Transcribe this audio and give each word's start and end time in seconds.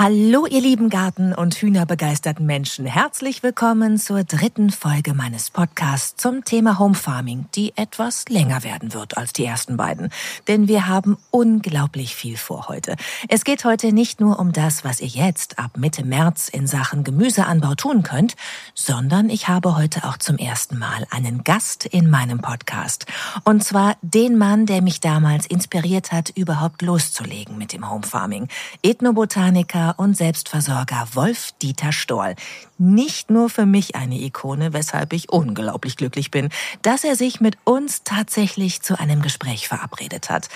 Hallo, 0.00 0.46
ihr 0.46 0.60
lieben 0.60 0.90
Garten- 0.90 1.34
und 1.34 1.56
Hühnerbegeisterten 1.56 2.46
Menschen. 2.46 2.86
Herzlich 2.86 3.42
willkommen 3.42 3.98
zur 3.98 4.22
dritten 4.22 4.70
Folge 4.70 5.12
meines 5.12 5.50
Podcasts 5.50 6.14
zum 6.14 6.44
Thema 6.44 6.78
Home 6.78 6.94
Farming, 6.94 7.46
die 7.56 7.76
etwas 7.76 8.28
länger 8.28 8.62
werden 8.62 8.94
wird 8.94 9.16
als 9.16 9.32
die 9.32 9.44
ersten 9.44 9.76
beiden. 9.76 10.10
Denn 10.46 10.68
wir 10.68 10.86
haben 10.86 11.18
unglaublich 11.32 12.14
viel 12.14 12.36
vor 12.36 12.68
heute. 12.68 12.94
Es 13.28 13.42
geht 13.42 13.64
heute 13.64 13.92
nicht 13.92 14.20
nur 14.20 14.38
um 14.38 14.52
das, 14.52 14.84
was 14.84 15.00
ihr 15.00 15.08
jetzt 15.08 15.58
ab 15.58 15.72
Mitte 15.76 16.04
März 16.04 16.48
in 16.48 16.68
Sachen 16.68 17.02
Gemüseanbau 17.02 17.74
tun 17.74 18.04
könnt, 18.04 18.36
sondern 18.76 19.28
ich 19.28 19.48
habe 19.48 19.74
heute 19.74 20.04
auch 20.04 20.18
zum 20.18 20.38
ersten 20.38 20.78
Mal 20.78 21.08
einen 21.10 21.42
Gast 21.42 21.86
in 21.86 22.08
meinem 22.08 22.38
Podcast. 22.38 23.06
Und 23.42 23.64
zwar 23.64 23.96
den 24.02 24.38
Mann, 24.38 24.64
der 24.64 24.80
mich 24.80 25.00
damals 25.00 25.44
inspiriert 25.44 26.12
hat, 26.12 26.30
überhaupt 26.30 26.82
loszulegen 26.82 27.58
mit 27.58 27.72
dem 27.72 27.90
Home 27.90 28.06
Farming. 28.06 28.46
Ethnobotaniker, 28.84 29.87
und 29.96 30.16
Selbstversorger 30.16 31.08
Wolf-Dieter 31.14 31.92
Stoll. 31.92 32.34
Nicht 32.78 33.30
nur 33.30 33.50
für 33.50 33.66
mich 33.66 33.96
eine 33.96 34.18
Ikone, 34.20 34.72
weshalb 34.72 35.12
ich 35.12 35.30
unglaublich 35.30 35.96
glücklich 35.96 36.30
bin, 36.30 36.48
dass 36.82 37.04
er 37.04 37.16
sich 37.16 37.40
mit 37.40 37.56
uns 37.64 38.02
tatsächlich 38.04 38.82
zu 38.82 38.98
einem 38.98 39.22
Gespräch 39.22 39.68
verabredet 39.68 40.30
hat. 40.30 40.48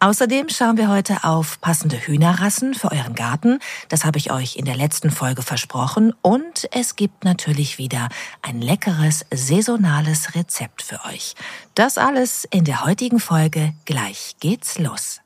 Außerdem 0.00 0.50
schauen 0.50 0.76
wir 0.76 0.90
heute 0.90 1.24
auf 1.24 1.60
passende 1.62 1.96
Hühnerrassen 1.96 2.74
für 2.74 2.92
euren 2.92 3.14
Garten. 3.14 3.58
Das 3.88 4.04
habe 4.04 4.18
ich 4.18 4.30
euch 4.32 4.56
in 4.56 4.66
der 4.66 4.76
letzten 4.76 5.10
Folge 5.10 5.40
versprochen. 5.40 6.12
Und 6.20 6.68
es 6.72 6.96
gibt 6.96 7.24
natürlich 7.24 7.78
wieder 7.78 8.08
ein 8.42 8.60
leckeres, 8.60 9.24
saisonales 9.32 10.34
Rezept 10.34 10.82
für 10.82 11.02
euch. 11.06 11.34
Das 11.74 11.96
alles 11.96 12.44
in 12.50 12.64
der 12.64 12.84
heutigen 12.84 13.18
Folge. 13.18 13.72
Gleich 13.86 14.36
geht's 14.40 14.78
los. 14.78 15.20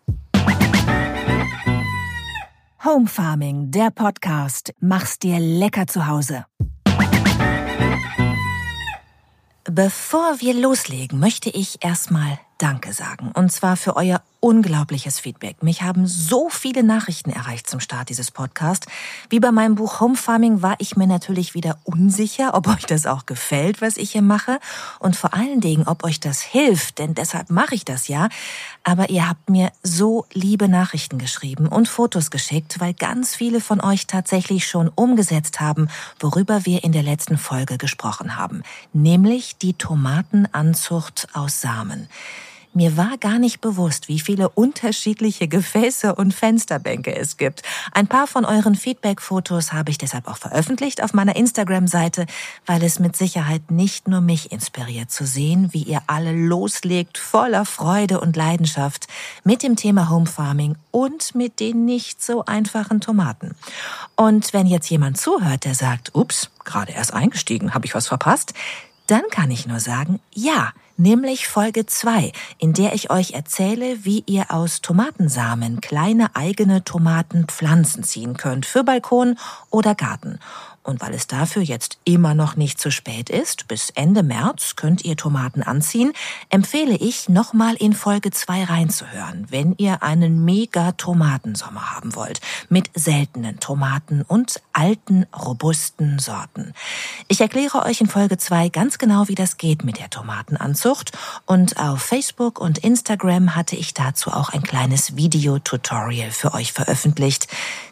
Home 2.85 3.09
Farming, 3.09 3.73
der 3.73 3.91
Podcast. 3.91 4.73
Mach's 4.79 5.19
dir 5.19 5.41
lecker 5.41 5.89
zu 5.89 6.07
Hause. 6.07 6.45
Bevor 9.65 10.41
wir 10.41 10.55
loslegen, 10.55 11.19
möchte 11.19 11.51
ich 11.51 11.85
erstmal 11.85 12.39
Danke 12.59 12.93
sagen. 12.93 13.33
Und 13.35 13.51
zwar 13.51 13.77
für 13.77 13.97
euer 13.97 14.23
unglaubliches 14.41 15.19
Feedback. 15.19 15.63
Mich 15.63 15.83
haben 15.83 16.07
so 16.07 16.49
viele 16.49 16.83
Nachrichten 16.83 17.31
erreicht 17.31 17.69
zum 17.69 17.81
Start 17.81 18.09
dieses 18.09 18.31
Podcasts. 18.31 18.87
Wie 19.31 19.41
bei 19.41 19.51
meinem 19.51 19.75
Buch 19.75 20.01
Home 20.01 20.15
Farming 20.17 20.63
war 20.63 20.77
ich 20.79 20.97
mir 20.97 21.07
natürlich 21.07 21.55
wieder 21.55 21.79
unsicher, 21.85 22.55
ob 22.55 22.69
euch 22.69 22.87
das 22.87 23.07
auch 23.07 23.27
gefällt, 23.27 23.81
was 23.83 23.97
ich 23.97 24.13
hier 24.13 24.23
mache. 24.23 24.61
Und 25.01 25.17
vor 25.17 25.35
allen 25.35 25.61
Dingen, 25.61 25.89
ob 25.89 26.05
euch 26.05 26.21
das 26.21 26.41
hilft, 26.41 26.99
denn 26.99 27.15
deshalb 27.15 27.51
mache 27.51 27.75
ich 27.75 27.85
das 27.85 28.07
ja. 28.07 28.29
Aber 28.85 29.11
ihr 29.11 29.29
habt 29.29 29.51
mir 29.51 29.73
so 29.83 30.27
liebe 30.33 30.69
Nachrichten 30.69 31.19
geschrieben 31.19 31.67
und 31.67 31.89
Fotos 31.89 32.31
geschickt, 32.31 32.79
weil 32.79 32.95
ganz 32.95 33.35
viele 33.35 33.61
von 33.61 33.81
euch 33.81 34.07
tatsächlich 34.07 34.69
schon 34.69 34.89
umgesetzt 34.95 35.61
haben, 35.61 35.89
worüber 36.21 36.65
wir 36.65 36.85
in 36.85 36.93
der 36.93 37.03
letzten 37.03 37.39
Folge 37.39 37.77
gesprochen 37.77 38.37
haben. 38.37 38.63
Nämlich 38.93 39.59
die 39.59 39.75
Tomatenanzucht 39.75 41.29
aus 41.33 41.61
Samen. 41.61 42.09
Mir 42.79 42.97
war 42.97 43.19
gar 43.19 43.41
nicht 43.41 43.61
bewusst, 43.61 44.07
wie 44.07 44.21
viele 44.21 44.51
unterschiedliche 44.51 45.49
Gefäße 45.49 46.15
und 46.15 46.33
Fensterbänke 46.33 47.13
es 47.13 47.37
gibt. 47.37 47.63
Ein 47.91 48.07
paar 48.07 48.29
von 48.29 48.45
euren 48.45 48.77
Feedback-Fotos 48.77 49.73
habe 49.73 49.91
ich 49.91 49.99
deshalb 49.99 50.29
auch 50.29 50.37
veröffentlicht 50.37 51.03
auf 51.03 51.13
meiner 51.13 51.35
Instagram-Seite, 51.35 52.27
weil 52.67 52.85
es 52.85 53.01
mit 53.01 53.17
Sicherheit 53.17 53.73
nicht 53.73 54.07
nur 54.07 54.21
mich 54.21 54.53
inspiriert 54.53 55.11
zu 55.11 55.27
sehen, 55.27 55.73
wie 55.73 55.83
ihr 55.83 56.03
alle 56.07 56.31
loslegt, 56.31 57.19
voller 57.19 57.65
Freude 57.65 58.21
und 58.21 58.37
Leidenschaft 58.37 59.09
mit 59.43 59.65
dem 59.65 59.75
Thema 59.75 60.09
Home 60.09 60.27
Farming 60.27 60.77
und 60.93 61.35
mit 61.35 61.59
den 61.59 61.85
nicht 61.85 62.23
so 62.23 62.45
einfachen 62.45 63.01
Tomaten. 63.01 63.57
Und 64.15 64.53
wenn 64.53 64.69
jetzt 64.69 64.89
jemand 64.89 65.19
zuhört, 65.19 65.65
der 65.65 65.75
sagt, 65.75 66.15
ups, 66.15 66.49
gerade 66.65 66.93
erst 66.93 67.13
eingestiegen, 67.13 67.75
habe 67.75 67.87
ich 67.87 67.97
was 67.97 68.07
verpasst, 68.07 68.55
dann 69.09 69.23
kann 69.33 69.51
ich 69.51 69.67
nur 69.67 69.81
sagen, 69.81 70.21
ja, 70.33 70.73
nämlich 70.99 71.49
Folge 71.49 71.87
2, 71.87 72.33
in 72.59 72.73
der 72.75 72.95
ich 72.95 73.11
euch 73.11 73.33
erzähle, 73.33 74.05
wie 74.05 74.25
ihr 74.27 74.51
aus 74.51 74.81
Tomatensamen 74.83 75.81
kleine 75.81 76.37
eigene 76.37 76.85
Tomatenpflanzen 76.85 78.03
ziehen 78.03 78.37
könnt 78.37 78.67
für 78.67 78.85
Balkon 78.85 79.39
oder 79.71 79.95
Garten. 79.95 80.39
Und 80.89 81.03
weil 81.03 81.13
es 81.13 81.27
dafür 81.27 81.61
jetzt 81.61 81.99
immer 82.05 82.33
noch 82.33 82.57
nicht 82.57 82.81
zu 82.81 82.91
spät 82.91 83.29
ist, 83.29 83.69
bis 83.69 83.91
Ende 83.91 84.23
März 84.23 84.75
könnt 84.75 85.05
ihr 85.05 85.19
Tomaten 85.19 85.63
anziehen, 85.63 86.15
empfehle 86.49 86.97
ich, 86.97 87.29
nochmal 87.29 87.75
in 87.75 87.93
Folge 87.93 88.31
2 88.31 88.65
reinzuhören, 88.65 89.45
wenn 89.51 89.75
ihr 89.77 90.03
einen 90.03 90.47
mega 90.47 90.93
Tomatensommer 90.93 91.95
haben 91.95 92.15
wollt, 92.15 92.41
mit 92.71 92.89
seltenen 92.95 93.61
Tomaten 93.61 94.23
und 94.23 94.63
alten, 94.73 95.27
robusten 95.39 96.19
Sorten. 96.19 96.73
Ich 97.29 97.43
erkläre 97.43 97.85
euch 97.85 98.01
in 98.01 98.07
Folge 98.07 98.39
2 98.39 98.71
ganz 98.71 98.97
genau, 98.97 99.29
wie 99.29 99.35
das 99.35 99.59
geht 99.59 99.85
mit 99.85 99.99
der 99.99 100.09
Tomatenanzucht 100.09 101.13
und 101.45 101.79
auf 101.79 102.01
Facebook 102.01 102.59
und 102.59 102.79
Instagram 102.79 103.55
hatte 103.55 103.77
ich 103.77 103.93
dazu 103.93 104.31
auch 104.31 104.49
ein 104.49 104.63
kleines 104.63 105.17
Videotutorial 105.17 106.31
für 106.31 106.55
euch 106.55 106.73
veröffentlicht. 106.73 107.47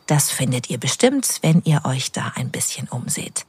Das 0.07 0.31
findet 0.31 0.71
ihr 0.71 0.79
bestimmt, 0.79 1.39
wenn 1.43 1.63
ihr 1.65 1.85
euch 1.85 2.13
da 2.13 2.33
ein 2.37 2.51
bisschen 2.51 2.89
umseht. 2.89 3.45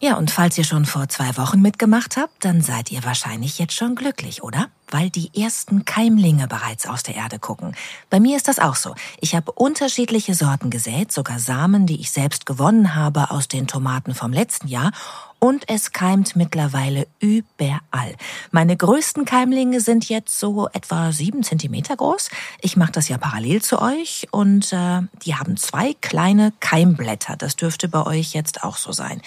Ja, 0.00 0.16
und 0.16 0.30
falls 0.30 0.56
ihr 0.58 0.64
schon 0.64 0.84
vor 0.84 1.08
zwei 1.08 1.36
Wochen 1.36 1.60
mitgemacht 1.60 2.16
habt, 2.16 2.44
dann 2.44 2.60
seid 2.60 2.92
ihr 2.92 3.02
wahrscheinlich 3.04 3.58
jetzt 3.58 3.74
schon 3.74 3.94
glücklich, 3.94 4.42
oder? 4.42 4.68
Weil 4.90 5.10
die 5.10 5.30
ersten 5.34 5.84
Keimlinge 5.84 6.46
bereits 6.46 6.86
aus 6.86 7.02
der 7.02 7.16
Erde 7.16 7.38
gucken. 7.38 7.74
Bei 8.10 8.20
mir 8.20 8.36
ist 8.36 8.48
das 8.48 8.58
auch 8.58 8.76
so. 8.76 8.94
Ich 9.20 9.34
habe 9.34 9.52
unterschiedliche 9.52 10.34
Sorten 10.34 10.70
gesät, 10.70 11.12
sogar 11.12 11.38
Samen, 11.38 11.86
die 11.86 12.00
ich 12.00 12.10
selbst 12.10 12.46
gewonnen 12.46 12.94
habe 12.94 13.30
aus 13.30 13.48
den 13.48 13.66
Tomaten 13.66 14.14
vom 14.14 14.32
letzten 14.32 14.68
Jahr 14.68 14.92
und 15.38 15.68
es 15.68 15.92
keimt 15.92 16.34
mittlerweile 16.34 17.06
überall. 17.20 18.14
Meine 18.50 18.76
größten 18.76 19.24
Keimlinge 19.24 19.80
sind 19.80 20.08
jetzt 20.08 20.38
so 20.38 20.68
etwa 20.72 21.12
sieben 21.12 21.42
Zentimeter 21.42 21.96
groß. 21.96 22.30
Ich 22.62 22.76
mache 22.76 22.92
das 22.92 23.08
ja 23.08 23.18
parallel 23.18 23.62
zu 23.62 23.80
euch 23.80 24.28
und 24.30 24.72
äh, 24.72 25.02
die 25.24 25.34
haben 25.34 25.56
zwei 25.56 25.94
kleine 26.00 26.52
Keimblätter. 26.60 27.36
Das 27.36 27.56
dürfte 27.56 27.88
bei 27.88 28.04
euch 28.06 28.32
jetzt 28.32 28.64
auch 28.64 28.76
so 28.76 28.92
sein. 28.92 29.20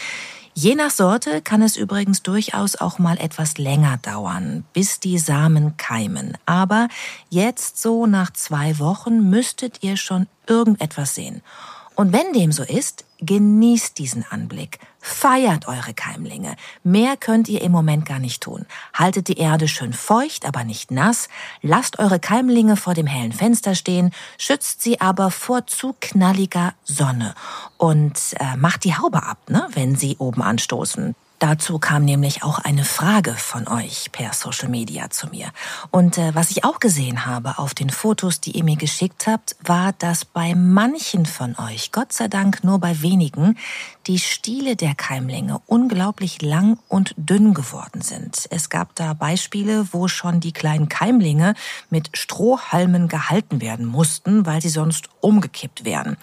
Je 0.62 0.76
nach 0.76 0.92
Sorte 0.92 1.42
kann 1.42 1.62
es 1.62 1.78
übrigens 1.78 2.22
durchaus 2.22 2.76
auch 2.76 3.00
mal 3.00 3.18
etwas 3.18 3.58
länger 3.58 3.96
dauern, 3.96 4.66
bis 4.74 5.00
die 5.00 5.18
Samen 5.18 5.78
keimen. 5.78 6.38
Aber 6.46 6.90
jetzt 7.30 7.82
so 7.82 8.06
nach 8.06 8.34
zwei 8.34 8.78
Wochen 8.78 9.30
müsstet 9.30 9.84
ihr 9.84 9.96
schon 9.96 10.28
irgendetwas 10.48 11.16
sehen. 11.16 11.44
Und 12.00 12.14
wenn 12.14 12.32
dem 12.32 12.54
so 12.54 12.64
ist, 12.64 13.04
genießt 13.20 13.98
diesen 13.98 14.24
Anblick. 14.30 14.80
Feiert 15.02 15.68
eure 15.68 15.94
Keimlinge. 15.94 16.56
Mehr 16.82 17.18
könnt 17.18 17.50
ihr 17.50 17.62
im 17.62 17.74
Moment 17.74 18.06
gar 18.06 18.20
nicht 18.20 18.42
tun. 18.42 18.66
Haltet 18.94 19.28
die 19.28 19.38
Erde 19.38 19.68
schön 19.68 19.92
feucht, 19.92 20.46
aber 20.46 20.64
nicht 20.64 20.92
nass. 20.92 21.28
Lasst 21.62 22.00
eure 22.00 22.18
Keimlinge 22.18 22.78
vor 22.78 22.94
dem 22.94 23.06
hellen 23.06 23.34
Fenster 23.34 23.76
stehen, 23.76 24.12
schützt 24.38 24.82
sie 24.82 25.02
aber 25.02 25.30
vor 25.30 25.68
zu 25.68 25.94
knalliger 26.00 26.74
Sonne 26.86 27.36
und 27.76 28.18
äh, 28.40 28.56
macht 28.56 28.86
die 28.86 28.96
Haube 28.96 29.22
ab, 29.24 29.50
ne, 29.50 29.68
wenn 29.74 29.98
sie 29.98 30.16
oben 30.20 30.42
anstoßen. 30.42 31.16
Dazu 31.40 31.80
kam 31.80 32.04
nämlich 32.04 32.44
auch 32.44 32.60
eine 32.60 32.84
Frage 32.84 33.34
von 33.34 33.70
euch 33.70 34.12
per 34.12 34.34
Social 34.34 34.68
Media 34.68 35.10
zu 35.10 35.28
mir. 35.28 35.52
Und 35.90 36.18
äh, 36.18 36.36
was 36.36 36.52
ich 36.52 36.66
auch 36.66 36.82
gesehen 36.82 37.26
habe 37.26 37.60
auf 37.60 37.74
den 37.74 37.90
Fotos, 37.90 38.42
die 38.42 38.58
ihr 38.58 38.66
mir 38.66 38.76
geschickt 38.76 39.26
habt, 39.26 39.56
war, 39.64 39.94
dass 39.94 40.26
bei 40.26 40.54
manchen 40.54 41.26
von 41.26 41.56
euch, 41.58 41.94
Gott 41.94 42.12
sei 42.12 42.28
Dank 42.28 42.66
nur 42.66 42.80
bei 42.80 43.02
wenigen, 43.02 43.58
die 44.06 44.20
Stiele 44.20 44.76
der 44.76 44.96
Keimlinge 44.96 45.62
unglaublich 45.66 46.42
lang 46.42 46.78
und 46.90 47.14
dünn 47.16 47.54
geworden 47.54 48.02
sind. 48.02 48.48
Es 48.50 48.70
gab 48.70 48.96
da 48.96 49.14
Beispiele, 49.14 49.88
wo 49.94 50.10
schon 50.10 50.42
die 50.42 50.52
kleinen 50.52 50.90
Keimlinge 50.90 51.54
mit 51.90 52.10
Strohhalmen 52.18 53.08
gehalten 53.08 53.62
werden 53.62 53.86
mussten, 53.86 54.46
weil 54.46 54.62
sie 54.62 54.70
sonst 54.70 55.08
umgekippt 55.22 55.86
wären. 55.86 56.18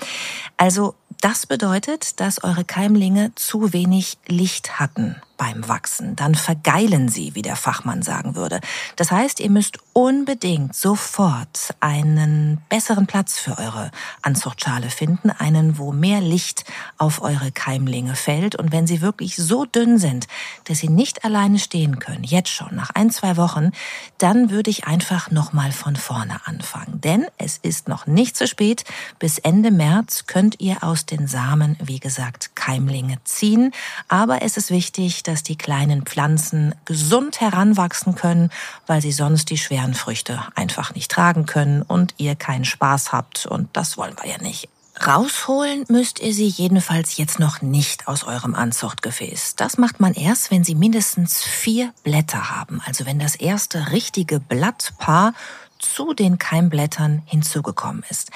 Also 0.58 0.94
das 1.22 1.46
bedeutet, 1.46 2.20
dass 2.20 2.44
eure 2.44 2.64
Keimlinge 2.64 3.32
zu 3.36 3.72
wenig 3.72 4.18
Licht 4.26 4.78
hatten 4.78 5.05
Manhattan. 5.06 5.25
Beim 5.36 5.68
Wachsen. 5.68 6.16
Dann 6.16 6.34
vergeilen 6.34 7.08
sie, 7.08 7.34
wie 7.34 7.42
der 7.42 7.56
Fachmann 7.56 8.02
sagen 8.02 8.34
würde. 8.34 8.60
Das 8.96 9.10
heißt, 9.10 9.40
ihr 9.40 9.50
müsst 9.50 9.78
unbedingt 9.92 10.74
sofort 10.74 11.74
einen 11.80 12.60
besseren 12.68 13.06
Platz 13.06 13.38
für 13.38 13.58
eure 13.58 13.90
Anzuchtschale 14.22 14.90
finden, 14.90 15.30
einen, 15.30 15.78
wo 15.78 15.92
mehr 15.92 16.20
Licht 16.20 16.64
auf 16.98 17.22
eure 17.22 17.52
Keimlinge 17.52 18.16
fällt. 18.16 18.56
Und 18.56 18.72
wenn 18.72 18.86
sie 18.86 19.00
wirklich 19.00 19.36
so 19.36 19.64
dünn 19.64 19.98
sind, 19.98 20.26
dass 20.64 20.78
sie 20.78 20.88
nicht 20.88 21.24
alleine 21.24 21.58
stehen 21.58 21.98
können, 21.98 22.24
jetzt 22.24 22.50
schon, 22.50 22.74
nach 22.74 22.90
ein, 22.90 23.10
zwei 23.10 23.36
Wochen, 23.36 23.72
dann 24.18 24.50
würde 24.50 24.70
ich 24.70 24.86
einfach 24.86 25.30
nochmal 25.30 25.72
von 25.72 25.96
vorne 25.96 26.40
anfangen. 26.46 27.00
Denn 27.00 27.26
es 27.38 27.58
ist 27.58 27.88
noch 27.88 28.06
nicht 28.06 28.36
zu 28.36 28.46
spät. 28.46 28.84
Bis 29.18 29.38
Ende 29.38 29.70
März 29.70 30.26
könnt 30.26 30.60
ihr 30.60 30.82
aus 30.82 31.06
den 31.06 31.26
Samen, 31.26 31.76
wie 31.82 32.00
gesagt, 32.00 32.54
Keimlinge 32.54 33.18
ziehen. 33.24 33.72
Aber 34.08 34.42
es 34.42 34.56
ist 34.56 34.70
wichtig, 34.70 35.22
dass 35.28 35.42
die 35.42 35.56
kleinen 35.56 36.02
Pflanzen 36.02 36.74
gesund 36.84 37.40
heranwachsen 37.40 38.14
können, 38.14 38.50
weil 38.86 39.00
sie 39.00 39.12
sonst 39.12 39.50
die 39.50 39.58
schweren 39.58 39.94
Früchte 39.94 40.42
einfach 40.54 40.94
nicht 40.94 41.10
tragen 41.10 41.46
können 41.46 41.82
und 41.82 42.14
ihr 42.18 42.34
keinen 42.34 42.64
Spaß 42.64 43.12
habt. 43.12 43.46
Und 43.46 43.68
das 43.74 43.96
wollen 43.96 44.16
wir 44.20 44.30
ja 44.30 44.38
nicht. 44.38 44.68
Rausholen 45.04 45.84
müsst 45.88 46.20
ihr 46.20 46.32
sie 46.32 46.48
jedenfalls 46.48 47.18
jetzt 47.18 47.38
noch 47.38 47.60
nicht 47.60 48.08
aus 48.08 48.24
eurem 48.24 48.54
Anzuchtgefäß. 48.54 49.56
Das 49.56 49.76
macht 49.76 50.00
man 50.00 50.14
erst, 50.14 50.50
wenn 50.50 50.64
sie 50.64 50.74
mindestens 50.74 51.42
vier 51.42 51.92
Blätter 52.02 52.50
haben. 52.50 52.80
Also 52.86 53.04
wenn 53.04 53.18
das 53.18 53.34
erste 53.34 53.92
richtige 53.92 54.40
Blattpaar 54.40 55.34
zu 55.78 56.14
den 56.14 56.38
Keimblättern 56.38 57.22
hinzugekommen 57.26 58.04
ist. 58.08 58.30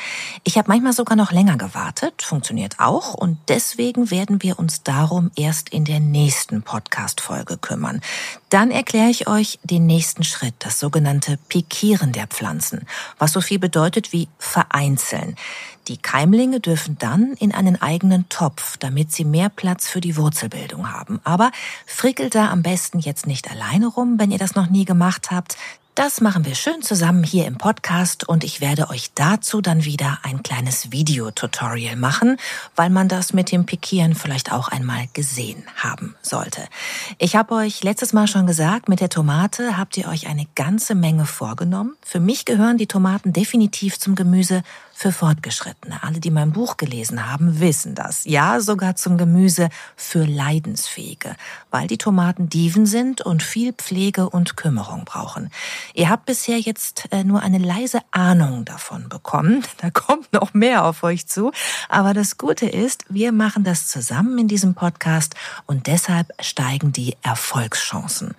Ich 0.45 0.59
habe 0.59 0.69
manchmal 0.69 0.93
sogar 0.93 1.17
noch 1.17 1.33
länger 1.33 1.57
gewartet, 1.57 2.23
funktioniert 2.23 2.79
auch, 2.79 3.15
und 3.15 3.39
deswegen 3.49 4.11
werden 4.11 4.43
wir 4.43 4.59
uns 4.59 4.83
darum 4.83 5.31
erst 5.37 5.69
in 5.71 5.85
der 5.85 6.01
nächsten 6.01 6.63
Podcast-Folge 6.63 7.59
kümmern. 7.59 8.01
Dann 8.49 8.71
erkläre 8.71 9.11
ich 9.11 9.29
euch 9.29 9.59
den 9.63 9.87
nächsten 9.87 10.25
Schritt, 10.25 10.55
das 10.59 10.81
sogenannte 10.81 11.39
Pikieren 11.49 12.13
der 12.13 12.27
Pflanzen, 12.27 12.87
was 13.19 13.33
so 13.33 13.41
viel 13.41 13.59
bedeutet 13.59 14.13
wie 14.13 14.29
vereinzeln. 14.39 15.37
Die 15.89 15.97
Keimlinge 15.97 16.61
dürfen 16.61 16.99
dann 16.99 17.33
in 17.41 17.53
einen 17.53 17.81
eigenen 17.81 18.29
Topf, 18.29 18.77
damit 18.77 19.11
sie 19.13 19.25
mehr 19.25 19.49
Platz 19.49 19.89
für 19.89 20.01
die 20.01 20.17
Wurzelbildung 20.17 20.93
haben. 20.93 21.21
Aber 21.25 21.51
frickelt 21.87 22.35
da 22.35 22.51
am 22.51 22.63
besten 22.63 23.01
jetzt 23.01 23.27
nicht 23.27 23.51
alleine 23.51 23.89
rum, 23.89 24.19
wenn 24.19 24.31
ihr 24.31 24.39
das 24.39 24.55
noch 24.55 24.69
nie 24.69 24.85
gemacht 24.85 25.31
habt. 25.31 25.57
Das 26.02 26.23
machen 26.23 26.47
wir 26.47 26.55
schön 26.55 26.81
zusammen 26.81 27.23
hier 27.25 27.44
im 27.44 27.58
Podcast 27.58 28.26
und 28.26 28.43
ich 28.43 28.62
werde 28.62 28.88
euch 28.88 29.11
dazu 29.14 29.61
dann 29.61 29.85
wieder 29.85 30.19
ein 30.23 30.43
kleines 30.43 30.93
Videotutorial 30.93 31.94
machen, 31.94 32.38
weil 32.75 32.88
man 32.88 33.06
das 33.06 33.35
mit 33.35 33.52
dem 33.52 33.67
Pikieren 33.67 34.14
vielleicht 34.14 34.50
auch 34.50 34.69
einmal 34.69 35.08
gesehen 35.12 35.62
haben 35.76 36.17
sollte. 36.23 36.62
Ich 37.19 37.37
habe 37.37 37.55
euch 37.55 37.82
letztes 37.82 38.14
Mal 38.14 38.29
schon 38.29 38.47
gesagt, 38.47 38.88
mit 38.88 39.00
der 39.00 39.11
Tomate 39.11 39.76
habt 39.76 39.94
ihr 39.99 40.08
euch 40.08 40.26
eine 40.26 40.47
ganze 40.55 40.94
Menge 40.94 41.26
vorgenommen. 41.26 41.94
Für 42.00 42.19
mich 42.19 42.46
gehören 42.46 42.79
die 42.79 42.87
Tomaten 42.87 43.35
definitiv 43.35 43.99
zum 43.99 44.14
Gemüse 44.14 44.62
für 45.00 45.12
Fortgeschrittene. 45.12 46.02
Alle, 46.02 46.20
die 46.20 46.31
mein 46.31 46.52
Buch 46.52 46.76
gelesen 46.76 47.26
haben, 47.26 47.58
wissen 47.58 47.94
das. 47.94 48.26
Ja, 48.26 48.61
sogar 48.61 48.97
zum 48.97 49.17
Gemüse 49.17 49.70
für 49.97 50.26
Leidensfähige, 50.26 51.37
weil 51.70 51.87
die 51.87 51.97
Tomaten 51.97 52.50
Dieven 52.50 52.85
sind 52.85 53.23
und 53.23 53.43
viel 53.43 53.73
Pflege 53.73 54.29
und 54.29 54.58
Kümmerung 54.58 55.06
brauchen. 55.06 55.50
Ihr 55.94 56.11
habt 56.11 56.26
bisher 56.26 56.58
jetzt 56.58 57.08
äh, 57.12 57.25
nur 57.25 57.41
eine 57.41 57.56
leise 57.56 58.00
Ahnung 58.11 58.67
davon 58.67 59.08
bekommen. 59.08 59.64
Da 59.79 59.88
kommt 59.88 60.31
noch 60.35 60.52
mehr 60.52 60.85
auf 60.85 61.03
euch 61.03 61.26
zu. 61.26 61.53
Aber 61.88 62.12
das 62.12 62.37
Gute 62.37 62.67
ist, 62.67 63.06
wir 63.08 63.32
machen 63.32 63.64
das 63.64 63.88
zusammen 63.88 64.37
in 64.38 64.49
diesem 64.49 64.75
Podcast 64.75 65.35
und 65.64 65.87
deshalb 65.87 66.31
steigen 66.41 66.93
die 66.93 67.17
Erfolgschancen. 67.23 68.35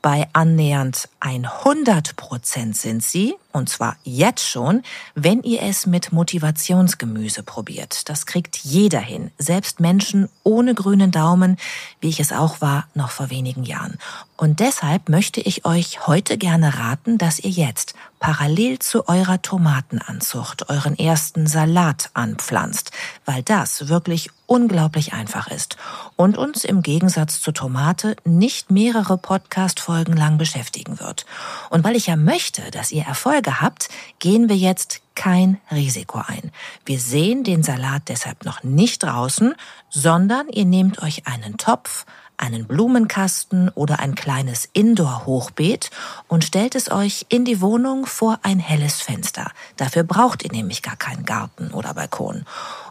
Bei 0.00 0.28
annähernd 0.32 1.10
100 1.20 2.16
Prozent 2.16 2.76
sind 2.78 3.02
sie, 3.02 3.34
und 3.56 3.68
zwar 3.68 3.96
jetzt 4.04 4.46
schon, 4.46 4.82
wenn 5.14 5.42
ihr 5.42 5.62
es 5.62 5.86
mit 5.86 6.12
Motivationsgemüse 6.12 7.42
probiert. 7.42 8.08
Das 8.08 8.26
kriegt 8.26 8.56
jeder 8.58 9.00
hin, 9.00 9.30
selbst 9.38 9.80
Menschen 9.80 10.28
ohne 10.42 10.74
grünen 10.74 11.10
Daumen, 11.10 11.56
wie 12.00 12.08
ich 12.08 12.20
es 12.20 12.32
auch 12.32 12.60
war 12.60 12.86
noch 12.94 13.10
vor 13.10 13.30
wenigen 13.30 13.64
Jahren. 13.64 13.98
Und 14.36 14.60
deshalb 14.60 15.08
möchte 15.08 15.40
ich 15.40 15.64
euch 15.64 16.06
heute 16.06 16.36
gerne 16.36 16.78
raten, 16.78 17.16
dass 17.16 17.38
ihr 17.38 17.50
jetzt 17.50 17.94
parallel 18.20 18.78
zu 18.78 19.08
eurer 19.08 19.40
Tomatenanzucht 19.40 20.68
euren 20.68 20.98
ersten 20.98 21.46
Salat 21.46 22.10
anpflanzt, 22.12 22.90
weil 23.24 23.42
das 23.42 23.88
wirklich 23.88 24.30
unglaublich 24.46 25.12
einfach 25.12 25.48
ist 25.48 25.76
und 26.16 26.38
uns 26.38 26.64
im 26.64 26.82
Gegensatz 26.82 27.40
zur 27.40 27.52
Tomate 27.52 28.16
nicht 28.24 28.70
mehrere 28.70 29.18
Podcast-Folgen 29.18 30.16
lang 30.16 30.38
beschäftigen 30.38 31.00
wird. 31.00 31.26
Und 31.70 31.84
weil 31.84 31.96
ich 31.96 32.06
ja 32.06 32.16
möchte, 32.16 32.70
dass 32.70 32.92
ihr 32.92 33.04
Erfolge 33.04 33.45
habt, 33.52 33.88
gehen 34.18 34.48
wir 34.48 34.56
jetzt 34.56 35.00
kein 35.14 35.58
Risiko 35.70 36.22
ein. 36.26 36.52
Wir 36.84 37.00
sehen 37.00 37.42
den 37.42 37.62
Salat 37.62 38.02
deshalb 38.08 38.44
noch 38.44 38.62
nicht 38.62 39.02
draußen, 39.02 39.54
sondern 39.90 40.48
ihr 40.48 40.64
nehmt 40.64 41.02
euch 41.02 41.26
einen 41.26 41.56
Topf, 41.56 42.04
einen 42.36 42.66
Blumenkasten 42.66 43.70
oder 43.70 43.98
ein 43.98 44.14
kleines 44.14 44.68
Indoor-Hochbeet 44.72 45.90
und 46.28 46.44
stellt 46.44 46.74
es 46.74 46.90
euch 46.90 47.26
in 47.28 47.44
die 47.44 47.60
Wohnung 47.60 48.06
vor 48.06 48.40
ein 48.42 48.58
helles 48.58 49.00
Fenster. 49.00 49.50
Dafür 49.76 50.02
braucht 50.02 50.44
ihr 50.44 50.52
nämlich 50.52 50.82
gar 50.82 50.96
keinen 50.96 51.24
Garten 51.24 51.70
oder 51.72 51.94
Balkon. 51.94 52.44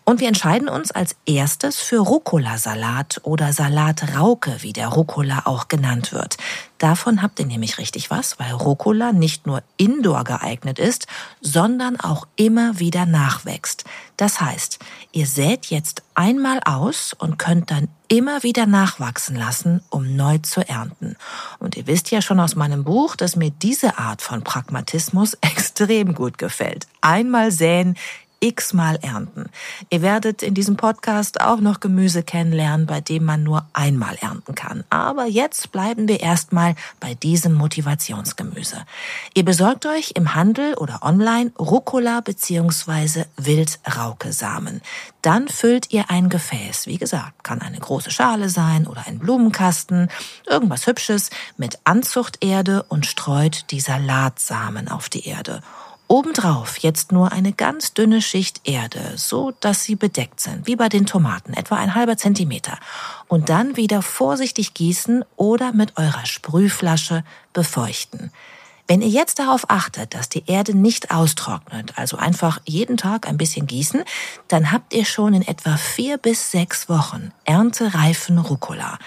Und 0.07 0.19
wir 0.19 0.27
entscheiden 0.27 0.69
uns 0.69 0.91
als 0.91 1.15
erstes 1.25 1.79
für 1.79 1.97
Rucola-Salat 1.97 3.21
oder 3.23 3.51
Salatrauke, 3.51 4.57
wie 4.59 4.71
der 4.71 4.89
Rucola 4.89 5.41
auch 5.45 5.67
genannt 5.67 6.13
wird. 6.13 6.37
Davon 6.77 7.23
habt 7.23 7.39
ihr 7.39 7.47
nämlich 7.47 7.79
richtig 7.79 8.11
was, 8.11 8.37
weil 8.37 8.51
Rucola 8.51 9.13
nicht 9.13 9.47
nur 9.47 9.63
indoor 9.77 10.23
geeignet 10.23 10.77
ist, 10.77 11.07
sondern 11.41 11.99
auch 11.99 12.27
immer 12.35 12.77
wieder 12.77 13.07
nachwächst. 13.07 13.85
Das 14.15 14.39
heißt, 14.39 14.77
ihr 15.11 15.25
sät 15.25 15.65
jetzt 15.67 16.03
einmal 16.13 16.59
aus 16.65 17.13
und 17.17 17.39
könnt 17.39 17.71
dann 17.71 17.87
immer 18.07 18.43
wieder 18.43 18.67
nachwachsen 18.67 19.35
lassen, 19.35 19.81
um 19.89 20.15
neu 20.15 20.37
zu 20.37 20.67
ernten. 20.67 21.15
Und 21.57 21.75
ihr 21.75 21.87
wisst 21.87 22.11
ja 22.11 22.21
schon 22.21 22.39
aus 22.39 22.55
meinem 22.55 22.83
Buch, 22.83 23.15
dass 23.15 23.35
mir 23.35 23.49
diese 23.49 23.97
Art 23.97 24.21
von 24.21 24.43
Pragmatismus 24.43 25.33
extrem 25.41 26.13
gut 26.13 26.37
gefällt. 26.37 26.87
Einmal 27.01 27.51
säen, 27.51 27.95
x-mal 28.45 28.99
ernten. 29.01 29.49
Ihr 29.89 30.01
werdet 30.01 30.43
in 30.43 30.53
diesem 30.53 30.77
Podcast 30.77 31.41
auch 31.41 31.59
noch 31.59 31.79
Gemüse 31.79 32.21
kennenlernen, 32.21 32.85
bei 32.85 33.01
dem 33.01 33.25
man 33.25 33.43
nur 33.43 33.65
einmal 33.73 34.15
ernten 34.21 34.53
kann. 34.53 34.83
Aber 34.89 35.25
jetzt 35.25 35.71
bleiben 35.71 36.07
wir 36.07 36.19
erstmal 36.19 36.75
bei 36.99 37.15
diesem 37.15 37.53
Motivationsgemüse. 37.53 38.85
Ihr 39.33 39.43
besorgt 39.43 39.85
euch 39.85 40.11
im 40.15 40.35
Handel 40.35 40.75
oder 40.75 40.99
online 41.01 41.51
Rucola 41.57 42.21
bzw. 42.21 43.25
Wildrauke-Samen. 43.37 44.81
Dann 45.21 45.47
füllt 45.47 45.91
ihr 45.91 46.11
ein 46.11 46.29
Gefäß. 46.29 46.85
Wie 46.85 46.99
gesagt, 46.99 47.43
kann 47.43 47.61
eine 47.61 47.79
große 47.79 48.11
Schale 48.11 48.49
sein 48.49 48.85
oder 48.85 49.07
ein 49.07 49.17
Blumenkasten, 49.17 50.09
irgendwas 50.45 50.85
Hübsches 50.85 51.31
mit 51.57 51.79
Anzuchterde 51.83 52.83
und 52.83 53.07
streut 53.07 53.71
die 53.71 53.79
Salatsamen 53.79 54.87
auf 54.87 55.09
die 55.09 55.27
Erde. 55.27 55.61
Obendrauf 56.07 56.77
jetzt 56.77 57.11
nur 57.11 57.31
eine 57.31 57.51
ganz 57.51 57.93
dünne 57.93 58.21
Schicht 58.21 58.61
Erde, 58.63 59.13
so 59.15 59.53
dass 59.59 59.83
sie 59.83 59.95
bedeckt 59.95 60.39
sind, 60.39 60.67
wie 60.67 60.75
bei 60.75 60.87
den 60.87 61.07
Tomaten, 61.07 61.53
etwa 61.53 61.77
ein 61.77 61.95
halber 61.95 62.15
Zentimeter. 62.15 62.77
Und 63.27 63.49
dann 63.49 63.75
wieder 63.75 64.03
vorsichtig 64.03 64.75
gießen 64.75 65.25
oder 65.35 65.73
mit 65.73 65.97
eurer 65.97 66.25
Sprühflasche 66.27 67.23
befeuchten. 67.53 68.31
Wenn 68.87 69.01
ihr 69.01 69.07
jetzt 69.07 69.39
darauf 69.39 69.69
achtet, 69.69 70.13
dass 70.13 70.29
die 70.29 70.43
Erde 70.45 70.77
nicht 70.77 71.11
austrocknet, 71.11 71.93
also 71.97 72.17
einfach 72.17 72.59
jeden 72.65 72.97
Tag 72.97 73.27
ein 73.27 73.37
bisschen 73.37 73.65
gießen, 73.65 74.03
dann 74.47 74.71
habt 74.71 74.93
ihr 74.93 75.05
schon 75.05 75.33
in 75.33 75.41
etwa 75.41 75.77
vier 75.77 76.17
bis 76.17 76.51
sechs 76.51 76.87
Wochen 76.87 77.31
erntereifen 77.45 78.37
Rucola 78.37 78.99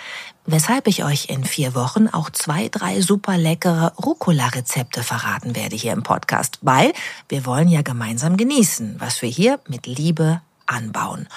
weshalb 0.51 0.87
ich 0.87 1.05
euch 1.05 1.29
in 1.29 1.45
vier 1.45 1.75
Wochen 1.75 2.09
auch 2.09 2.31
zwei, 2.31 2.69
drei 2.69 3.03
super 3.03 3.37
leckere 3.37 3.93
Rucola-Rezepte 4.03 5.03
verraten 5.03 5.55
werde 5.55 5.77
hier 5.77 5.93
im 5.93 6.03
Podcast, 6.03 6.59
weil 6.63 6.93
wir 7.29 7.45
wollen 7.45 7.69
ja 7.69 7.83
gemeinsam 7.83 8.39
genießen, 8.39 8.97
was 8.99 9.21
wir 9.21 9.29
hier 9.29 9.61
mit 9.69 9.87
Liebe 9.87 10.41
anbauen. 10.67 11.29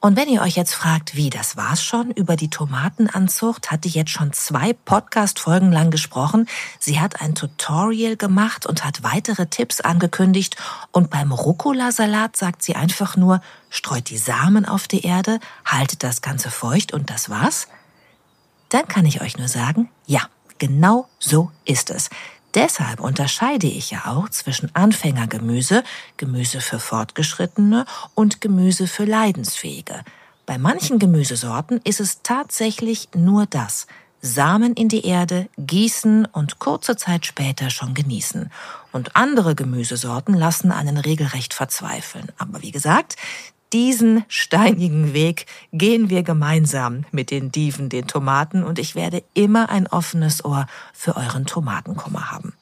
Und 0.00 0.16
wenn 0.16 0.28
ihr 0.28 0.40
euch 0.40 0.56
jetzt 0.56 0.74
fragt, 0.74 1.14
wie, 1.14 1.28
das 1.28 1.56
war's 1.56 1.84
schon, 1.84 2.10
über 2.10 2.36
die 2.36 2.48
Tomatenanzucht 2.48 3.70
hatte 3.70 3.86
ich 3.86 3.94
jetzt 3.94 4.10
schon 4.10 4.32
zwei 4.32 4.72
Podcast-Folgen 4.72 5.70
lang 5.70 5.90
gesprochen. 5.90 6.48
Sie 6.78 6.98
hat 6.98 7.20
ein 7.20 7.34
Tutorial 7.34 8.16
gemacht 8.16 8.64
und 8.64 8.84
hat 8.84 9.02
weitere 9.02 9.46
Tipps 9.46 9.80
angekündigt. 9.80 10.56
Und 10.90 11.10
beim 11.10 11.32
Rucola-Salat 11.32 12.36
sagt 12.36 12.62
sie 12.62 12.76
einfach 12.76 13.16
nur, 13.16 13.42
streut 13.68 14.08
die 14.08 14.18
Samen 14.18 14.64
auf 14.64 14.88
die 14.88 15.02
Erde, 15.04 15.38
haltet 15.66 16.02
das 16.02 16.22
Ganze 16.22 16.50
feucht 16.50 16.94
und 16.94 17.10
das 17.10 17.28
war's 17.28 17.68
dann 18.70 18.88
kann 18.88 19.04
ich 19.04 19.20
euch 19.20 19.36
nur 19.36 19.48
sagen, 19.48 19.90
ja, 20.06 20.22
genau 20.58 21.08
so 21.18 21.50
ist 21.64 21.90
es. 21.90 22.08
Deshalb 22.54 23.00
unterscheide 23.00 23.68
ich 23.68 23.92
ja 23.92 24.06
auch 24.06 24.28
zwischen 24.28 24.74
Anfängergemüse, 24.74 25.84
Gemüse 26.16 26.60
für 26.60 26.80
Fortgeschrittene 26.80 27.86
und 28.14 28.40
Gemüse 28.40 28.88
für 28.88 29.04
Leidensfähige. 29.04 30.02
Bei 30.46 30.58
manchen 30.58 30.98
Gemüsesorten 30.98 31.80
ist 31.84 32.00
es 32.00 32.22
tatsächlich 32.22 33.08
nur 33.14 33.46
das. 33.46 33.86
Samen 34.20 34.74
in 34.74 34.88
die 34.88 35.06
Erde, 35.06 35.48
gießen 35.56 36.26
und 36.26 36.58
kurze 36.58 36.96
Zeit 36.96 37.24
später 37.24 37.70
schon 37.70 37.94
genießen. 37.94 38.50
Und 38.92 39.16
andere 39.16 39.54
Gemüsesorten 39.54 40.34
lassen 40.34 40.72
einen 40.72 40.98
regelrecht 40.98 41.54
verzweifeln. 41.54 42.32
Aber 42.36 42.62
wie 42.62 42.72
gesagt, 42.72 43.16
diesen 43.72 44.24
steinigen 44.28 45.14
Weg 45.14 45.46
gehen 45.72 46.10
wir 46.10 46.22
gemeinsam 46.22 47.04
mit 47.12 47.30
den 47.30 47.52
Dieven, 47.52 47.88
den 47.88 48.06
Tomaten, 48.06 48.62
und 48.64 48.78
ich 48.78 48.94
werde 48.94 49.22
immer 49.34 49.70
ein 49.70 49.86
offenes 49.86 50.44
Ohr 50.44 50.66
für 50.92 51.16
euren 51.16 51.46
Tomatenkummer 51.46 52.30
haben. 52.30 52.52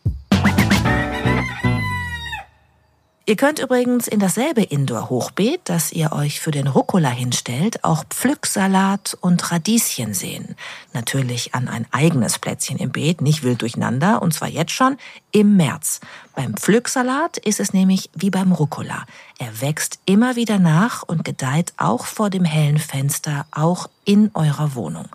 Ihr 3.28 3.36
könnt 3.36 3.58
übrigens 3.58 4.08
in 4.08 4.20
dasselbe 4.20 4.62
Indoor-Hochbeet, 4.62 5.60
das 5.64 5.92
ihr 5.92 6.12
euch 6.12 6.40
für 6.40 6.50
den 6.50 6.66
Rucola 6.66 7.10
hinstellt, 7.10 7.84
auch 7.84 8.04
Pflücksalat 8.08 9.18
und 9.20 9.52
Radieschen 9.52 10.14
sehen. 10.14 10.56
Natürlich 10.94 11.54
an 11.54 11.68
ein 11.68 11.84
eigenes 11.90 12.38
Plätzchen 12.38 12.78
im 12.78 12.90
Beet, 12.90 13.20
nicht 13.20 13.42
wild 13.42 13.60
durcheinander, 13.60 14.22
und 14.22 14.32
zwar 14.32 14.48
jetzt 14.48 14.72
schon 14.72 14.96
im 15.30 15.58
März. 15.58 16.00
Beim 16.34 16.56
Pflücksalat 16.56 17.36
ist 17.36 17.60
es 17.60 17.74
nämlich 17.74 18.08
wie 18.14 18.30
beim 18.30 18.50
Rucola. 18.50 19.04
Er 19.38 19.60
wächst 19.60 19.98
immer 20.06 20.34
wieder 20.34 20.58
nach 20.58 21.02
und 21.02 21.22
gedeiht 21.22 21.74
auch 21.76 22.06
vor 22.06 22.30
dem 22.30 22.46
hellen 22.46 22.78
Fenster, 22.78 23.44
auch 23.50 23.90
in 24.06 24.30
eurer 24.32 24.74
Wohnung. 24.74 25.10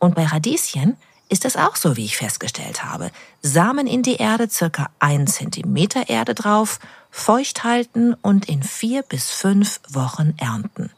Und 0.00 0.16
bei 0.16 0.24
Radieschen 0.24 0.96
ist 1.32 1.46
es 1.46 1.56
auch 1.56 1.76
so, 1.76 1.96
wie 1.96 2.04
ich 2.04 2.18
festgestellt 2.18 2.84
habe. 2.84 3.10
Samen 3.40 3.86
in 3.86 4.02
die 4.02 4.16
Erde, 4.16 4.50
circa 4.50 4.90
ein 4.98 5.26
Zentimeter 5.26 6.10
Erde 6.10 6.34
drauf, 6.34 6.78
feucht 7.10 7.64
halten 7.64 8.14
und 8.20 8.50
in 8.50 8.62
vier 8.62 9.02
bis 9.02 9.30
fünf 9.30 9.80
Wochen 9.88 10.34
ernten. 10.36 10.90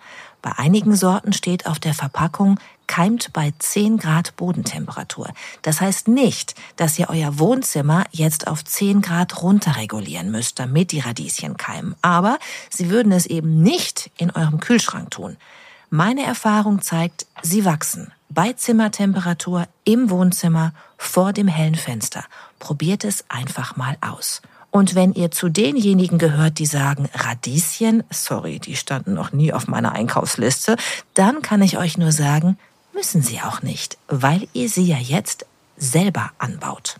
Bei 0.43 0.59
einigen 0.59 0.97
Sorten 0.97 1.33
steht 1.33 1.67
auf 1.67 1.79
der 1.79 1.95
Verpackung 1.95 2.59
keimt 2.89 3.33
bei 3.33 3.55
10 3.59 3.97
Grad 3.97 4.37
Bodentemperatur. 4.37 5.29
Das 5.63 5.81
heißt 5.81 6.09
nicht, 6.09 6.55
dass 6.77 6.99
ihr 6.99 7.09
euer 7.09 7.39
Wohnzimmer 7.39 8.05
jetzt 8.11 8.49
auf 8.49 8.65
10 8.65 9.03
Grad 9.03 9.41
runterregulieren 9.41 10.33
müsst, 10.33 10.59
damit 10.59 10.91
die 10.91 11.01
Radieschen 11.01 11.57
keimen. 11.57 11.95
Aber 12.03 12.39
sie 12.71 12.91
würden 12.91 13.13
es 13.13 13.25
eben 13.25 13.63
nicht 13.63 14.11
in 14.19 14.33
eurem 14.33 14.59
Kühlschrank 14.59 15.13
tun. 15.13 15.37
Meine 15.91 16.25
Erfahrung 16.25 16.83
zeigt, 16.83 17.27
sie 17.43 17.65
wachsen 17.65 18.13
bei 18.35 18.53
Zimmertemperatur 18.53 19.67
im 19.85 20.11
Wohnzimmer 20.11 20.73
vor 20.99 21.33
dem 21.33 21.49
hellen 21.49 21.77
Fenster. 21.77 22.25
Probiert 22.59 23.05
es 23.05 23.25
einfach 23.29 23.77
mal 23.77 23.97
aus. 24.01 24.43
Und 24.71 24.97
wenn 24.97 25.13
ihr 25.13 25.31
zu 25.31 25.49
denjenigen 25.49 26.19
gehört, 26.19 26.59
die 26.59 26.67
sagen, 26.67 27.09
Radieschen, 27.15 28.03
sorry, 28.11 28.59
die 28.59 28.75
standen 28.75 29.15
noch 29.15 29.33
nie 29.33 29.53
auf 29.53 29.69
meiner 29.69 29.93
Einkaufsliste, 29.93 30.77
dann 31.15 31.43
kann 31.43 31.63
ich 31.63 31.79
euch 31.79 31.97
nur 31.97 32.11
sagen, 32.11 32.59
müssen 32.93 33.23
sie 33.23 33.41
auch 33.41 33.63
nicht, 33.63 33.99
weil 34.09 34.49
ihr 34.53 34.69
sie 34.69 34.85
ja 34.85 34.99
jetzt 34.99 35.47
selber 35.77 36.33
anbaut. 36.39 36.97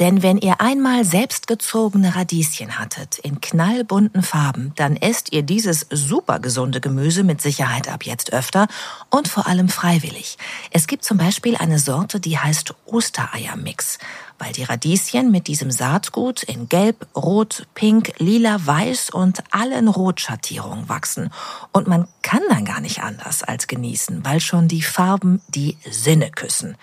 Denn 0.00 0.24
wenn 0.24 0.38
ihr 0.38 0.60
einmal 0.60 1.04
selbstgezogene 1.04 2.16
Radieschen 2.16 2.80
hattet 2.80 3.16
in 3.18 3.40
knallbunten 3.40 4.24
Farben, 4.24 4.72
dann 4.74 4.96
esst 4.96 5.32
ihr 5.32 5.44
dieses 5.44 5.86
super 5.88 6.40
gesunde 6.40 6.80
Gemüse 6.80 7.22
mit 7.22 7.40
Sicherheit 7.40 7.88
ab 7.88 8.04
jetzt 8.04 8.32
öfter 8.32 8.66
und 9.10 9.28
vor 9.28 9.46
allem 9.46 9.68
freiwillig. 9.68 10.36
Es 10.72 10.88
gibt 10.88 11.04
zum 11.04 11.16
Beispiel 11.16 11.56
eine 11.56 11.78
Sorte, 11.78 12.18
die 12.18 12.36
heißt 12.36 12.74
Ostereiermix, 12.86 13.98
weil 14.40 14.52
die 14.52 14.64
Radieschen 14.64 15.30
mit 15.30 15.46
diesem 15.46 15.70
Saatgut 15.70 16.42
in 16.42 16.68
Gelb, 16.68 17.06
Rot, 17.14 17.68
Pink, 17.74 18.14
Lila, 18.18 18.66
Weiß 18.66 19.10
und 19.10 19.44
allen 19.52 19.86
Rotschattierungen 19.86 20.88
wachsen. 20.88 21.30
Und 21.70 21.86
man 21.86 22.08
kann 22.22 22.42
dann 22.48 22.64
gar 22.64 22.80
nicht 22.80 23.00
anders 23.00 23.44
als 23.44 23.68
genießen, 23.68 24.24
weil 24.24 24.40
schon 24.40 24.66
die 24.66 24.82
Farben 24.82 25.40
die 25.46 25.78
Sinne 25.88 26.32
küssen. 26.32 26.76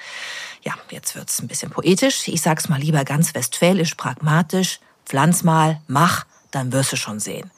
Ja, 0.63 0.74
jetzt 0.89 1.15
wird's 1.15 1.41
ein 1.41 1.48
bisschen 1.48 1.72
poetisch. 1.72 2.27
Ich 2.27 2.41
sag's 2.41 2.70
mal 2.70 2.80
lieber 2.80 3.03
ganz 3.03 3.34
westfälisch, 3.34 3.96
pragmatisch. 3.96 4.80
Pflanz 5.06 5.44
mal, 5.44 5.82
mach, 5.88 6.25
dann 6.51 6.72
wirst 6.72 6.91
du 6.91 6.98
schon 6.98 7.20
sehen. 7.20 7.50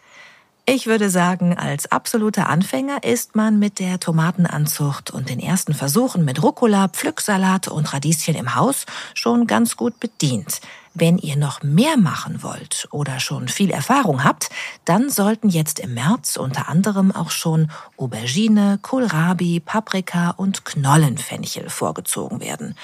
Ich 0.65 0.87
würde 0.87 1.09
sagen, 1.09 1.57
als 1.57 1.91
absoluter 1.91 2.47
Anfänger 2.47 3.03
ist 3.03 3.35
man 3.35 3.59
mit 3.59 3.79
der 3.79 3.99
Tomatenanzucht 3.99 5.11
und 5.11 5.29
den 5.29 5.41
ersten 5.41 5.73
Versuchen 5.73 6.23
mit 6.23 6.41
Rucola, 6.41 6.87
Pflücksalat 6.87 7.67
und 7.67 7.91
Radieschen 7.91 8.35
im 8.35 8.55
Haus 8.55 8.85
schon 9.13 9.45
ganz 9.45 9.75
gut 9.75 9.99
bedient. 9.99 10.61
Wenn 10.95 11.17
ihr 11.17 11.37
noch 11.37 11.63
mehr 11.63 11.97
machen 11.97 12.43
wollt 12.43 12.87
oder 12.91 13.19
schon 13.19 13.47
viel 13.47 13.71
Erfahrung 13.71 14.23
habt, 14.23 14.49
dann 14.85 15.09
sollten 15.09 15.49
jetzt 15.49 15.79
im 15.79 15.95
März 15.95 16.35
unter 16.35 16.69
anderem 16.69 17.11
auch 17.11 17.31
schon 17.31 17.71
Aubergine, 17.97 18.77
Kohlrabi, 18.81 19.59
Paprika 19.59 20.31
und 20.31 20.65
Knollenfenchel 20.65 21.69
vorgezogen 21.69 22.41
werden. 22.41 22.75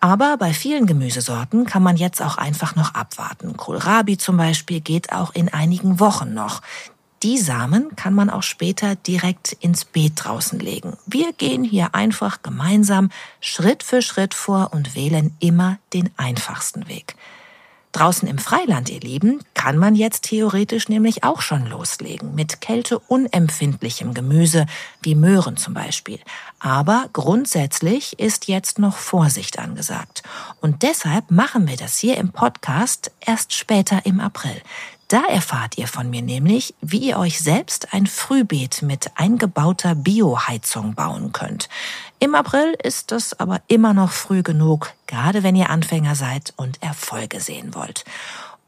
Aber 0.00 0.36
bei 0.36 0.52
vielen 0.52 0.86
Gemüsesorten 0.86 1.64
kann 1.64 1.82
man 1.82 1.96
jetzt 1.96 2.20
auch 2.20 2.36
einfach 2.36 2.74
noch 2.74 2.94
abwarten. 2.94 3.56
Kohlrabi 3.56 4.18
zum 4.18 4.36
Beispiel 4.36 4.80
geht 4.80 5.12
auch 5.12 5.32
in 5.32 5.48
einigen 5.48 6.00
Wochen 6.00 6.34
noch. 6.34 6.60
Die 7.22 7.38
Samen 7.38 7.96
kann 7.96 8.12
man 8.12 8.28
auch 8.28 8.42
später 8.42 8.96
direkt 8.96 9.52
ins 9.60 9.86
Beet 9.86 10.12
draußen 10.16 10.58
legen. 10.58 10.98
Wir 11.06 11.32
gehen 11.32 11.64
hier 11.64 11.94
einfach 11.94 12.42
gemeinsam 12.42 13.10
Schritt 13.40 13.82
für 13.82 14.02
Schritt 14.02 14.34
vor 14.34 14.74
und 14.74 14.94
wählen 14.94 15.34
immer 15.40 15.78
den 15.94 16.10
einfachsten 16.18 16.86
Weg. 16.86 17.14
Draußen 17.94 18.26
im 18.26 18.38
Freiland, 18.38 18.90
ihr 18.90 18.98
Lieben, 18.98 19.40
kann 19.54 19.78
man 19.78 19.94
jetzt 19.94 20.24
theoretisch 20.24 20.88
nämlich 20.88 21.22
auch 21.22 21.40
schon 21.40 21.64
loslegen 21.64 22.34
mit 22.34 22.60
kälteunempfindlichem 22.60 24.14
Gemüse 24.14 24.66
wie 25.00 25.14
Möhren 25.14 25.56
zum 25.56 25.74
Beispiel. 25.74 26.18
Aber 26.58 27.08
grundsätzlich 27.12 28.18
ist 28.18 28.48
jetzt 28.48 28.80
noch 28.80 28.96
Vorsicht 28.96 29.60
angesagt. 29.60 30.24
Und 30.60 30.82
deshalb 30.82 31.30
machen 31.30 31.68
wir 31.68 31.76
das 31.76 31.96
hier 31.96 32.16
im 32.16 32.32
Podcast 32.32 33.12
erst 33.20 33.52
später 33.52 34.04
im 34.04 34.18
April. 34.18 34.60
Da 35.06 35.22
erfahrt 35.26 35.78
ihr 35.78 35.86
von 35.86 36.10
mir 36.10 36.22
nämlich, 36.22 36.74
wie 36.80 36.98
ihr 36.98 37.18
euch 37.18 37.40
selbst 37.40 37.94
ein 37.94 38.08
Frühbeet 38.08 38.82
mit 38.82 39.12
eingebauter 39.14 39.94
Bioheizung 39.94 40.96
bauen 40.96 41.30
könnt. 41.30 41.68
Im 42.24 42.34
April 42.34 42.74
ist 42.82 43.12
das 43.12 43.38
aber 43.38 43.60
immer 43.68 43.92
noch 43.92 44.10
früh 44.10 44.42
genug, 44.42 44.94
gerade 45.06 45.42
wenn 45.42 45.54
ihr 45.54 45.68
Anfänger 45.68 46.14
seid 46.14 46.54
und 46.56 46.82
Erfolge 46.82 47.38
sehen 47.38 47.74
wollt. 47.74 48.06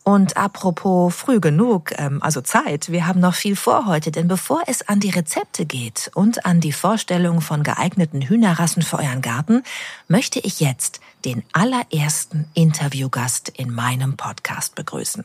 Und 0.05 0.37
apropos 0.37 1.15
früh 1.15 1.41
genug, 1.41 1.93
ähm, 1.97 2.23
also 2.23 2.43
Zeit, 2.43 2.93
wir 2.93 3.07
haben 3.07 3.19
noch 3.19 3.35
viel 3.35 3.57
vor 3.57 3.87
heute, 3.87 4.11
denn 4.11 4.29
bevor 4.29 4.61
es 4.67 4.87
an 4.87 5.01
die 5.01 5.09
Rezepte 5.09 5.65
geht 5.65 6.11
und 6.15 6.45
an 6.45 6.61
die 6.61 6.73
Vorstellung 6.73 7.41
von 7.41 7.63
geeigneten 7.63 8.21
Hühnerrassen 8.21 8.83
für 8.83 8.99
euren 8.99 9.23
Garten, 9.23 9.63
möchte 10.07 10.39
ich 10.39 10.61
jetzt 10.61 11.01
den 11.25 11.43
allerersten 11.55 12.51
Interviewgast 12.53 13.49
in 13.49 13.73
meinem 13.73 14.19
Podcast 14.19 14.75
begrüßen. 14.75 15.25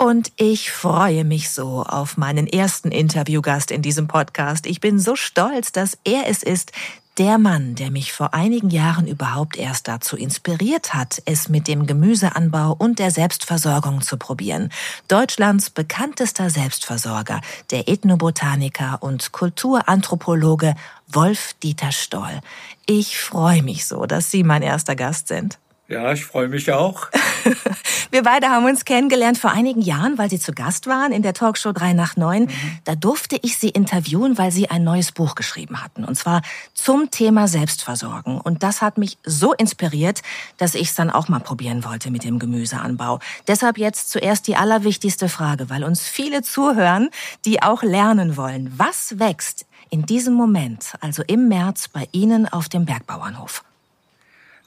Und 0.00 0.30
ich 0.36 0.70
freue 0.70 1.24
mich 1.24 1.50
so 1.50 1.82
auf 1.82 2.16
meinen 2.16 2.46
ersten 2.46 2.92
Interviewgast 2.92 3.72
in 3.72 3.82
diesem 3.82 4.06
Podcast. 4.06 4.64
Ich 4.66 4.80
bin 4.80 5.00
so 5.00 5.16
stolz, 5.16 5.72
dass 5.72 5.98
er 6.04 6.28
es 6.28 6.44
ist, 6.44 6.70
der 7.18 7.36
Mann, 7.36 7.74
der 7.74 7.90
mich 7.90 8.12
vor 8.12 8.32
einigen 8.32 8.70
Jahren 8.70 9.08
überhaupt 9.08 9.56
erst 9.56 9.88
dazu 9.88 10.16
inspiriert 10.16 10.94
hat, 10.94 11.20
es 11.24 11.48
mit 11.48 11.66
dem 11.66 11.84
Gemüseanbau 11.84 12.76
und 12.78 13.00
der 13.00 13.10
Selbstversorgung 13.10 14.00
zu 14.00 14.16
probieren. 14.18 14.70
Deutschlands 15.08 15.68
bekanntester 15.68 16.48
Selbstversorger, 16.48 17.40
der 17.72 17.88
Ethnobotaniker 17.88 18.98
und 19.00 19.32
Kulturanthropologe 19.32 20.76
Wolf 21.08 21.54
Dieter 21.60 21.90
Stoll. 21.90 22.38
Ich 22.86 23.18
freue 23.18 23.64
mich 23.64 23.84
so, 23.88 24.06
dass 24.06 24.30
Sie 24.30 24.44
mein 24.44 24.62
erster 24.62 24.94
Gast 24.94 25.26
sind. 25.26 25.58
Ja, 25.88 26.12
ich 26.12 26.26
freue 26.26 26.48
mich 26.48 26.70
auch. 26.70 27.08
Wir 28.10 28.22
beide 28.22 28.50
haben 28.50 28.66
uns 28.66 28.84
kennengelernt 28.84 29.38
vor 29.38 29.52
einigen 29.52 29.80
Jahren, 29.80 30.18
weil 30.18 30.28
Sie 30.28 30.38
zu 30.38 30.52
Gast 30.52 30.86
waren 30.86 31.12
in 31.12 31.22
der 31.22 31.32
Talkshow 31.32 31.72
3 31.72 31.94
nach 31.94 32.14
9. 32.14 32.42
Mhm. 32.42 32.48
Da 32.84 32.94
durfte 32.94 33.38
ich 33.40 33.56
Sie 33.56 33.70
interviewen, 33.70 34.36
weil 34.36 34.52
Sie 34.52 34.68
ein 34.68 34.84
neues 34.84 35.12
Buch 35.12 35.34
geschrieben 35.34 35.82
hatten. 35.82 36.04
Und 36.04 36.14
zwar 36.14 36.42
zum 36.74 37.10
Thema 37.10 37.48
Selbstversorgen. 37.48 38.38
Und 38.38 38.62
das 38.62 38.82
hat 38.82 38.98
mich 38.98 39.16
so 39.24 39.54
inspiriert, 39.54 40.20
dass 40.58 40.74
ich 40.74 40.88
es 40.88 40.94
dann 40.94 41.10
auch 41.10 41.28
mal 41.28 41.40
probieren 41.40 41.84
wollte 41.84 42.10
mit 42.10 42.22
dem 42.22 42.38
Gemüseanbau. 42.38 43.20
Deshalb 43.46 43.78
jetzt 43.78 44.10
zuerst 44.10 44.46
die 44.46 44.56
allerwichtigste 44.56 45.30
Frage, 45.30 45.70
weil 45.70 45.84
uns 45.84 46.06
viele 46.06 46.42
zuhören, 46.42 47.08
die 47.46 47.62
auch 47.62 47.82
lernen 47.82 48.36
wollen. 48.36 48.72
Was 48.76 49.18
wächst 49.18 49.64
in 49.88 50.04
diesem 50.04 50.34
Moment, 50.34 50.92
also 51.00 51.22
im 51.26 51.48
März, 51.48 51.88
bei 51.88 52.08
Ihnen 52.12 52.46
auf 52.46 52.68
dem 52.68 52.84
Bergbauernhof? 52.84 53.64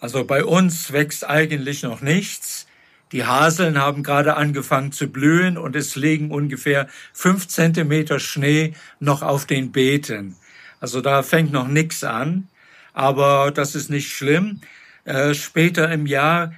Also 0.02 0.26
bei 0.26 0.44
uns 0.44 0.92
wächst 0.92 1.30
eigentlich 1.30 1.84
noch 1.84 2.02
nichts. 2.02 2.68
Die 3.12 3.24
Haseln 3.26 3.78
haben 3.78 4.02
gerade 4.02 4.36
angefangen 4.36 4.92
zu 4.92 5.08
blühen 5.08 5.58
und 5.58 5.76
es 5.76 5.96
liegen 5.96 6.32
ungefähr 6.32 6.88
fünf 7.14 7.48
Zentimeter 7.48 8.20
Schnee 8.20 8.74
noch 9.00 9.22
auf 9.22 9.46
den 9.46 9.72
Beeten. 9.72 10.36
Also 10.80 11.02
da 11.02 11.22
fängt 11.22 11.52
noch 11.52 11.68
nichts 11.68 12.04
an, 12.04 12.48
aber 12.94 13.52
das 13.52 13.76
ist 13.76 13.92
nicht 13.92 14.12
schlimm. 14.12 14.62
Äh, 15.06 15.36
später 15.36 15.92
im 15.92 16.08
Jahr, 16.08 16.54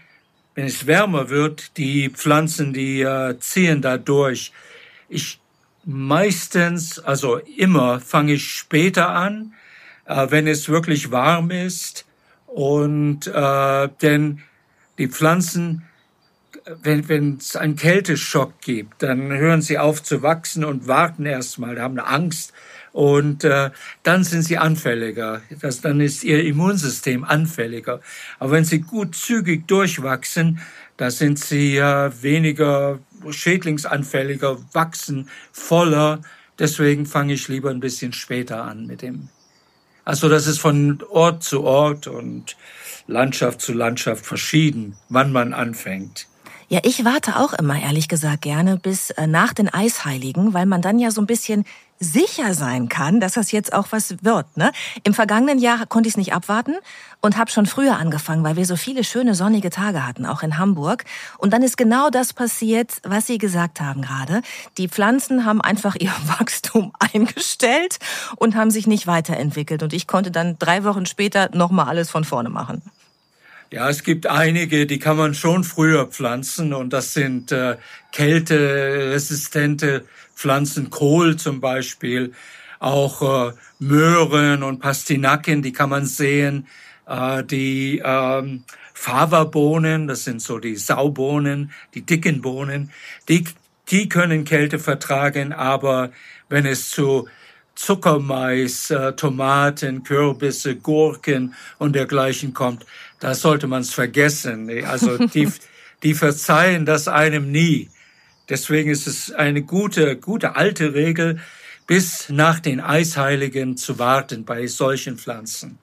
wenn 0.56 0.66
es 0.66 0.88
wärmer 0.88 1.30
wird, 1.30 1.76
die 1.78 2.10
Pflanzen, 2.10 2.72
die 2.72 3.02
äh, 3.02 3.38
ziehen 3.40 3.82
da 3.82 3.98
durch. 3.98 4.54
Ich 5.10 5.42
meistens, 5.84 6.98
also 7.00 7.40
immer 7.40 8.00
fange 8.00 8.34
ich 8.34 8.48
später 8.48 9.10
an, 9.10 9.54
äh, 10.06 10.28
wenn 10.30 10.48
es 10.48 10.70
wirklich 10.70 11.12
warm 11.12 11.52
ist. 11.52 12.06
Und 12.54 13.26
äh, 13.26 13.90
denn 14.04 14.42
die 15.00 15.08
Pflanzen, 15.08 15.86
wenn 16.84 17.10
wenn 17.10 17.38
es 17.38 17.56
einen 17.56 17.76
Kälteschock 17.76 18.62
gibt, 18.62 19.02
dann 19.02 19.32
hören 19.32 19.64
sie 19.64 19.80
auf 19.80 20.04
zu 20.04 20.22
wachsen 20.22 20.64
und 20.64 20.88
warten 20.88 21.26
erstmal, 21.26 21.82
haben 21.82 21.98
Angst 21.98 22.54
und 22.92 23.44
äh, 23.44 23.72
dann 24.04 24.24
sind 24.24 24.44
sie 24.44 24.60
anfälliger. 24.60 25.42
Das, 25.62 25.82
dann 25.82 26.00
ist 26.00 26.24
ihr 26.24 26.44
Immunsystem 26.44 27.24
anfälliger. 27.24 28.02
Aber 28.38 28.52
wenn 28.52 28.66
sie 28.66 28.82
gut 28.82 29.16
zügig 29.16 29.68
durchwachsen, 29.68 30.60
da 30.96 31.10
sind 31.10 31.40
sie 31.40 31.78
äh, 31.78 32.12
weniger 32.22 33.00
schädlingsanfälliger, 33.28 34.60
wachsen 34.74 35.28
voller. 35.52 36.22
Deswegen 36.60 37.08
fange 37.08 37.34
ich 37.34 37.48
lieber 37.48 37.72
ein 37.72 37.80
bisschen 37.80 38.14
später 38.14 38.64
an 38.64 38.86
mit 38.86 39.02
dem. 39.02 39.30
Also 40.06 40.30
das 40.30 40.48
ist 40.48 40.60
von 40.60 41.02
Ort 41.10 41.44
zu 41.44 41.64
Ort 41.64 42.08
und 42.08 42.58
Landschaft 43.08 43.62
zu 43.62 43.74
Landschaft 43.74 44.26
verschieden, 44.26 44.98
wann 45.10 45.32
man 45.32 45.54
anfängt. 45.54 46.28
Ja, 46.74 46.80
ich 46.82 47.06
warte 47.06 47.36
auch 47.36 47.54
immer, 47.54 47.80
ehrlich 47.80 48.08
gesagt, 48.08 48.42
gerne 48.42 48.78
bis 48.78 49.12
äh, 49.12 49.28
nach 49.28 49.54
den 49.54 49.72
Eisheiligen, 49.72 50.56
weil 50.56 50.66
man 50.66 50.82
dann 50.82 50.98
ja 50.98 51.12
so 51.12 51.22
ein 51.22 51.28
bisschen 51.28 51.66
sicher 52.00 52.56
sein 52.56 52.90
kann, 52.90 53.20
dass 53.20 53.34
das 53.34 53.52
jetzt 53.52 53.74
auch 53.74 53.92
was 53.92 54.24
wird. 54.24 54.58
Ne? 54.58 54.72
Im 55.04 55.14
vergangenen 55.14 55.60
Jahr 55.60 55.86
konnte 55.86 56.08
ich 56.08 56.14
es 56.14 56.18
nicht 56.18 56.34
abwarten 56.34 56.74
und 57.22 57.38
habe 57.38 57.52
schon 57.52 57.68
früher 57.68 57.98
angefangen, 57.98 58.44
weil 58.44 58.56
wir 58.56 58.66
so 58.66 58.76
viele 58.76 59.04
schöne 59.04 59.36
sonnige 59.36 59.70
Tage 59.70 60.04
hatten, 60.04 60.26
auch 60.26 60.42
in 60.42 60.58
Hamburg. 60.58 61.06
Und 61.38 61.54
dann 61.54 61.62
ist 61.62 61.78
genau 61.78 62.10
das 62.10 62.34
passiert, 62.34 62.94
was 63.04 63.28
Sie 63.28 63.38
gesagt 63.38 63.80
haben 63.80 64.02
gerade. 64.02 64.42
Die 64.80 64.88
Pflanzen 64.88 65.46
haben 65.46 65.62
einfach 65.62 65.94
ihr 66.00 66.12
Wachstum 66.40 66.92
eingestellt 66.98 68.00
und 68.38 68.56
haben 68.56 68.72
sich 68.72 68.88
nicht 68.88 69.06
weiterentwickelt. 69.06 69.84
Und 69.84 69.94
ich 69.94 70.08
konnte 70.08 70.32
dann 70.32 70.58
drei 70.58 70.84
Wochen 70.84 71.06
später 71.06 71.52
nochmal 71.54 71.88
alles 71.88 72.10
von 72.10 72.24
vorne 72.24 72.50
machen. 72.50 72.82
Ja, 73.74 73.90
es 73.90 74.04
gibt 74.04 74.28
einige, 74.28 74.86
die 74.86 75.00
kann 75.00 75.18
man 75.18 75.34
schon 75.34 75.64
früher 75.64 76.06
pflanzen 76.06 76.74
und 76.74 76.94
das 76.94 77.14
sind 77.14 77.52
äh, 77.52 77.78
kälteresistente 78.12 80.06
Pflanzen, 80.36 80.92
Kohl 80.92 81.38
zum 81.38 81.60
Beispiel, 81.60 82.34
auch 82.78 83.48
äh, 83.48 83.54
Möhren 83.80 84.62
und 84.62 84.80
Pastinaken, 84.80 85.64
die 85.64 85.74
kann 85.74 85.90
man 85.90 86.06
sehen, 86.06 86.68
äh, 87.08 87.44
die 87.44 88.00
ähm, 88.06 88.64
Fava-Bohnen, 88.94 90.08
das 90.08 90.24
sind 90.24 90.40
so 90.40 90.60
die 90.60 90.76
Saubohnen, 90.76 91.72
die 91.96 92.04
dicken 92.04 92.44
Bohnen, 92.44 92.92
die, 93.28 93.44
die 93.90 94.08
können 94.08 94.46
Kälte 94.46 94.78
vertragen, 94.78 95.52
aber 95.52 96.12
wenn 96.48 96.68
es 96.68 96.92
zu 96.92 97.28
Zuckermais, 97.76 98.92
äh, 98.92 99.14
Tomaten, 99.14 100.04
Kürbisse, 100.04 100.76
Gurken 100.76 101.56
und 101.80 101.96
dergleichen 101.96 102.54
kommt, 102.54 102.86
da 103.24 103.34
sollte 103.36 103.68
man 103.68 103.84
es 103.84 103.94
vergessen. 103.94 104.70
Also 104.86 105.18
die, 105.18 105.50
die 106.04 106.14
verzeihen 106.14 106.86
das 106.86 107.08
einem 107.08 107.52
nie. 107.52 107.90
Deswegen 108.50 108.90
ist 108.90 109.08
es 109.08 109.32
eine 109.32 109.62
gute, 109.62 110.18
gute 110.18 110.58
alte 110.58 110.94
Regel, 110.94 111.40
bis 111.88 112.28
nach 112.28 112.60
den 112.60 112.82
Eisheiligen 112.82 113.78
zu 113.78 113.98
warten 113.98 114.44
bei 114.44 114.68
solchen 114.68 115.18
Pflanzen. 115.18 115.78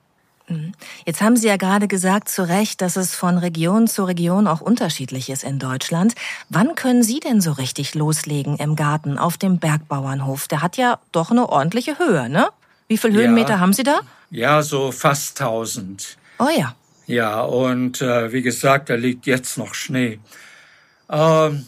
Mhm. 0.47 0.73
Jetzt 1.07 1.21
haben 1.21 1.35
Sie 1.35 1.47
ja 1.47 1.57
gerade 1.57 1.87
gesagt, 1.87 2.29
zu 2.29 2.47
Recht, 2.47 2.79
dass 2.81 2.95
es 2.95 3.15
von 3.15 3.39
Region 3.39 3.87
zu 3.87 4.03
Region 4.03 4.45
auch 4.45 4.61
unterschiedlich 4.61 5.31
ist 5.31 5.43
in 5.43 5.57
Deutschland. 5.57 6.13
Wann 6.49 6.75
können 6.75 7.01
Sie 7.01 7.19
denn 7.19 7.41
so 7.41 7.53
richtig 7.53 7.95
loslegen 7.95 8.57
im 8.57 8.75
Garten 8.75 9.17
auf 9.17 9.39
dem 9.39 9.57
Bergbauernhof? 9.57 10.47
Der 10.47 10.61
hat 10.61 10.77
ja 10.77 10.99
doch 11.11 11.31
eine 11.31 11.49
ordentliche 11.49 11.97
Höhe, 11.97 12.29
ne? 12.29 12.49
Wie 12.87 12.99
viele 12.99 13.13
Höhenmeter 13.13 13.53
ja, 13.53 13.59
haben 13.59 13.73
Sie 13.73 13.83
da? 13.83 14.01
Ja, 14.29 14.61
so 14.61 14.91
fast 14.91 15.41
1000. 15.41 16.17
Oh 16.37 16.47
ja. 16.55 16.75
Ja, 17.11 17.41
und 17.41 18.01
äh, 18.01 18.31
wie 18.31 18.41
gesagt, 18.41 18.89
da 18.89 18.95
liegt 18.95 19.25
jetzt 19.25 19.57
noch 19.57 19.73
Schnee. 19.73 20.19
Ähm, 21.09 21.65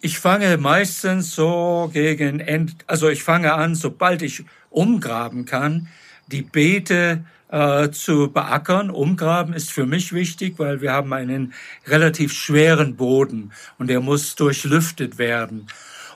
ich 0.00 0.20
fange 0.20 0.56
meistens 0.58 1.34
so 1.34 1.90
gegen 1.92 2.38
End, 2.38 2.76
also 2.86 3.08
ich 3.08 3.24
fange 3.24 3.52
an, 3.54 3.74
sobald 3.74 4.22
ich 4.22 4.44
umgraben 4.70 5.44
kann, 5.44 5.88
die 6.28 6.42
Beete 6.42 7.24
äh, 7.50 7.90
zu 7.90 8.30
beackern. 8.30 8.90
Umgraben 8.90 9.54
ist 9.54 9.72
für 9.72 9.86
mich 9.86 10.12
wichtig, 10.12 10.54
weil 10.58 10.80
wir 10.80 10.92
haben 10.92 11.12
einen 11.12 11.52
relativ 11.88 12.32
schweren 12.32 12.94
Boden 12.94 13.50
und 13.78 13.88
der 13.88 14.00
muss 14.00 14.36
durchlüftet 14.36 15.18
werden. 15.18 15.66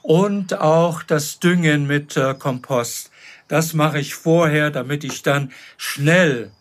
Und 0.02 0.60
auch 0.60 1.02
das 1.02 1.40
Düngen 1.40 1.88
mit 1.88 2.16
äh, 2.16 2.34
Kompost. 2.34 3.10
Das 3.48 3.74
mache 3.74 3.98
ich 3.98 4.14
vorher, 4.14 4.70
damit 4.70 5.02
ich 5.02 5.22
dann 5.22 5.50
schnell 5.76 6.52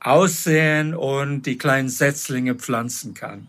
aussehen 0.00 0.94
und 0.94 1.42
die 1.42 1.58
kleinen 1.58 1.88
Setzlinge 1.88 2.54
pflanzen 2.54 3.14
kann. 3.14 3.48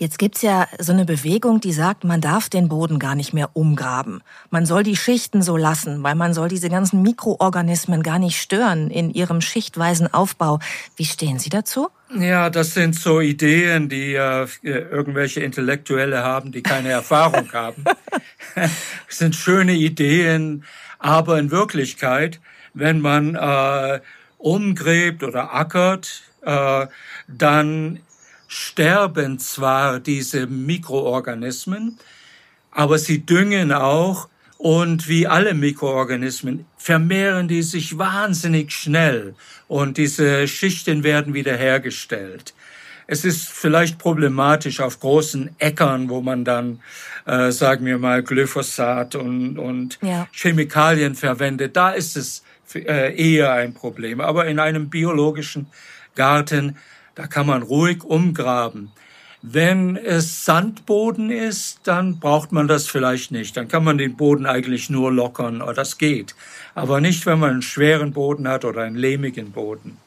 Jetzt 0.00 0.18
gibt's 0.18 0.40
ja 0.40 0.66
so 0.78 0.92
eine 0.92 1.04
Bewegung, 1.04 1.60
die 1.60 1.74
sagt, 1.74 2.04
man 2.04 2.22
darf 2.22 2.48
den 2.48 2.70
Boden 2.70 2.98
gar 2.98 3.14
nicht 3.14 3.34
mehr 3.34 3.50
umgraben. 3.52 4.22
Man 4.48 4.64
soll 4.64 4.82
die 4.82 4.96
Schichten 4.96 5.42
so 5.42 5.58
lassen, 5.58 6.02
weil 6.02 6.14
man 6.14 6.32
soll 6.32 6.48
diese 6.48 6.70
ganzen 6.70 7.02
Mikroorganismen 7.02 8.02
gar 8.02 8.18
nicht 8.18 8.40
stören 8.40 8.90
in 8.90 9.10
ihrem 9.10 9.42
schichtweisen 9.42 10.10
Aufbau. 10.10 10.58
Wie 10.96 11.04
stehen 11.04 11.38
Sie 11.38 11.50
dazu? 11.50 11.90
Ja, 12.18 12.48
das 12.48 12.72
sind 12.72 12.94
so 12.94 13.20
Ideen, 13.20 13.90
die 13.90 14.14
äh, 14.14 14.46
irgendwelche 14.62 15.40
Intellektuelle 15.40 16.24
haben, 16.24 16.50
die 16.50 16.62
keine 16.62 16.88
Erfahrung 16.92 17.52
haben. 17.52 17.84
das 18.54 18.70
sind 19.10 19.36
schöne 19.36 19.74
Ideen, 19.74 20.64
aber 20.98 21.38
in 21.38 21.50
Wirklichkeit, 21.50 22.40
wenn 22.72 23.00
man 23.00 23.34
äh, 23.34 24.00
umgräbt 24.40 25.22
oder 25.22 25.54
ackert, 25.54 26.22
äh, 26.42 26.86
dann 27.28 28.00
sterben 28.48 29.38
zwar 29.38 30.00
diese 30.00 30.46
Mikroorganismen, 30.46 31.98
aber 32.72 32.98
sie 32.98 33.24
düngen 33.24 33.72
auch 33.72 34.28
und 34.58 35.08
wie 35.08 35.26
alle 35.26 35.54
Mikroorganismen 35.54 36.66
vermehren 36.76 37.48
die 37.48 37.62
sich 37.62 37.96
wahnsinnig 37.96 38.72
schnell 38.72 39.34
und 39.68 39.98
diese 39.98 40.48
Schichten 40.48 41.04
werden 41.04 41.32
wiederhergestellt. 41.34 42.54
Es 43.06 43.24
ist 43.24 43.48
vielleicht 43.48 43.98
problematisch 43.98 44.80
auf 44.80 45.00
großen 45.00 45.50
Äckern, 45.58 46.08
wo 46.08 46.20
man 46.20 46.44
dann, 46.44 46.80
äh, 47.26 47.50
sagen 47.50 47.84
wir 47.84 47.98
mal, 47.98 48.22
Glyphosat 48.22 49.16
und, 49.16 49.58
und 49.58 49.98
ja. 50.00 50.28
Chemikalien 50.32 51.16
verwendet. 51.16 51.76
Da 51.76 51.90
ist 51.90 52.16
es 52.16 52.44
äh, 52.74 53.14
eher 53.14 53.52
ein 53.52 53.74
Problem. 53.74 54.20
Aber 54.20 54.46
in 54.46 54.58
einem 54.58 54.90
biologischen 54.90 55.66
Garten 56.14 56.76
da 57.20 57.26
kann 57.26 57.46
man 57.46 57.62
ruhig 57.62 58.02
umgraben. 58.02 58.92
Wenn 59.42 59.96
es 59.96 60.46
Sandboden 60.46 61.30
ist, 61.30 61.80
dann 61.84 62.18
braucht 62.18 62.50
man 62.50 62.66
das 62.66 62.86
vielleicht 62.86 63.30
nicht. 63.30 63.56
Dann 63.58 63.68
kann 63.68 63.84
man 63.84 63.98
den 63.98 64.16
Boden 64.16 64.46
eigentlich 64.46 64.88
nur 64.88 65.12
lockern, 65.12 65.60
oder 65.60 65.74
das 65.74 65.98
geht. 65.98 66.34
Aber 66.74 67.00
nicht, 67.00 67.26
wenn 67.26 67.38
man 67.38 67.50
einen 67.50 67.62
schweren 67.62 68.12
Boden 68.12 68.48
hat 68.48 68.64
oder 68.64 68.84
einen 68.84 68.96
lehmigen 68.96 69.52
Boden. 69.52 69.98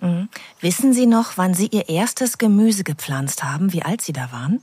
Mhm. 0.00 0.28
Wissen 0.60 0.92
Sie 0.92 1.06
noch, 1.06 1.36
wann 1.36 1.54
Sie 1.54 1.68
Ihr 1.68 1.88
erstes 1.88 2.38
Gemüse 2.38 2.82
gepflanzt 2.82 3.44
haben, 3.44 3.72
wie 3.72 3.82
alt 3.82 4.00
Sie 4.00 4.12
da 4.12 4.32
waren? 4.32 4.60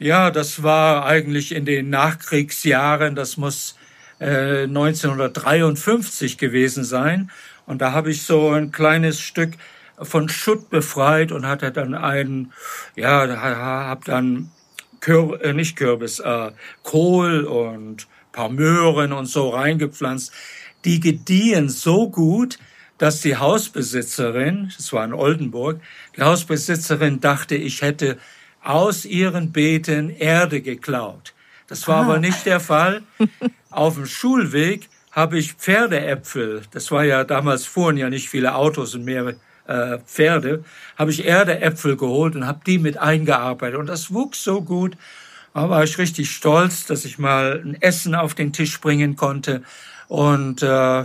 Ja, 0.00 0.32
das 0.32 0.64
war 0.64 1.06
eigentlich 1.06 1.52
in 1.52 1.64
den 1.64 1.90
Nachkriegsjahren. 1.90 3.14
Das 3.14 3.36
muss 3.36 3.76
äh, 4.22 4.62
1953 4.64 6.38
gewesen 6.38 6.84
sein. 6.84 7.30
Und 7.66 7.82
da 7.82 7.92
habe 7.92 8.10
ich 8.10 8.22
so 8.22 8.50
ein 8.50 8.70
kleines 8.72 9.20
Stück 9.20 9.54
von 10.00 10.28
Schutt 10.28 10.70
befreit 10.70 11.32
und 11.32 11.46
hatte 11.46 11.70
dann 11.70 11.94
einen, 11.94 12.52
ja, 12.96 13.26
hab 13.28 14.04
dann 14.04 14.50
Kür 15.00 15.40
äh, 15.42 15.52
nicht 15.52 15.76
Kürbis, 15.76 16.20
äh, 16.20 16.52
Kohl 16.82 17.44
und 17.44 18.06
paar 18.30 18.48
Möhren 18.48 19.12
und 19.12 19.26
so 19.26 19.50
reingepflanzt. 19.50 20.32
Die 20.84 21.00
gediehen 21.00 21.68
so 21.68 22.08
gut, 22.08 22.58
dass 22.98 23.20
die 23.20 23.36
Hausbesitzerin, 23.36 24.72
das 24.76 24.92
war 24.92 25.04
in 25.04 25.12
Oldenburg, 25.12 25.80
die 26.16 26.22
Hausbesitzerin 26.22 27.20
dachte, 27.20 27.56
ich 27.56 27.82
hätte 27.82 28.18
aus 28.62 29.04
ihren 29.04 29.52
Beeten 29.52 30.10
Erde 30.10 30.60
geklaut. 30.60 31.31
Das 31.72 31.88
war 31.88 31.96
ah. 31.96 32.00
aber 32.02 32.18
nicht 32.18 32.44
der 32.44 32.60
Fall. 32.60 33.00
Auf 33.70 33.94
dem 33.94 34.04
Schulweg 34.04 34.90
habe 35.10 35.38
ich 35.38 35.54
Pferdeäpfel, 35.54 36.60
das 36.70 36.90
war 36.90 37.02
ja 37.02 37.24
damals 37.24 37.64
fuhren 37.64 37.96
ja 37.96 38.10
nicht 38.10 38.28
viele 38.28 38.54
Autos 38.54 38.94
und 38.94 39.06
mehr 39.06 39.36
äh, 39.66 39.98
Pferde, 40.04 40.64
habe 40.98 41.10
ich 41.10 41.26
Erdeäpfel 41.26 41.96
geholt 41.96 42.36
und 42.36 42.46
habe 42.46 42.60
die 42.66 42.78
mit 42.78 42.98
eingearbeitet. 42.98 43.78
Und 43.78 43.86
das 43.86 44.12
wuchs 44.12 44.44
so 44.44 44.60
gut. 44.60 44.98
Da 45.54 45.70
war 45.70 45.82
ich 45.82 45.96
richtig 45.96 46.30
stolz, 46.30 46.84
dass 46.84 47.06
ich 47.06 47.18
mal 47.18 47.62
ein 47.64 47.80
Essen 47.80 48.14
auf 48.14 48.34
den 48.34 48.52
Tisch 48.52 48.78
bringen 48.78 49.16
konnte. 49.16 49.62
Und 50.08 50.62
äh, 50.62 51.04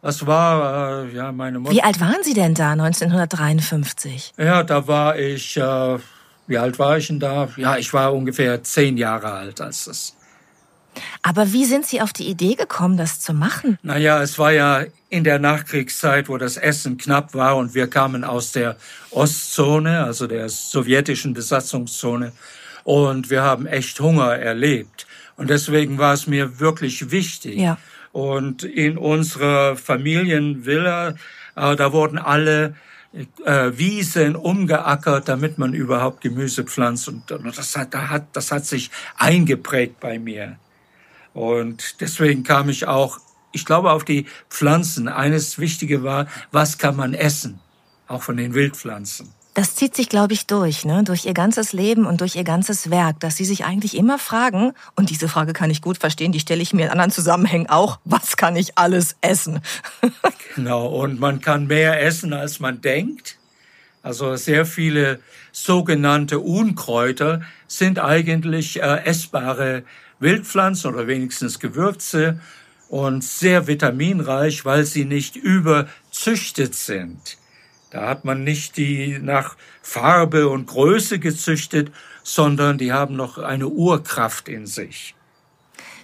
das 0.00 0.26
war 0.26 1.04
äh, 1.04 1.14
ja 1.14 1.30
meine 1.30 1.58
Mutter. 1.58 1.74
Wie 1.74 1.82
alt 1.82 2.00
waren 2.00 2.22
Sie 2.22 2.32
denn 2.32 2.54
da 2.54 2.72
1953? 2.72 4.32
Ja, 4.38 4.62
da 4.62 4.88
war 4.88 5.18
ich. 5.18 5.58
Äh, 5.58 5.98
wie 6.46 6.58
alt 6.58 6.78
war 6.78 6.98
ich 6.98 7.08
denn 7.08 7.20
da? 7.20 7.48
Ja, 7.56 7.76
ich 7.76 7.92
war 7.92 8.14
ungefähr 8.14 8.62
zehn 8.62 8.96
Jahre 8.96 9.32
alt, 9.32 9.60
als 9.60 9.84
das 9.84 10.14
Aber 11.22 11.52
wie 11.52 11.64
sind 11.64 11.86
Sie 11.86 12.00
auf 12.00 12.12
die 12.12 12.28
Idee 12.28 12.54
gekommen, 12.54 12.96
das 12.96 13.20
zu 13.20 13.34
machen? 13.34 13.78
Naja, 13.82 14.22
es 14.22 14.38
war 14.38 14.52
ja 14.52 14.84
in 15.08 15.24
der 15.24 15.38
Nachkriegszeit, 15.38 16.28
wo 16.28 16.36
das 16.36 16.56
Essen 16.56 16.98
knapp 16.98 17.34
war 17.34 17.56
und 17.56 17.74
wir 17.74 17.88
kamen 17.88 18.24
aus 18.24 18.52
der 18.52 18.76
Ostzone, 19.10 20.04
also 20.04 20.26
der 20.26 20.48
sowjetischen 20.48 21.34
Besatzungszone. 21.34 22.32
Und 22.84 23.30
wir 23.30 23.42
haben 23.42 23.66
echt 23.66 23.98
Hunger 23.98 24.36
erlebt. 24.36 25.06
Und 25.36 25.50
deswegen 25.50 25.98
war 25.98 26.14
es 26.14 26.26
mir 26.26 26.60
wirklich 26.60 27.10
wichtig. 27.10 27.58
Ja. 27.58 27.78
Und 28.12 28.62
in 28.62 28.96
unserer 28.96 29.76
Familienvilla, 29.76 31.14
äh, 31.56 31.76
da 31.76 31.92
wurden 31.92 32.18
alle 32.18 32.74
äh, 33.44 33.78
Wiesen 33.78 34.36
umgeackert, 34.36 35.28
damit 35.28 35.58
man 35.58 35.74
überhaupt 35.74 36.20
Gemüse 36.20 36.64
pflanzt. 36.64 37.08
Und 37.08 37.30
das 37.30 37.76
hat, 37.76 37.94
das 37.94 38.10
hat, 38.10 38.36
das 38.36 38.52
hat 38.52 38.66
sich 38.66 38.90
eingeprägt 39.16 40.00
bei 40.00 40.18
mir. 40.18 40.58
Und 41.32 42.00
deswegen 42.00 42.44
kam 42.44 42.68
ich 42.68 42.86
auch, 42.86 43.18
ich 43.52 43.64
glaube, 43.64 43.92
auf 43.92 44.04
die 44.04 44.26
Pflanzen. 44.48 45.08
Eines 45.08 45.58
Wichtige 45.58 46.02
war, 46.02 46.26
was 46.52 46.78
kann 46.78 46.96
man 46.96 47.14
essen? 47.14 47.60
Auch 48.08 48.22
von 48.22 48.36
den 48.36 48.54
Wildpflanzen. 48.54 49.32
Das 49.56 49.74
zieht 49.74 49.96
sich, 49.96 50.10
glaube 50.10 50.34
ich, 50.34 50.46
durch, 50.46 50.84
ne? 50.84 51.02
durch 51.02 51.24
ihr 51.24 51.32
ganzes 51.32 51.72
Leben 51.72 52.04
und 52.04 52.20
durch 52.20 52.36
ihr 52.36 52.44
ganzes 52.44 52.90
Werk, 52.90 53.20
dass 53.20 53.36
sie 53.36 53.46
sich 53.46 53.64
eigentlich 53.64 53.96
immer 53.96 54.18
fragen, 54.18 54.74
und 54.96 55.08
diese 55.08 55.28
Frage 55.28 55.54
kann 55.54 55.70
ich 55.70 55.80
gut 55.80 55.96
verstehen, 55.96 56.30
die 56.30 56.40
stelle 56.40 56.60
ich 56.60 56.74
mir 56.74 56.84
in 56.84 56.90
anderen 56.90 57.10
Zusammenhängen 57.10 57.66
auch, 57.70 57.98
was 58.04 58.36
kann 58.36 58.54
ich 58.54 58.76
alles 58.76 59.16
essen? 59.22 59.62
genau, 60.54 60.88
und 60.88 61.18
man 61.20 61.40
kann 61.40 61.68
mehr 61.68 62.02
essen, 62.04 62.34
als 62.34 62.60
man 62.60 62.82
denkt. 62.82 63.38
Also 64.02 64.36
sehr 64.36 64.66
viele 64.66 65.20
sogenannte 65.52 66.38
Unkräuter 66.40 67.40
sind 67.66 67.98
eigentlich 67.98 68.82
äh, 68.82 69.04
essbare 69.06 69.84
Wildpflanzen 70.18 70.92
oder 70.92 71.06
wenigstens 71.06 71.60
Gewürze 71.60 72.40
und 72.90 73.24
sehr 73.24 73.66
vitaminreich, 73.66 74.66
weil 74.66 74.84
sie 74.84 75.06
nicht 75.06 75.34
überzüchtet 75.34 76.74
sind. 76.74 77.38
Da 77.96 78.08
hat 78.08 78.26
man 78.26 78.44
nicht 78.44 78.76
die 78.76 79.18
nach 79.18 79.56
Farbe 79.80 80.50
und 80.50 80.66
Größe 80.66 81.18
gezüchtet, 81.18 81.90
sondern 82.22 82.76
die 82.76 82.92
haben 82.92 83.16
noch 83.16 83.38
eine 83.38 83.68
Urkraft 83.68 84.50
in 84.50 84.66
sich. 84.66 85.14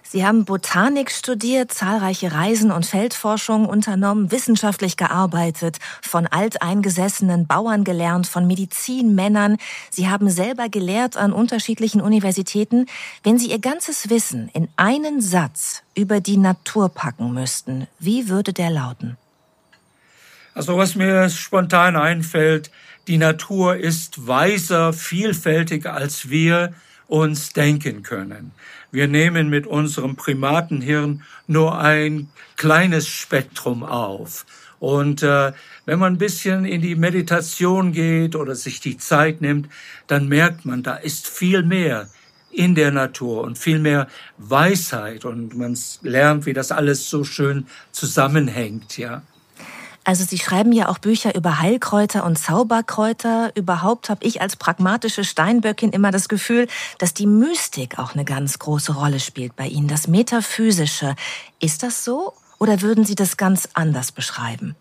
Sie 0.03 0.25
haben 0.25 0.47
Botanik 0.47 1.11
studiert, 1.11 1.71
zahlreiche 1.71 2.33
Reisen 2.33 2.71
und 2.71 2.87
Feldforschungen 2.87 3.69
unternommen, 3.69 4.31
wissenschaftlich 4.31 4.97
gearbeitet, 4.97 5.81
von 6.01 6.27
alteingesessenen 6.27 7.47
Bauern 7.47 7.85
gelernt, 7.85 8.27
von 8.27 8.47
Medizinmännern. 8.47 9.59
Sie 9.91 10.09
haben 10.09 10.31
selber 10.31 10.71
gelehrt 10.71 11.19
an 11.19 11.35
unterschiedlichen 11.35 12.01
Universitäten. 12.01 12.87
Wenn 13.23 13.39
Sie 13.39 13.51
Ihr 13.51 13.59
ganzes 13.59 14.09
Wissen 14.09 14.49
in 14.55 14.69
einen 14.77 15.21
Satz 15.21 15.83
über 15.95 16.23
die 16.23 16.39
Natur 16.39 16.89
packen 16.89 17.35
müssten, 17.35 17.87
wie 17.99 18.31
würde 18.31 18.55
der 18.55 18.71
lauten? 18.71 19.19
Also 20.55 20.77
was 20.77 20.95
mir 20.95 21.31
spontan 21.31 21.97
einfällt, 21.97 22.71
die 23.09 23.19
Natur 23.19 23.77
ist 23.77 24.27
weiser, 24.27 24.93
vielfältiger, 24.93 25.95
als 25.95 26.29
wir 26.29 26.75
uns 27.09 27.53
denken 27.53 28.03
können. 28.03 28.53
Wir 28.91 29.09
nehmen 29.09 29.49
mit 29.49 29.67
unserem 29.67 30.17
Primatenhirn 30.17 31.23
nur 31.47 31.79
ein 31.79 32.29
kleines 32.57 33.09
Spektrum 33.09 33.83
auf. 33.83 34.45
Und 34.79 35.23
äh, 35.23 35.53
wenn 35.87 35.99
man 35.99 36.15
ein 36.15 36.19
bisschen 36.19 36.65
in 36.65 36.83
die 36.83 36.97
Meditation 36.97 37.93
geht 37.93 38.37
oder 38.37 38.55
sich 38.55 38.81
die 38.81 38.99
Zeit 38.99 39.41
nimmt, 39.41 39.69
dann 40.07 40.29
merkt 40.29 40.65
man, 40.65 40.83
da 40.83 40.95
ist 40.97 41.29
viel 41.29 41.63
mehr 41.63 42.09
in 42.51 42.75
der 42.75 42.91
Natur 42.91 43.43
und 43.43 43.59
viel 43.59 43.79
mehr 43.79 44.09
Weisheit 44.37 45.25
und 45.25 45.57
man 45.57 45.79
lernt, 46.03 46.45
wie 46.45 46.53
das 46.53 46.71
alles 46.71 47.09
so 47.09 47.25
schön 47.25 47.67
zusammenhängt, 47.93 48.99
ja. 48.99 49.23
Also 50.05 50.25
Sie 50.25 50.39
schreiben 50.39 50.73
ja 50.73 50.89
auch 50.89 50.99
Bücher 50.99 51.35
über 51.35 51.61
Heilkräuter 51.61 52.25
und 52.25 52.37
Zauberkräuter. 52.37 53.53
Überhaupt 53.55 54.11
habe 54.11 54.25
ich 54.25 54.41
als 54.41 54.57
pragmatische 54.57 55.23
Steinböckin 55.23 55.91
immer 55.91 56.11
das 56.11 56.29
Gefühl, 56.29 56.67
dass 56.99 57.15
die 57.15 57.27
Mystik 57.27 57.99
auch 57.99 58.15
eine 58.15 58.25
ganz 58.25 58.59
große 58.59 58.95
Rolle 58.95 59.21
spielt 59.21 59.55
bei 59.55 59.67
Ihnen, 59.67 59.87
das 59.87 60.09
Metaphysische. 60.09 61.15
Ist 61.61 61.85
das 61.85 62.05
so 62.05 62.33
oder 62.59 62.83
würden 62.83 63.05
Sie 63.05 63.15
das 63.15 63.37
ganz 63.37 63.69
anders 63.75 64.11
beschreiben? 64.11 64.75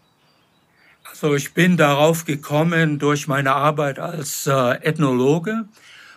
Also 1.09 1.35
ich 1.35 1.53
bin 1.53 1.77
darauf 1.77 2.25
gekommen 2.25 2.97
durch 2.97 3.27
meine 3.27 3.53
Arbeit 3.53 3.99
als 3.99 4.47
äh, 4.47 4.51
Ethnologe 4.81 5.65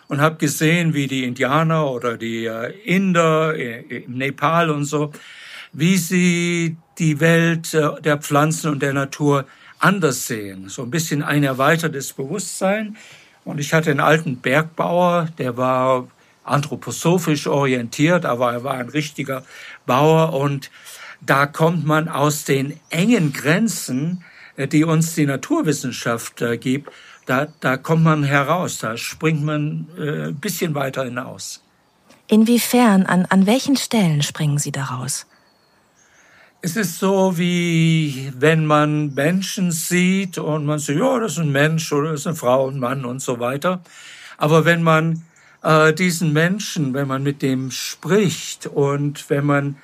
und 0.07 0.21
habe 0.21 0.37
gesehen, 0.37 0.93
wie 0.93 1.07
die 1.07 1.25
Indianer 1.25 1.91
oder 1.91 2.17
die 2.17 2.45
äh, 2.45 2.71
Inder 2.85 3.55
äh, 3.55 3.81
im 3.81 4.17
Nepal 4.17 4.71
und 4.71 4.85
so, 4.85 5.11
wie 5.73 5.97
sie 5.97 6.77
die 6.97 7.19
Welt 7.19 7.73
äh, 7.73 8.01
der 8.01 8.17
Pflanzen 8.17 8.71
und 8.71 8.81
der 8.81 8.93
Natur 8.93 9.45
anders 9.79 10.27
sehen. 10.27 10.69
So 10.69 10.83
ein 10.83 10.91
bisschen 10.91 11.23
ein 11.23 11.43
erweitertes 11.43 12.13
Bewusstsein. 12.13 12.97
Und 13.43 13.59
ich 13.59 13.73
hatte 13.73 13.91
einen 13.91 13.99
alten 13.99 14.37
Bergbauer, 14.37 15.29
der 15.37 15.57
war 15.57 16.07
anthroposophisch 16.43 17.47
orientiert, 17.47 18.25
aber 18.25 18.53
er 18.53 18.63
war 18.63 18.75
ein 18.75 18.89
richtiger 18.89 19.43
Bauer. 19.85 20.33
Und 20.33 20.71
da 21.21 21.45
kommt 21.45 21.85
man 21.85 22.07
aus 22.07 22.45
den 22.45 22.79
engen 22.89 23.33
Grenzen, 23.33 24.23
äh, 24.55 24.67
die 24.67 24.83
uns 24.83 25.15
die 25.15 25.25
Naturwissenschaft 25.25 26.41
äh, 26.41 26.57
gibt, 26.57 26.91
da, 27.25 27.47
da 27.59 27.75
kommt 27.75 28.03
man 28.03 28.23
heraus, 28.23 28.77
da 28.77 28.97
springt 28.97 29.43
man 29.43 29.87
ein 29.97 30.35
bisschen 30.35 30.75
weiter 30.75 31.05
hinaus. 31.05 31.63
Inwiefern, 32.27 33.07
an, 33.07 33.25
an 33.25 33.47
welchen 33.47 33.77
Stellen 33.77 34.21
springen 34.21 34.59
Sie 34.59 34.71
daraus? 34.71 35.25
Es 36.65 36.75
ist 36.75 36.97
so, 36.97 37.37
wie 37.37 38.31
wenn 38.39 38.65
man 38.65 39.13
Menschen 39.13 39.71
sieht 39.71 40.39
und 40.39 40.65
man 40.65 40.79
sieht, 40.79 40.97
ja, 40.97 41.19
das 41.19 41.33
ist 41.33 41.37
ein 41.37 41.51
Mensch 41.51 41.93
oder 41.93 42.09
das 42.09 42.21
ist 42.21 42.25
eine 42.25 42.35
Frau, 42.35 42.67
ein 42.67 42.79
Mann 42.79 43.05
und 43.05 43.21
so 43.21 43.39
weiter. 43.39 43.83
Aber 44.39 44.65
wenn 44.65 44.81
man 44.81 45.21
äh, 45.61 45.93
diesen 45.93 46.33
Menschen, 46.33 46.95
wenn 46.95 47.07
man 47.07 47.21
mit 47.21 47.43
dem 47.43 47.69
spricht 47.69 48.65
und 48.65 49.29
wenn 49.29 49.45
man 49.45 49.77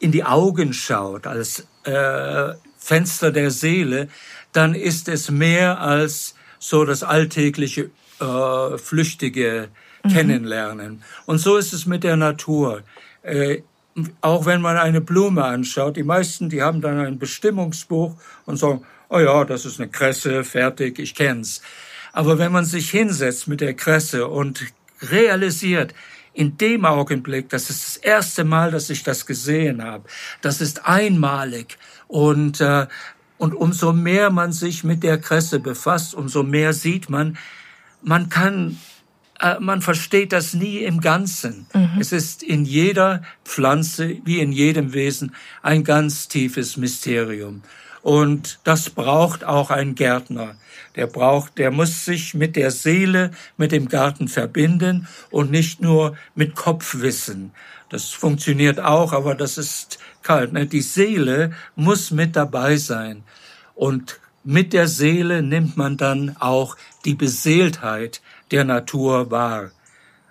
in 0.00 0.10
die 0.10 0.24
Augen 0.24 0.72
schaut 0.72 1.28
als 1.28 1.68
äh, 1.84 2.54
Fenster 2.78 3.30
der 3.30 3.52
Seele, 3.52 4.08
dann 4.50 4.74
ist 4.74 5.06
es 5.06 5.30
mehr 5.30 5.80
als 5.80 6.34
so 6.58 6.84
das 6.84 7.04
alltägliche, 7.04 7.90
äh, 8.18 8.76
flüchtige 8.76 9.68
mhm. 10.02 10.08
Kennenlernen. 10.08 11.04
Und 11.26 11.38
so 11.38 11.56
ist 11.56 11.72
es 11.72 11.86
mit 11.86 12.02
der 12.02 12.16
Natur. 12.16 12.82
Äh, 13.22 13.62
auch 14.20 14.46
wenn 14.46 14.60
man 14.60 14.76
eine 14.76 15.00
Blume 15.00 15.44
anschaut, 15.44 15.96
die 15.96 16.02
meisten, 16.02 16.48
die 16.48 16.62
haben 16.62 16.80
dann 16.80 16.98
ein 16.98 17.18
Bestimmungsbuch 17.18 18.16
und 18.46 18.56
sagen, 18.56 18.82
oh 19.08 19.18
ja, 19.18 19.44
das 19.44 19.64
ist 19.66 19.80
eine 19.80 19.90
Kresse, 19.90 20.44
fertig, 20.44 20.98
ich 20.98 21.14
kenn's. 21.14 21.60
Aber 22.12 22.38
wenn 22.38 22.52
man 22.52 22.64
sich 22.64 22.90
hinsetzt 22.90 23.48
mit 23.48 23.60
der 23.60 23.74
Kresse 23.74 24.28
und 24.28 24.64
realisiert, 25.02 25.94
in 26.34 26.56
dem 26.56 26.86
Augenblick, 26.86 27.50
das 27.50 27.68
ist 27.68 27.86
das 27.86 27.96
erste 27.98 28.44
Mal, 28.44 28.70
dass 28.70 28.88
ich 28.88 29.02
das 29.02 29.26
gesehen 29.26 29.84
habe, 29.84 30.08
das 30.40 30.62
ist 30.62 30.86
einmalig 30.86 31.78
und 32.08 32.60
äh, 32.60 32.86
und 33.42 33.54
umso 33.54 33.92
mehr 33.92 34.30
man 34.30 34.52
sich 34.52 34.84
mit 34.84 35.02
der 35.02 35.18
Kresse 35.18 35.58
befasst, 35.58 36.14
umso 36.14 36.44
mehr 36.44 36.72
sieht 36.72 37.10
man, 37.10 37.36
man 38.00 38.28
kann 38.28 38.78
man 39.60 39.82
versteht 39.82 40.32
das 40.32 40.54
nie 40.54 40.78
im 40.78 41.00
Ganzen. 41.00 41.66
Mhm. 41.74 42.00
Es 42.00 42.12
ist 42.12 42.42
in 42.42 42.64
jeder 42.64 43.22
Pflanze 43.44 44.16
wie 44.24 44.40
in 44.40 44.52
jedem 44.52 44.92
Wesen 44.92 45.34
ein 45.62 45.84
ganz 45.84 46.28
tiefes 46.28 46.76
Mysterium. 46.76 47.62
Und 48.02 48.58
das 48.64 48.90
braucht 48.90 49.44
auch 49.44 49.70
ein 49.70 49.94
Gärtner. 49.94 50.56
Der 50.96 51.06
braucht, 51.06 51.58
der 51.58 51.70
muss 51.70 52.04
sich 52.04 52.34
mit 52.34 52.56
der 52.56 52.70
Seele, 52.70 53.30
mit 53.56 53.72
dem 53.72 53.88
Garten 53.88 54.28
verbinden 54.28 55.06
und 55.30 55.50
nicht 55.50 55.80
nur 55.80 56.16
mit 56.34 56.54
Kopfwissen. 56.54 57.52
Das 57.88 58.10
funktioniert 58.10 58.80
auch, 58.80 59.12
aber 59.12 59.34
das 59.34 59.58
ist 59.58 59.98
kalt. 60.22 60.52
Ne? 60.52 60.66
Die 60.66 60.80
Seele 60.80 61.52
muss 61.76 62.10
mit 62.10 62.34
dabei 62.36 62.76
sein. 62.76 63.22
Und 63.74 64.18
mit 64.44 64.72
der 64.72 64.88
Seele 64.88 65.42
nimmt 65.42 65.76
man 65.76 65.96
dann 65.96 66.36
auch 66.40 66.76
die 67.04 67.14
Beseeltheit 67.14 68.20
der 68.52 68.64
Natur 68.64 69.30
wahr. 69.30 69.70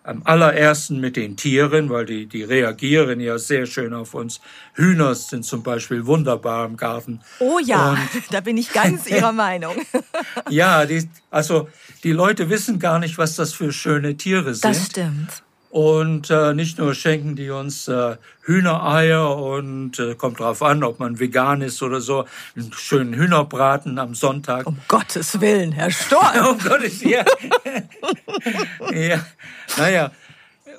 Am 0.04 0.24
allerersten 0.26 1.00
mit 1.00 1.16
den 1.16 1.38
Tieren, 1.38 1.92
weil 1.92 2.08
die, 2.08 2.26
die 2.26 2.42
reagieren 2.42 3.20
ja 3.20 3.38
sehr 3.38 3.68
schön 3.68 3.94
auf 3.94 4.16
uns. 4.16 4.42
Hühner 4.74 5.14
sind 5.14 5.46
zum 5.46 5.62
Beispiel 5.62 6.08
wunderbar 6.08 6.66
im 6.66 6.76
Garten. 6.76 7.20
Oh 7.40 7.60
ja, 7.60 7.92
Und, 7.92 8.00
da 8.32 8.40
bin 8.42 8.58
ich 8.58 8.74
ganz 8.74 9.06
Ihrer 9.10 9.32
Meinung. 9.32 9.76
ja, 10.50 10.88
die, 10.88 11.08
also 11.30 11.70
die 12.04 12.14
Leute 12.14 12.50
wissen 12.50 12.80
gar 12.80 12.98
nicht, 12.98 13.20
was 13.20 13.36
das 13.36 13.54
für 13.54 13.72
schöne 13.72 14.18
Tiere 14.18 14.56
sind. 14.56 14.66
Das 14.66 14.88
stimmt. 14.88 15.44
Und 15.72 16.30
äh, 16.30 16.54
nicht 16.54 16.80
nur 16.80 16.94
schenken 16.94 17.38
die 17.38 17.50
uns 17.50 17.88
äh, 17.88 18.18
Hühnereier 18.42 19.38
und 19.38 20.00
äh, 20.00 20.16
kommt 20.16 20.42
drauf 20.42 20.62
an, 20.62 20.84
ob 20.84 21.00
man 21.00 21.18
vegan 21.18 21.62
ist 21.62 21.82
oder 21.82 22.02
so, 22.02 22.26
einen 22.58 22.74
schönen 22.74 23.14
Hühnerbraten 23.14 23.98
am 23.98 24.14
Sonntag. 24.14 24.68
Um 24.68 24.78
Gottes 24.90 25.40
Willen, 25.40 25.72
Herr 25.72 25.90
Storm. 25.90 26.46
um 26.50 26.60
Gottes 26.60 27.02
ja. 27.02 27.24
ja. 28.92 29.26
Naja. 29.78 30.12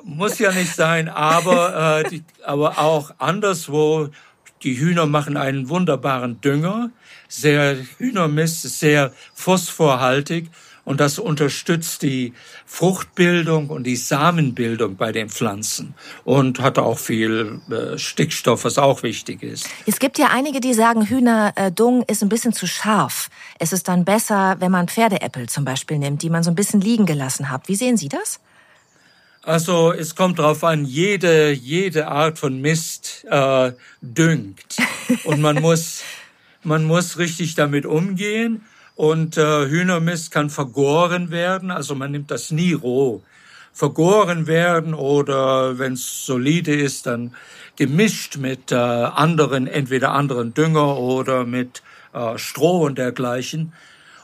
muss 0.05 0.39
ja 0.39 0.53
nicht 0.53 0.75
sein, 0.75 1.09
aber, 1.09 2.03
äh, 2.05 2.11
die, 2.11 2.23
aber 2.45 2.79
auch 2.79 3.15
anderswo. 3.17 4.11
Die 4.63 4.79
Hühner 4.79 5.07
machen 5.07 5.39
einen 5.39 5.71
wunderbaren 5.71 6.43
Dünger. 6.43 6.91
Sehr 7.29 7.79
Hühnermist 7.97 8.67
ist 8.67 8.79
sehr 8.79 9.13
phosphorhaltig 9.35 10.51
und 10.85 11.01
das 11.01 11.19
unterstützt 11.19 12.03
die 12.03 12.33
Fruchtbildung 12.67 13.69
und 13.71 13.85
die 13.85 13.97
Samenbildung 13.97 14.97
bei 14.97 15.13
den 15.13 15.29
Pflanzen 15.29 15.95
und 16.25 16.61
hat 16.61 16.79
auch 16.79 16.99
viel 16.99 17.61
äh, 17.71 17.99
Stickstoff, 17.99 18.65
was 18.65 18.79
auch 18.79 19.03
wichtig 19.03 19.43
ist. 19.43 19.69
Es 19.87 19.99
gibt 19.99 20.19
ja 20.19 20.29
einige, 20.31 20.61
die 20.61 20.75
sagen, 20.75 21.07
Hühnerdung 21.07 22.03
ist 22.03 22.23
ein 22.23 22.29
bisschen 22.29 22.53
zu 22.53 22.67
scharf. 22.67 23.31
Es 23.59 23.73
ist 23.73 23.89
dann 23.89 24.05
besser, 24.05 24.57
wenn 24.59 24.73
man 24.73 24.89
Pferdeäppel 24.89 25.49
zum 25.49 25.65
Beispiel 25.65 25.99
nimmt, 25.99 26.23
die 26.23 26.31
man 26.31 26.43
so 26.43 26.51
ein 26.51 26.57
bisschen 26.57 26.81
liegen 26.81 27.07
gelassen 27.07 27.51
hat. 27.51 27.69
Wie 27.69 27.77
sehen 27.77 27.97
Sie 27.97 28.09
das? 28.09 28.41
Also 29.45 29.93
es 29.93 30.15
kommt 30.15 30.39
darauf 30.39 30.63
an, 30.63 30.85
jede, 30.85 31.51
jede 31.53 32.07
Art 32.07 32.39
von 32.39 32.61
Mist 32.61 33.25
äh, 33.29 33.73
düngt. 34.01 34.77
Und 35.25 35.41
man 35.41 35.61
muss, 35.61 36.03
man 36.63 36.85
muss 36.85 37.19
richtig 37.19 37.57
damit 37.57 37.85
umgehen. 37.85 38.65
Und 38.95 39.37
äh, 39.37 39.67
Hühnermist 39.67 40.31
kann 40.31 40.51
vergoren 40.51 41.31
werden, 41.31 41.71
also 41.71 41.95
man 41.95 42.11
nimmt 42.11 42.31
das 42.31 42.51
nie 42.51 42.73
roh. 42.73 43.23
Vergoren 43.73 44.47
werden 44.47 44.93
oder 44.93 45.79
wenn 45.79 45.95
es 45.95 46.27
solide 46.27 46.75
ist, 46.75 47.07
dann 47.07 47.35
gemischt 47.77 48.37
mit 48.37 48.71
äh, 48.71 48.75
anderen, 48.75 49.67
entweder 49.67 50.13
anderen 50.13 50.53
Dünger 50.53 50.99
oder 50.99 51.47
mit 51.47 51.83
äh, 52.13 52.37
Stroh 52.37 52.85
und 52.85 52.99
dergleichen. 52.99 53.73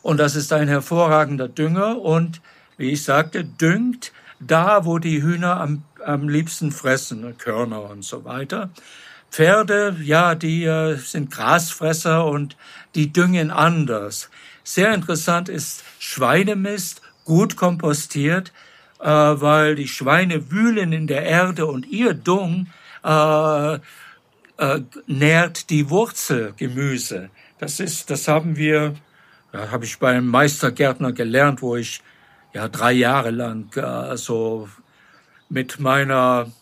Und 0.03 0.19
das 0.19 0.37
ist 0.37 0.53
ein 0.53 0.69
hervorragender 0.69 1.49
Dünger 1.49 1.99
und, 1.99 2.41
wie 2.77 2.93
ich 2.93 3.05
sagte, 3.05 3.45
düngt 3.45 4.13
da, 4.39 4.85
wo 4.85 4.99
die 4.99 5.23
Hühner 5.23 5.61
am, 5.61 5.83
am 6.05 6.29
liebsten 6.29 6.71
fressen, 6.71 7.23
ne, 7.23 7.35
Körner 7.37 7.91
und 7.91 8.05
so 8.05 8.25
weiter. 8.25 8.71
Pferde, 9.31 9.97
ja, 10.03 10.35
die 10.35 10.65
äh, 10.65 10.97
sind 10.97 11.31
Grasfresser 11.31 12.27
und 12.27 12.57
die 12.95 13.13
düngen 13.13 13.51
anders. 13.51 14.31
Sehr 14.69 14.93
interessant 14.93 15.49
ist 15.49 15.83
Schweinemist, 15.99 17.01
gut 17.25 17.57
kompostiert, 17.57 18.53
äh, 19.01 19.07
weil 19.07 19.77
die 19.77 19.89
Schweine 19.89 20.51
wühlen 20.51 20.93
in 20.93 21.07
der 21.07 21.23
Erde 21.23 21.65
und 21.65 21.87
ihr 21.87 22.13
Dung 22.13 22.67
äh, 23.03 23.75
äh, 23.77 23.79
nährt 25.07 25.71
die 25.71 25.89
Wurzelgemüse. 25.89 27.31
Das 27.59 27.81
ist, 27.81 28.11
das 28.11 28.29
haben 28.29 28.59
wir, 28.59 28.95
ja, 29.55 29.71
habe 29.71 29.87
ich 29.87 29.99
beim 29.99 30.27
Meistergärtner 30.27 31.13
gelernt, 31.13 31.63
wo 31.63 31.77
ich 31.77 32.03
ja 32.53 32.69
drei 32.69 32.93
Jahre 32.93 33.31
lang 33.31 33.75
äh, 33.75 34.19
so 34.19 34.69
mit 35.49 35.81
meiner 35.81 36.53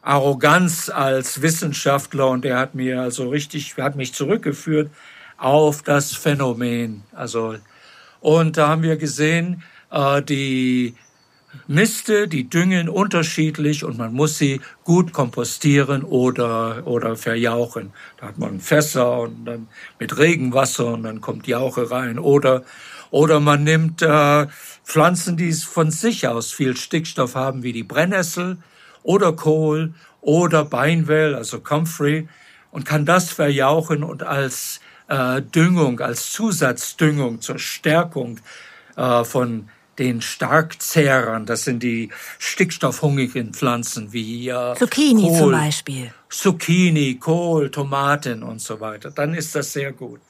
Arroganz 0.00 0.88
als 0.88 1.42
Wissenschaftler 1.42 2.26
und 2.26 2.46
er 2.46 2.58
hat 2.58 2.74
mir 2.74 3.02
also 3.02 3.28
richtig, 3.28 3.76
hat 3.76 3.96
mich 3.96 4.14
zurückgeführt 4.14 4.90
auf 5.36 5.82
das 5.82 6.12
Phänomen. 6.12 7.02
Also, 7.12 7.56
und 8.20 8.56
da 8.56 8.68
haben 8.68 8.82
wir 8.82 8.96
gesehen, 8.96 9.62
äh, 9.90 10.22
die 10.22 10.94
Miste, 11.66 12.28
die 12.28 12.48
düngen 12.48 12.88
unterschiedlich 12.88 13.84
und 13.84 13.96
man 13.96 14.12
muss 14.12 14.38
sie 14.38 14.60
gut 14.82 15.12
kompostieren 15.12 16.02
oder, 16.02 16.86
oder 16.86 17.16
verjauchen. 17.16 17.92
Da 18.18 18.26
hat 18.28 18.38
man 18.38 18.60
Fässer 18.60 19.20
und 19.20 19.44
dann 19.44 19.68
mit 19.98 20.18
Regenwasser 20.18 20.94
und 20.94 21.04
dann 21.04 21.20
kommt 21.20 21.46
Jauche 21.46 21.90
rein. 21.90 22.18
Oder, 22.18 22.64
oder 23.10 23.40
man 23.40 23.64
nimmt 23.64 24.02
äh, 24.02 24.46
Pflanzen, 24.84 25.36
die 25.36 25.52
von 25.52 25.90
sich 25.90 26.26
aus 26.28 26.52
viel 26.52 26.76
Stickstoff 26.76 27.34
haben, 27.34 27.62
wie 27.62 27.72
die 27.72 27.84
Brennnessel 27.84 28.58
oder 29.02 29.32
Kohl 29.32 29.94
oder 30.20 30.64
Beinwell, 30.64 31.34
also 31.34 31.60
Comfrey, 31.60 32.28
und 32.70 32.84
kann 32.84 33.06
das 33.06 33.30
verjauchen 33.30 34.02
und 34.02 34.24
als 34.24 34.80
äh, 35.08 35.42
Düngung, 35.42 36.00
als 36.00 36.32
Zusatzdüngung 36.32 37.40
zur 37.40 37.58
Stärkung 37.58 38.40
äh, 38.96 39.24
von 39.24 39.68
den 39.98 40.20
Starkzehrern, 40.20 41.46
das 41.46 41.64
sind 41.64 41.82
die 41.82 42.10
stickstoffhungrigen 42.38 43.54
Pflanzen 43.54 44.12
wie 44.12 44.48
äh, 44.48 44.74
Zucchini 44.76 45.28
Kohl, 45.28 45.38
zum 45.38 45.50
Beispiel. 45.52 46.12
Zucchini, 46.28 47.14
Kohl, 47.16 47.70
Tomaten 47.70 48.42
und 48.42 48.60
so 48.60 48.80
weiter. 48.80 49.10
Dann 49.10 49.34
ist 49.34 49.54
das 49.54 49.72
sehr 49.72 49.92
gut. 49.92 50.20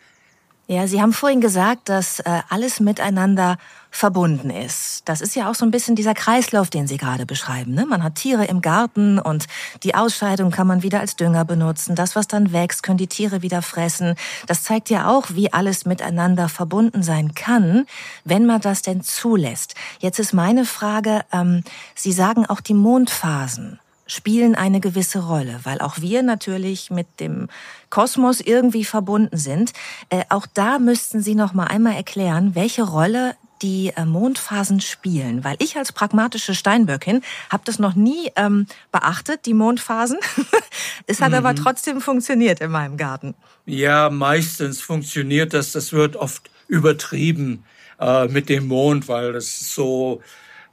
Ja, 0.66 0.86
Sie 0.86 1.02
haben 1.02 1.12
vorhin 1.12 1.42
gesagt, 1.42 1.90
dass 1.90 2.20
äh, 2.20 2.40
alles 2.48 2.80
miteinander 2.80 3.58
verbunden 3.90 4.48
ist. 4.48 5.02
Das 5.04 5.20
ist 5.20 5.36
ja 5.36 5.50
auch 5.50 5.54
so 5.54 5.66
ein 5.66 5.70
bisschen 5.70 5.94
dieser 5.94 6.14
Kreislauf, 6.14 6.70
den 6.70 6.86
Sie 6.86 6.96
gerade 6.96 7.26
beschreiben. 7.26 7.74
Ne? 7.74 7.84
Man 7.84 8.02
hat 8.02 8.14
Tiere 8.14 8.46
im 8.46 8.62
Garten 8.62 9.18
und 9.18 9.46
die 9.82 9.94
Ausscheidung 9.94 10.50
kann 10.50 10.66
man 10.66 10.82
wieder 10.82 11.00
als 11.00 11.16
Dünger 11.16 11.44
benutzen. 11.44 11.94
Das, 11.94 12.16
was 12.16 12.26
dann 12.26 12.52
wächst, 12.52 12.82
können 12.82 12.96
die 12.96 13.08
Tiere 13.08 13.42
wieder 13.42 13.60
fressen. 13.60 14.14
Das 14.46 14.62
zeigt 14.62 14.88
ja 14.88 15.08
auch, 15.08 15.26
wie 15.34 15.52
alles 15.52 15.84
miteinander 15.84 16.48
verbunden 16.48 17.02
sein 17.02 17.34
kann, 17.34 17.86
wenn 18.24 18.46
man 18.46 18.62
das 18.62 18.80
denn 18.80 19.02
zulässt. 19.02 19.74
Jetzt 20.00 20.18
ist 20.18 20.32
meine 20.32 20.64
Frage, 20.64 21.20
ähm, 21.30 21.62
Sie 21.94 22.12
sagen 22.12 22.46
auch 22.46 22.62
die 22.62 22.74
Mondphasen 22.74 23.78
spielen 24.06 24.54
eine 24.54 24.80
gewisse 24.80 25.20
Rolle, 25.20 25.60
weil 25.64 25.80
auch 25.80 26.00
wir 26.00 26.22
natürlich 26.22 26.90
mit 26.90 27.20
dem 27.20 27.48
Kosmos 27.90 28.40
irgendwie 28.40 28.84
verbunden 28.84 29.36
sind. 29.36 29.72
Äh, 30.10 30.24
auch 30.28 30.46
da 30.52 30.78
müssten 30.78 31.22
Sie 31.22 31.34
noch 31.34 31.54
mal 31.54 31.64
einmal 31.64 31.94
erklären, 31.94 32.54
welche 32.54 32.82
Rolle 32.82 33.34
die 33.62 33.92
äh, 33.96 34.04
Mondphasen 34.04 34.80
spielen, 34.80 35.42
weil 35.44 35.56
ich 35.58 35.76
als 35.76 35.92
pragmatische 35.92 36.54
Steinböckin 36.54 37.22
habe 37.50 37.62
das 37.64 37.78
noch 37.78 37.94
nie 37.94 38.30
ähm, 38.36 38.66
beachtet, 38.92 39.46
die 39.46 39.54
Mondphasen. 39.54 40.18
es 41.06 41.20
hat 41.20 41.30
mhm. 41.30 41.38
aber 41.38 41.54
trotzdem 41.54 42.00
funktioniert 42.00 42.60
in 42.60 42.70
meinem 42.70 42.96
Garten. 42.96 43.34
Ja, 43.64 44.10
meistens 44.10 44.80
funktioniert 44.80 45.54
das. 45.54 45.72
Das 45.72 45.92
wird 45.92 46.16
oft 46.16 46.50
übertrieben 46.68 47.64
äh, 47.98 48.28
mit 48.28 48.48
dem 48.48 48.68
Mond, 48.68 49.08
weil 49.08 49.32
das 49.32 49.44
ist 49.44 49.74
so 49.74 50.20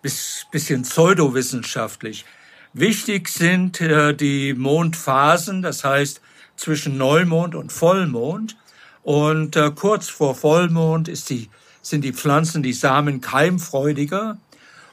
bis 0.01 0.47
bisschen 0.51 0.81
pseudowissenschaftlich. 0.81 2.25
Wichtig 2.73 3.27
sind 3.27 3.81
äh, 3.81 4.13
die 4.13 4.53
Mondphasen, 4.53 5.61
das 5.61 5.83
heißt 5.83 6.21
zwischen 6.55 6.97
Neumond 6.97 7.53
und 7.53 7.71
Vollmond. 7.71 8.55
Und 9.03 9.55
äh, 9.57 9.71
kurz 9.75 10.09
vor 10.09 10.35
Vollmond 10.35 11.09
ist 11.09 11.29
die, 11.29 11.49
sind 11.81 12.03
die 12.05 12.13
Pflanzen, 12.13 12.63
die 12.63 12.73
Samen 12.73 13.19
keimfreudiger. 13.19 14.37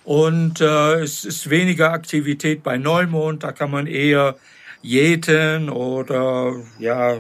Und 0.05 0.61
äh, 0.61 0.95
es 1.01 1.25
ist 1.25 1.51
weniger 1.51 1.93
Aktivität 1.93 2.63
bei 2.63 2.79
Neumond, 2.79 3.45
da 3.45 3.53
kann 3.53 3.71
man 3.71 3.87
eher 3.87 4.37
jäten 4.81 5.69
oder 5.69 6.55
ja, 6.79 7.19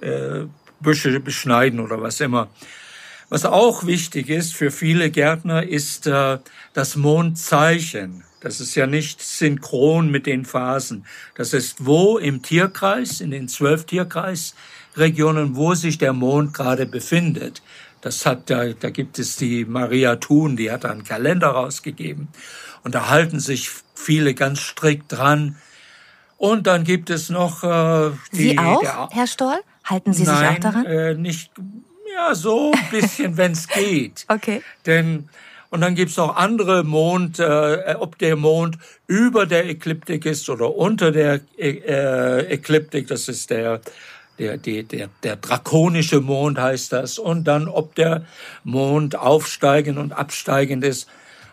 äh, 0.00 0.46
Büsche 0.80 1.18
beschneiden 1.20 1.80
oder 1.80 2.02
was 2.02 2.20
immer. 2.20 2.48
Was 3.30 3.44
auch 3.44 3.86
wichtig 3.86 4.28
ist 4.28 4.54
für 4.54 4.70
viele 4.70 5.10
Gärtner, 5.10 5.62
ist 5.62 6.06
äh, 6.06 6.38
das 6.72 6.96
Mondzeichen. 6.96 8.24
Das 8.44 8.60
ist 8.60 8.74
ja 8.74 8.86
nicht 8.86 9.22
synchron 9.22 10.10
mit 10.10 10.26
den 10.26 10.44
Phasen. 10.44 11.06
Das 11.34 11.54
ist 11.54 11.86
wo 11.86 12.18
im 12.18 12.42
Tierkreis, 12.42 13.22
in 13.22 13.30
den 13.30 13.48
zwölf 13.48 13.86
Tierkreisregionen, 13.86 15.56
wo 15.56 15.72
sich 15.74 15.96
der 15.96 16.12
Mond 16.12 16.52
gerade 16.52 16.84
befindet. 16.84 17.62
Das 18.02 18.26
hat, 18.26 18.50
da, 18.50 18.74
da 18.74 18.90
gibt 18.90 19.18
es 19.18 19.36
die 19.36 19.64
Maria 19.64 20.16
Thun, 20.16 20.58
die 20.58 20.70
hat 20.70 20.84
einen 20.84 21.04
Kalender 21.04 21.48
rausgegeben. 21.48 22.28
Und 22.82 22.94
da 22.94 23.08
halten 23.08 23.40
sich 23.40 23.70
viele 23.94 24.34
ganz 24.34 24.60
strikt 24.60 25.10
dran. 25.10 25.56
Und 26.36 26.66
dann 26.66 26.84
gibt 26.84 27.08
es 27.08 27.30
noch 27.30 27.64
äh, 27.64 28.10
die. 28.34 28.50
Sie 28.50 28.58
auch, 28.58 28.82
der, 28.82 29.08
Herr 29.10 29.26
Stoll? 29.26 29.58
Halten 29.84 30.12
Sie 30.12 30.24
nein, 30.24 30.36
sich 30.36 30.48
auch 30.48 30.70
daran? 30.70 30.84
Äh, 30.84 31.14
nicht, 31.14 31.50
ja, 32.14 32.34
so 32.34 32.72
ein 32.72 32.90
bisschen, 32.90 33.38
wenn 33.38 33.52
es 33.52 33.68
geht. 33.68 34.26
Okay. 34.28 34.60
Denn 34.84 35.30
und 35.74 35.80
dann 35.80 35.96
gibt's 35.96 36.16
noch 36.16 36.36
andere 36.36 36.84
Mond, 36.84 37.40
äh, 37.40 37.96
ob 37.98 38.16
der 38.18 38.36
Mond 38.36 38.78
über 39.08 39.44
der 39.44 39.68
Ekliptik 39.68 40.24
ist 40.24 40.48
oder 40.48 40.72
unter 40.72 41.10
der 41.10 41.40
äh, 41.58 42.46
Ekliptik, 42.46 43.08
das 43.08 43.26
ist 43.26 43.50
der, 43.50 43.80
der, 44.38 44.56
der, 44.56 44.84
der, 44.84 45.08
der 45.24 45.34
drakonische 45.34 46.20
Mond 46.20 46.60
heißt 46.60 46.92
das. 46.92 47.18
Und 47.18 47.48
dann, 47.48 47.66
ob 47.66 47.96
der 47.96 48.24
Mond 48.62 49.16
aufsteigend 49.16 49.98
und 49.98 50.12
absteigend 50.12 50.84
ist. 50.84 51.08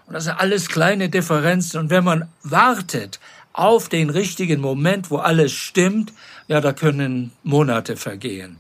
Und 0.06 0.14
das 0.14 0.26
sind 0.26 0.40
alles 0.40 0.70
kleine 0.70 1.10
Differenzen. 1.10 1.80
Und 1.80 1.90
wenn 1.90 2.04
man 2.04 2.30
wartet 2.44 3.20
auf 3.54 3.90
den 3.90 4.12
richtigen 4.12 4.62
Moment, 4.62 5.10
wo 5.10 5.18
alles 5.18 5.52
stimmt, 5.52 6.14
ja, 6.48 6.62
da 6.62 6.74
können 6.74 7.32
Monate 7.42 7.98
vergehen. 7.98 8.58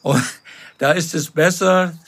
Und 0.00 0.24
da 0.78 0.92
ist 0.92 1.14
es 1.14 1.32
besser, 1.32 1.98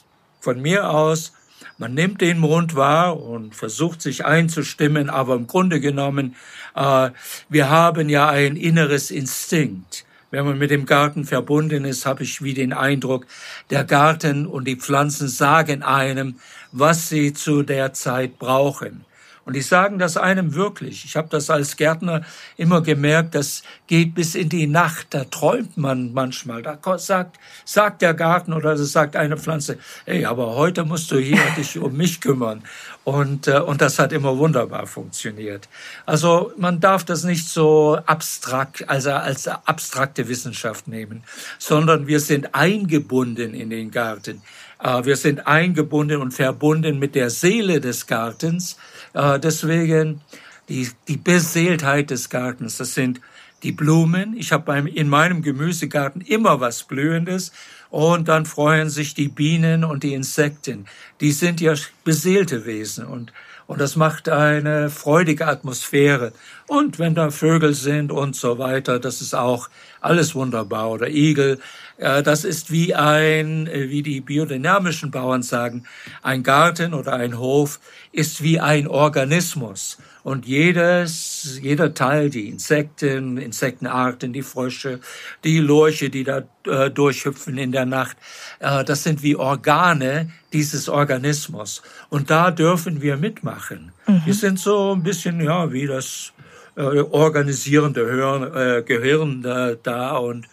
von 0.41 0.63
mir 0.63 0.89
aus, 0.89 1.34
man 1.79 1.95
nimmt 1.95 2.21
den 2.21 2.39
Mond 2.39 2.77
wahr 2.77 3.21
und 3.21 3.55
versucht 3.55 4.01
sich 4.01 4.25
einzustimmen, 4.25 5.11
aber 5.11 5.35
im 5.35 5.47
Grunde 5.47 5.81
genommen, 5.81 6.37
äh, 6.75 7.11
wir 7.49 7.71
haben 7.71 8.09
ja 8.09 8.29
ein 8.29 8.57
inneres 8.57 9.11
Instinkt. 9.11 10.05
Wenn 10.31 10.47
man 10.47 10.59
mit 10.59 10.71
dem 10.71 10.87
Garten 10.87 11.25
verbunden 11.25 11.85
ist, 11.85 12.07
habe 12.07 12.25
ich 12.25 12.43
wie 12.43 12.55
den 12.55 12.73
Eindruck, 12.73 13.27
der 13.71 13.85
Garten 13.85 14.47
und 14.47 14.67
die 14.67 14.77
Pflanzen 14.77 15.29
sagen 15.29 15.83
einem, 15.83 16.41
was 16.73 17.09
sie 17.09 17.33
zu 17.33 17.63
der 17.63 17.93
Zeit 17.93 18.39
brauchen. 18.39 19.05
Und 19.45 19.55
die 19.55 19.63
sagen 19.63 19.99
das 19.99 20.17
einem 20.17 20.55
wirklich. 20.55 21.05
Ich 21.05 21.17
habe 21.17 21.29
das 21.31 21.51
als 21.51 21.77
Gärtner 21.77 22.23
immer 22.57 22.81
gemerkt, 22.81 23.35
das 23.35 23.63
geht 23.87 24.15
bis 24.15 24.35
in 24.35 24.49
die 24.49 24.67
Nacht, 24.67 25.09
da 25.11 25.25
träumt 25.25 25.77
man 25.77 26.13
manchmal. 26.15 26.63
Da 26.63 26.79
sagt, 26.99 27.39
sagt 27.65 28.03
der 28.03 28.15
Garten 28.15 28.53
oder 28.53 28.77
sagt 28.77 29.17
eine 29.17 29.37
Pflanze, 29.37 29.79
ey, 30.07 30.25
aber 30.25 30.55
heute 30.55 30.85
musst 30.85 31.11
du 31.11 31.19
hier 31.19 31.43
dich 31.57 31.79
um 31.79 31.97
mich 31.97 32.21
kümmern. 32.21 32.63
Und, 33.05 33.49
äh, 33.49 33.61
und 33.61 33.83
das 33.83 33.99
hat 33.99 34.13
immer 34.13 34.39
wunderbar 34.39 34.87
funktioniert. 34.87 35.69
Also 36.07 36.53
man 36.57 36.81
darf 36.81 37.05
das 37.05 37.23
nicht 37.25 37.47
so 37.47 37.99
abstrakt, 38.07 38.89
also 38.89 39.11
als 39.11 39.47
abstrakte 39.47 40.27
Wissenschaft 40.29 40.89
nehmen, 40.89 41.23
sondern 41.59 42.07
wir 42.07 42.21
sind 42.21 42.55
eingebunden 42.55 43.53
in 43.53 43.69
den 43.69 43.91
Garten. 43.91 44.41
Äh, 44.83 45.05
wir 45.05 45.17
sind 45.17 45.47
eingebunden 45.47 46.21
und 46.21 46.33
verbunden 46.33 46.99
mit 46.99 47.15
der 47.15 47.31
Seele 47.31 47.81
des 47.81 48.07
Gartens. 48.07 48.77
Äh, 49.15 49.41
deswegen 49.41 50.21
die, 50.69 50.91
die 51.09 51.17
Beseeltheit 51.17 52.11
des 52.11 52.29
Gartens, 52.29 52.77
das 52.77 52.95
sind 52.95 53.21
die 53.63 53.73
Blumen. 53.73 54.37
Ich 54.37 54.53
habe 54.53 54.79
in 54.91 55.09
meinem 55.09 55.43
Gemüsegarten 55.43 56.21
immer 56.21 56.61
was 56.61 56.83
Blühendes. 56.83 57.53
Und 57.91 58.29
dann 58.29 58.45
freuen 58.45 58.91
sich 58.91 59.15
die 59.15 59.29
Bienen 59.29 59.85
und 59.85 60.03
die 60.03 60.15
Insekten. 60.15 60.87
Die 61.21 61.33
sind 61.33 61.61
ja 61.61 61.75
beseelte 62.05 62.67
Wesen 62.67 63.07
und 63.07 63.33
und 63.67 63.81
das 63.81 63.97
macht 63.97 64.29
eine 64.29 64.91
freudige 64.91 65.47
Atmosphäre. 65.47 66.33
Und 66.67 66.99
wenn 66.99 67.15
da 67.15 67.31
Vögel 67.31 67.75
sind 67.75 68.13
und 68.13 68.37
so 68.37 68.59
weiter, 68.59 68.99
das 68.99 69.21
ist 69.23 69.35
auch 69.35 69.71
alles 70.01 70.35
wunderbar. 70.35 70.91
Oder 70.91 71.09
Igel, 71.09 71.59
das 71.99 72.45
ist 72.45 72.71
wie 72.73 72.95
ein, 72.95 73.69
wie 73.73 74.03
die 74.03 74.21
biodynamischen 74.21 75.11
Bauern 75.11 75.43
sagen, 75.43 75.85
ein 76.23 76.43
Garten 76.43 76.93
oder 76.93 77.13
ein 77.13 77.39
Hof 77.39 77.79
ist 78.13 78.43
wie 78.43 78.61
ein 78.61 78.89
Organismus. 78.89 79.99
Und 80.25 80.47
jedes, 80.47 81.59
jeder 81.61 81.93
Teil, 81.93 82.31
die 82.31 82.49
Insekten, 82.49 83.37
Insektenarten, 83.37 84.33
die 84.33 84.43
Frösche, 84.43 85.01
die 85.45 85.59
Lurche, 85.59 86.09
die 86.09 86.25
da 86.25 86.45
äh, 86.67 86.91
durchhüpfen 86.91 87.59
in 87.59 87.73
der 87.73 87.85
Nacht, 87.85 88.17
äh, 88.59 88.85
das 88.85 89.03
sind 89.03 89.23
wie 89.23 89.37
Organe 89.37 90.31
dieses 90.55 90.89
Organismus. 90.89 91.83
Und 92.09 92.31
da 92.31 92.51
dürfen 92.51 93.03
wir 93.03 93.19
mitmachen. 93.19 93.93
Mhm. 94.07 94.23
Wir 94.25 94.35
sind 94.35 94.59
so 94.59 94.95
ein 94.95 95.03
bisschen, 95.03 95.43
ja, 95.43 95.71
wie 95.73 95.87
das 95.87 96.33
äh, 96.77 96.81
organisierende 96.81 98.11
Hirn, 98.11 98.43
äh, 98.57 98.83
Gehirn 98.83 99.45
äh, 99.45 99.77
da 99.83 100.17
und, 100.17 100.47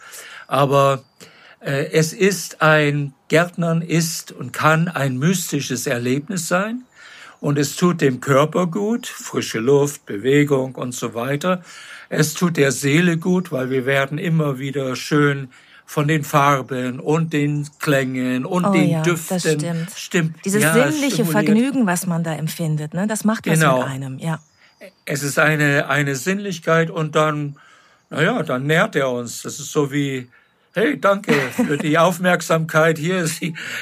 aber 0.52 1.02
äh, 1.60 1.92
es 1.92 2.12
ist 2.12 2.60
ein, 2.60 3.14
Gärtnern 3.28 3.80
ist 3.80 4.32
und 4.32 4.52
kann 4.52 4.86
ein 4.88 5.16
mystisches 5.16 5.86
Erlebnis 5.86 6.46
sein 6.46 6.82
und 7.40 7.58
es 7.58 7.74
tut 7.74 8.02
dem 8.02 8.20
Körper 8.20 8.66
gut, 8.66 9.06
frische 9.06 9.60
Luft, 9.60 10.04
Bewegung 10.04 10.74
und 10.74 10.94
so 10.94 11.14
weiter. 11.14 11.62
Es 12.10 12.34
tut 12.34 12.58
der 12.58 12.70
Seele 12.70 13.16
gut, 13.16 13.50
weil 13.50 13.70
wir 13.70 13.86
werden 13.86 14.18
immer 14.18 14.58
wieder 14.58 14.94
schön 14.94 15.48
von 15.86 16.06
den 16.06 16.22
Farben 16.22 17.00
und 17.00 17.32
den 17.32 17.66
Klängen 17.78 18.44
und 18.44 18.66
oh, 18.66 18.72
den 18.72 18.90
ja, 18.90 19.02
Düften. 19.02 19.40
Das 19.42 19.52
stimmt. 19.54 19.90
stimmt. 19.96 20.44
Dieses 20.44 20.62
ja, 20.62 20.74
sinnliche 20.74 21.24
Vergnügen, 21.24 21.86
was 21.86 22.06
man 22.06 22.24
da 22.24 22.34
empfindet, 22.34 22.92
ne? 22.92 23.06
das 23.06 23.24
macht 23.24 23.46
was 23.46 23.58
genau. 23.58 23.78
mit 23.78 23.88
einem, 23.88 24.18
ja. 24.18 24.38
Es 25.06 25.22
ist 25.22 25.38
eine, 25.38 25.88
eine 25.88 26.14
Sinnlichkeit 26.14 26.90
und 26.90 27.16
dann, 27.16 27.56
naja, 28.10 28.42
dann 28.42 28.66
nährt 28.66 28.96
er 28.96 29.10
uns. 29.10 29.40
Das 29.40 29.58
ist 29.58 29.72
so 29.72 29.90
wie, 29.90 30.28
hey, 30.74 30.98
danke 30.98 31.32
für 31.32 31.76
die 31.76 31.98
Aufmerksamkeit. 31.98 32.98
Hier, 32.98 33.28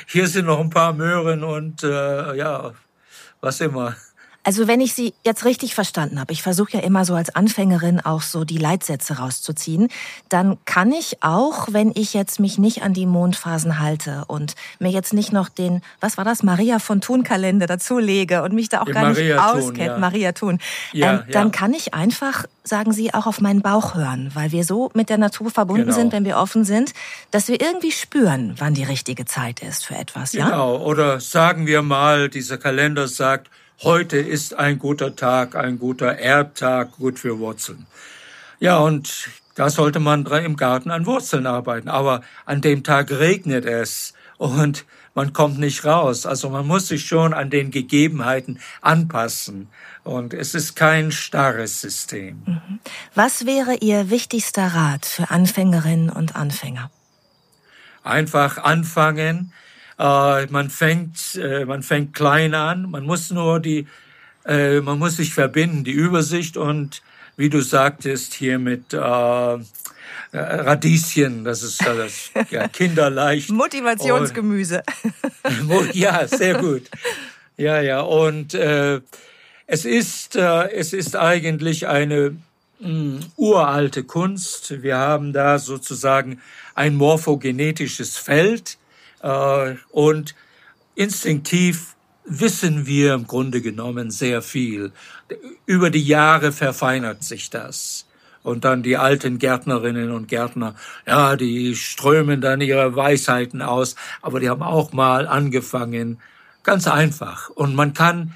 hier 0.07 0.27
sind 0.27 0.47
noch 0.47 0.61
ein 0.61 0.71
paar 0.71 0.93
Möhren 0.93 1.45
und 1.45 1.83
äh, 1.83 2.37
ja, 2.37 2.73
was 3.41 3.61
immer. 3.61 3.97
Also 4.43 4.67
wenn 4.67 4.81
ich 4.81 4.95
Sie 4.95 5.13
jetzt 5.25 5.45
richtig 5.45 5.75
verstanden 5.75 6.19
habe, 6.19 6.33
ich 6.33 6.43
versuche 6.43 6.73
ja 6.73 6.81
immer 6.81 7.05
so 7.05 7.15
als 7.15 7.35
Anfängerin 7.35 8.01
auch 8.01 8.23
so 8.23 8.45
die 8.45 8.57
Leitsätze 8.57 9.19
rauszuziehen, 9.19 9.89
dann 10.31 10.57
kann 10.65 10.93
ich 10.93 11.23
auch, 11.23 11.69
wenn 11.73 11.93
ich 11.95 12.15
jetzt 12.15 12.41
mich 12.41 12.57
nicht 12.59 12.83
an 12.83 12.95
die 12.95 13.05
Mondphasen 13.05 13.79
halte 13.79 14.25
und 14.29 14.55
mir 14.79 14.91
jetzt 14.91 15.13
nicht 15.13 15.33
noch 15.33 15.51
den, 15.51 15.83
was 16.01 16.17
war 16.17 16.25
das, 16.25 16.43
Maria 16.43 16.79
von 16.79 17.03
Thun 17.03 17.23
Kalender 17.23 17.67
dazulege 17.67 18.43
und 18.43 18.55
mich 18.55 18.71
da 18.71 18.81
auch 18.81 18.87
gar 18.87 19.11
Maria 19.11 19.35
nicht 19.35 19.45
auskennt, 19.45 19.79
ja. 19.79 19.99
Maria 19.99 20.33
Thun, 20.33 20.59
ja, 20.93 21.13
ähm, 21.13 21.23
dann 21.31 21.49
ja. 21.49 21.53
kann 21.53 21.75
ich 21.75 21.93
einfach, 21.93 22.47
sagen 22.65 22.93
Sie, 22.93 23.13
auch 23.13 23.27
auf 23.27 23.43
meinen 23.43 23.61
Bauch 23.61 23.95
hören, 23.95 24.31
weil 24.33 24.53
wir 24.53 24.65
so 24.65 24.91
mit 24.95 25.11
der 25.11 25.19
Natur 25.19 25.51
verbunden 25.51 25.85
genau. 25.85 25.97
sind, 25.97 26.13
wenn 26.13 26.25
wir 26.25 26.39
offen 26.39 26.65
sind, 26.65 26.95
dass 27.31 27.49
wir 27.49 27.61
irgendwie 27.61 27.93
spüren, 27.93 28.55
wann 28.57 28.73
die 28.73 28.85
richtige 28.85 29.27
Zeit 29.27 29.61
ist 29.61 29.85
für 29.85 29.97
etwas. 29.97 30.33
Genau, 30.33 30.79
oder 30.79 31.21
sagen 31.21 31.67
wir 31.67 31.83
mal, 31.83 32.31
dieser 32.31 32.57
Kalender 32.57 33.07
sagt, 33.07 33.51
heute 33.83 34.19
ist 34.19 34.55
ein 34.55 34.79
guter 34.79 35.17
Tag, 35.17 35.57
ein 35.57 35.79
guter 35.79 36.19
Erdtag, 36.19 36.93
gut 36.99 37.19
für 37.19 37.39
Wurzeln. 37.39 37.87
Ja, 38.59 38.79
und 38.79 39.31
da 39.55 39.71
sollte 39.71 40.01
man 40.01 40.27
im 40.27 40.57
Garten 40.57 40.91
an 40.91 41.07
Wurzeln 41.07 41.47
arbeiten. 41.47 41.89
Aber 41.89 42.23
an 42.47 42.61
dem 42.61 42.83
Tag 42.83 43.11
regnet 43.11 43.65
es 43.65 44.15
und 44.39 44.85
man 45.15 45.33
kommt 45.33 45.59
nicht 45.59 45.85
raus. 45.85 46.25
Also 46.25 46.51
man 46.51 46.67
muss 46.67 46.89
sich 46.89 47.07
schon 47.07 47.35
an 47.35 47.51
den 47.51 47.71
Gegebenheiten 47.71 48.61
anpassen. 48.81 49.69
Und 50.05 50.35
es 50.35 50.55
ist 50.55 50.77
kein 50.77 51.13
starres 51.13 51.81
System. 51.81 52.43
Mhm. 52.47 52.79
Was 53.15 53.45
wäre 53.45 53.77
Ihr 53.77 54.11
wichtigster 54.11 54.69
Rat 54.69 55.05
für 55.05 55.31
Anfängerinnen 55.31 56.11
und 56.11 56.37
Anfänger? 56.37 56.91
Einfach 58.03 58.57
anfangen, 58.57 59.53
äh, 60.01 60.47
man 60.47 60.71
fängt, 60.71 61.37
äh, 61.37 61.67
man 61.67 61.83
fängt 61.83 62.15
klein 62.15 62.55
an. 62.55 62.91
Man 62.91 63.05
muss 63.05 63.31
nur 63.31 63.61
die, 63.61 63.87
äh, 64.47 64.81
man 64.81 64.99
muss 64.99 65.17
sich 65.17 65.35
verbinden, 65.35 65.85
die 65.85 65.93
Übersicht 65.93 66.57
und 66.57 67.03
wie 67.37 67.51
du 67.51 67.61
sagtest 67.61 68.33
hier 68.33 68.59
mit 68.59 68.95
äh, 68.95 68.99
Radieschen, 70.33 71.45
das 71.45 71.63
ist 71.63 71.85
das 71.85 72.31
ja, 72.51 72.69
kinderleicht. 72.73 73.51
Motivationsgemüse. 73.51 74.83
Und, 75.69 75.95
ja, 75.95 76.27
sehr 76.27 76.55
gut. 76.55 76.89
Ja, 77.57 77.81
ja. 77.81 78.01
Und 78.01 78.55
äh, 78.55 79.01
es 79.67 79.85
ist, 79.85 80.37
äh, 80.37 80.71
es 80.71 80.95
ist 80.95 81.15
eigentlich 81.15 81.89
eine 81.89 82.37
mh, 82.81 82.89
hm, 82.89 83.21
uralte 83.37 84.05
Kunst. 84.05 84.83
Wir 84.83 84.97
haben 84.97 85.33
da 85.35 85.59
sozusagen 85.59 86.41
ein 86.75 86.95
morphogenetisches 86.95 88.17
Feld 88.17 88.77
äh, 88.77 88.80
und 89.91 90.35
instinktiv 90.95 91.97
wissen 92.25 92.87
wir 92.87 93.15
im 93.15 93.27
Grunde 93.27 93.61
genommen 93.61 94.11
sehr 94.11 94.41
viel. 94.41 94.93
Über 95.67 95.91
die 95.91 96.03
Jahre 96.03 96.53
verfeinert 96.53 97.25
sich 97.25 97.51
das. 97.51 98.07
Und 98.43 98.65
dann 98.65 98.83
die 98.83 98.97
alten 98.97 99.39
Gärtnerinnen 99.39 100.13
und 100.13 100.29
Gärtner, 100.29 100.75
ja, 101.07 101.37
die 101.37 101.77
strömen 101.77 102.41
dann 102.41 102.63
ihre 102.63 102.97
Weisheiten 102.97 103.61
aus, 103.61 103.97
aber 104.23 104.41
die 104.41 104.49
haben 104.49 104.63
auch 104.63 104.93
mal 104.93 105.29
angefangen, 105.29 106.19
ganz 106.63 106.87
einfach. 106.87 107.51
Und 107.51 107.75
man 107.75 107.93
kann 107.93 108.35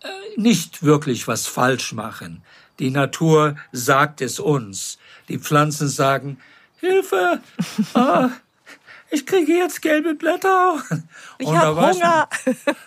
äh, 0.00 0.08
nicht 0.40 0.82
wirklich 0.82 1.28
was 1.28 1.46
falsch 1.46 1.92
machen. 1.92 2.42
Die 2.80 2.90
Natur 2.90 3.56
sagt 3.70 4.22
es 4.22 4.40
uns. 4.40 4.98
Die 5.28 5.38
Pflanzen 5.38 5.88
sagen, 5.88 6.38
Hilfe, 6.80 7.40
ah, 7.94 8.30
ich 9.10 9.26
kriege 9.26 9.52
jetzt 9.52 9.82
gelbe 9.82 10.14
Blätter. 10.14 10.82
Ich 11.38 11.48
habe 11.48 11.80
Hunger. 11.80 12.28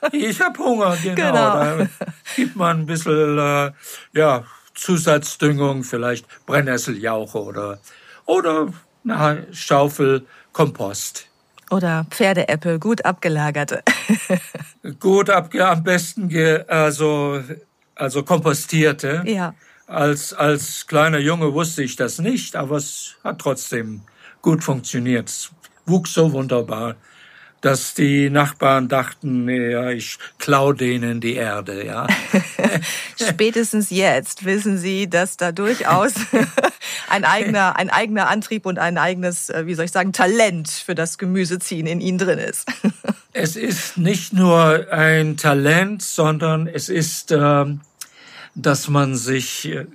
Man, 0.02 0.12
ich 0.12 0.42
habe 0.42 0.60
Hunger, 0.60 0.98
genau. 1.04 1.16
genau. 1.16 1.32
Da 1.32 1.88
gibt 2.36 2.56
man 2.56 2.82
ein 2.82 2.86
bisschen 2.86 3.38
äh, 3.38 3.72
ja, 4.14 4.44
Zusatzdüngung, 4.74 5.84
vielleicht 5.84 6.26
Brennnesseljauche 6.46 7.42
oder, 7.42 7.80
oder 8.26 8.74
eine 9.08 9.48
Schaufel 9.52 10.26
Kompost. 10.54 11.28
Oder 11.70 12.06
Pferdeäpfel, 12.10 12.80
gut 12.80 13.06
abgelagerte. 13.06 13.82
gut 15.00 15.30
abge 15.30 15.66
am 15.66 15.84
besten 15.84 16.28
ge 16.28 16.66
also, 16.68 17.42
also 17.96 18.24
kompostierte. 18.24 19.24
Ja. 19.26 19.56
Als, 19.88 20.34
als 20.34 20.88
kleiner 20.88 21.20
Junge 21.20 21.54
wusste 21.54 21.84
ich 21.84 21.96
das 21.96 22.20
nicht, 22.20 22.56
aber 22.56 22.78
es 22.78 23.16
hat 23.24 23.40
trotzdem 23.40 24.02
gut 24.42 24.64
funktioniert 24.64 25.52
wuchs 25.92 26.14
so 26.14 26.32
wunderbar, 26.32 26.96
dass 27.62 27.94
die 27.94 28.32
Nachbarn 28.32 28.88
dachten, 28.88 29.48
ja, 29.48 29.92
ich 29.92 30.18
klau 30.40 30.74
denen 30.74 31.22
die 31.22 31.36
Erde, 31.36 31.86
ja. 31.86 32.08
Spätestens 33.30 33.92
jetzt 33.92 34.46
wissen 34.46 34.80
Sie, 34.80 35.08
dass 35.08 35.38
da 35.38 35.52
durchaus 35.52 36.14
ein 37.10 37.24
eigener, 37.24 37.78
ein 37.78 37.92
eigener 37.92 38.30
Antrieb 38.30 38.66
und 38.66 38.80
ein 38.80 38.98
eigenes, 38.98 39.52
äh, 39.52 39.68
wie 39.68 39.76
soll 39.76 39.86
ich 39.86 39.92
sagen, 39.92 40.12
Talent 40.12 40.70
für 40.70 40.96
das 40.96 41.20
Gemüseziehen 41.20 41.86
in 41.86 42.02
Ihnen 42.02 42.18
drin 42.18 42.40
ist. 42.40 42.68
es 43.34 43.56
ist 43.56 43.98
nicht 43.98 44.34
nur 44.34 44.92
ein 44.92 45.38
Talent, 45.38 46.02
sondern 46.02 46.66
es 46.66 46.90
ist, 46.90 47.32
ähm, 47.32 47.82
dass 48.56 48.90
man 48.90 49.16
sich, 49.16 49.70
äh, 49.70 49.86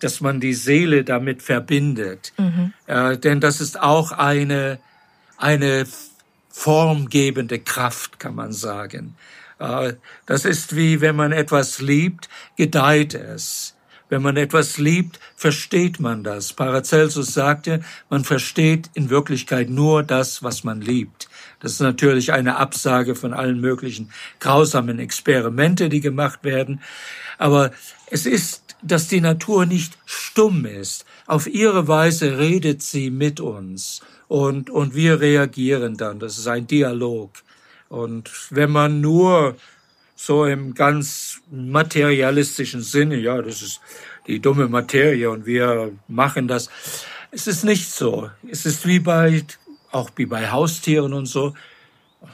dass 0.00 0.22
man 0.22 0.40
die 0.40 0.54
Seele 0.54 1.04
damit 1.04 1.42
verbindet. 1.42 2.32
Mhm. 2.38 2.72
Äh, 2.86 3.18
denn 3.18 3.40
das 3.40 3.60
ist 3.60 3.78
auch 3.78 4.12
eine 4.12 4.78
eine 5.38 5.86
formgebende 6.50 7.60
Kraft, 7.60 8.18
kann 8.18 8.34
man 8.34 8.52
sagen. 8.52 9.16
Äh, 9.58 9.94
das 10.26 10.44
ist 10.44 10.76
wie 10.76 11.00
wenn 11.00 11.16
man 11.16 11.32
etwas 11.32 11.80
liebt, 11.80 12.28
gedeiht 12.56 13.14
es. 13.14 13.74
Wenn 14.10 14.22
man 14.22 14.38
etwas 14.38 14.78
liebt, 14.78 15.20
versteht 15.36 16.00
man 16.00 16.24
das. 16.24 16.54
Paracelsus 16.54 17.34
sagte, 17.34 17.82
man 18.08 18.24
versteht 18.24 18.88
in 18.94 19.10
Wirklichkeit 19.10 19.68
nur 19.68 20.02
das, 20.02 20.42
was 20.42 20.64
man 20.64 20.80
liebt. 20.80 21.28
Das 21.60 21.72
ist 21.72 21.80
natürlich 21.80 22.32
eine 22.32 22.56
Absage 22.56 23.14
von 23.14 23.34
allen 23.34 23.60
möglichen 23.60 24.10
grausamen 24.40 24.98
Experimente, 24.98 25.90
die 25.90 26.00
gemacht 26.00 26.42
werden. 26.42 26.80
Aber 27.36 27.70
es 28.10 28.24
ist, 28.24 28.76
dass 28.82 29.08
die 29.08 29.20
Natur 29.20 29.66
nicht 29.66 29.98
stumm 30.06 30.64
ist. 30.64 31.04
Auf 31.26 31.46
ihre 31.46 31.86
Weise 31.86 32.38
redet 32.38 32.82
sie 32.82 33.10
mit 33.10 33.40
uns 33.40 34.00
und, 34.28 34.70
und 34.70 34.94
wir 34.94 35.20
reagieren 35.20 35.96
dann. 35.96 36.18
Das 36.18 36.38
ist 36.38 36.46
ein 36.46 36.66
Dialog. 36.66 37.30
Und 37.88 38.30
wenn 38.50 38.70
man 38.70 39.00
nur 39.00 39.56
so 40.14 40.44
im 40.44 40.74
ganz 40.74 41.40
materialistischen 41.50 42.82
Sinne, 42.82 43.16
ja, 43.16 43.40
das 43.40 43.62
ist 43.62 43.80
die 44.26 44.40
dumme 44.40 44.68
Materie 44.68 45.30
und 45.30 45.46
wir 45.46 45.92
machen 46.06 46.48
das. 46.48 46.68
Es 47.30 47.46
ist 47.46 47.64
nicht 47.64 47.90
so. 47.90 48.30
Es 48.50 48.66
ist 48.66 48.86
wie 48.86 48.98
bei, 48.98 49.44
auch 49.90 50.10
wie 50.16 50.26
bei 50.26 50.50
Haustieren 50.50 51.14
und 51.14 51.26
so, 51.26 51.54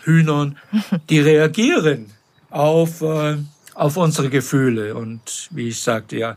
Hühnern, 0.02 0.58
die 1.10 1.20
reagieren 1.20 2.10
auf, 2.50 3.02
äh, 3.02 3.36
auf 3.74 3.96
unsere 3.96 4.30
Gefühle. 4.30 4.94
Und 4.96 5.48
wie 5.50 5.68
ich 5.68 5.80
sagte, 5.80 6.16
ja, 6.16 6.36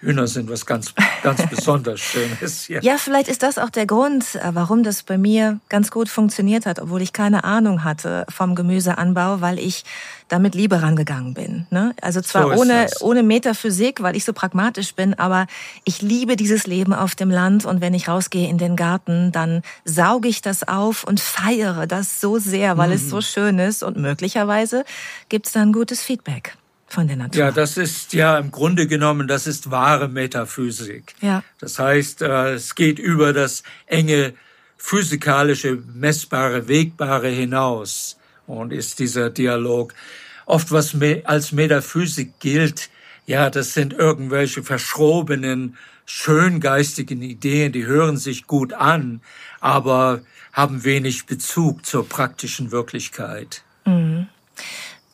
Hühner 0.00 0.26
sind 0.26 0.50
was 0.50 0.66
ganz, 0.66 0.94
ganz 1.22 1.46
besonders 1.50 2.00
Schönes. 2.00 2.68
Ja. 2.68 2.80
ja, 2.82 2.98
vielleicht 2.98 3.28
ist 3.28 3.42
das 3.42 3.58
auch 3.58 3.70
der 3.70 3.86
Grund, 3.86 4.34
äh, 4.34 4.50
warum 4.52 4.82
das 4.82 5.02
bei 5.02 5.18
mir 5.18 5.60
ganz 5.68 5.90
gut 5.90 6.08
funktioniert 6.08 6.66
hat, 6.66 6.80
obwohl 6.80 7.02
ich 7.02 7.12
keine 7.12 7.44
Ahnung 7.44 7.84
hatte 7.84 8.26
vom 8.28 8.54
Gemüseanbau, 8.54 9.40
weil 9.40 9.58
ich 9.58 9.84
damit 10.28 10.54
Liebe 10.54 10.82
rangegangen 10.82 11.34
bin. 11.34 11.66
Ne? 11.70 11.94
Also 12.02 12.20
zwar 12.20 12.42
so 12.42 12.60
ohne, 12.60 12.88
ohne 13.00 13.22
Metaphysik, 13.22 14.02
weil 14.02 14.16
ich 14.16 14.24
so 14.24 14.32
pragmatisch 14.32 14.94
bin, 14.94 15.14
aber 15.14 15.46
ich 15.84 16.02
liebe 16.02 16.36
dieses 16.36 16.66
Leben 16.66 16.92
auf 16.92 17.14
dem 17.14 17.30
Land 17.30 17.64
und 17.64 17.80
wenn 17.80 17.94
ich 17.94 18.08
rausgehe 18.08 18.48
in 18.48 18.58
den 18.58 18.76
Garten, 18.76 19.32
dann 19.32 19.62
sauge 19.84 20.28
ich 20.28 20.42
das 20.42 20.66
auf 20.66 21.04
und 21.04 21.20
feiere 21.20 21.86
das 21.86 22.20
so 22.20 22.38
sehr, 22.38 22.76
weil 22.76 22.88
mhm. 22.88 22.94
es 22.94 23.08
so 23.08 23.20
schön 23.20 23.58
ist 23.58 23.82
und 23.82 23.96
möglicherweise 23.96 24.84
gibt's 25.28 25.52
dann 25.52 25.72
gutes 25.72 26.02
Feedback 26.02 26.56
von 26.86 27.08
der 27.08 27.16
Natur. 27.16 27.40
Ja, 27.40 27.50
das 27.50 27.76
ist 27.76 28.12
ja 28.12 28.38
im 28.38 28.50
Grunde 28.50 28.86
genommen, 28.86 29.28
das 29.28 29.46
ist 29.46 29.70
wahre 29.70 30.08
Metaphysik. 30.08 31.14
Ja. 31.20 31.42
Das 31.58 31.78
heißt, 31.78 32.22
äh, 32.22 32.54
es 32.54 32.74
geht 32.74 32.98
über 32.98 33.32
das 33.32 33.62
enge 33.86 34.34
physikalische, 34.76 35.82
messbare, 35.94 36.68
wegbare 36.68 37.28
hinaus 37.28 38.16
und 38.46 38.72
ist 38.72 38.98
dieser 38.98 39.30
Dialog 39.30 39.94
oft 40.44 40.70
was 40.70 40.96
als 41.24 41.52
Metaphysik 41.52 42.38
gilt. 42.38 42.88
Ja, 43.26 43.50
das 43.50 43.74
sind 43.74 43.92
irgendwelche 43.92 44.62
verschrobenen, 44.62 45.76
schöngeistigen 46.04 47.20
Ideen, 47.20 47.72
die 47.72 47.84
hören 47.84 48.16
sich 48.16 48.46
gut 48.46 48.72
an, 48.72 49.20
aber 49.60 50.20
haben 50.52 50.84
wenig 50.84 51.26
Bezug 51.26 51.84
zur 51.84 52.08
praktischen 52.08 52.70
Wirklichkeit. 52.70 53.62
Mhm. 53.84 54.28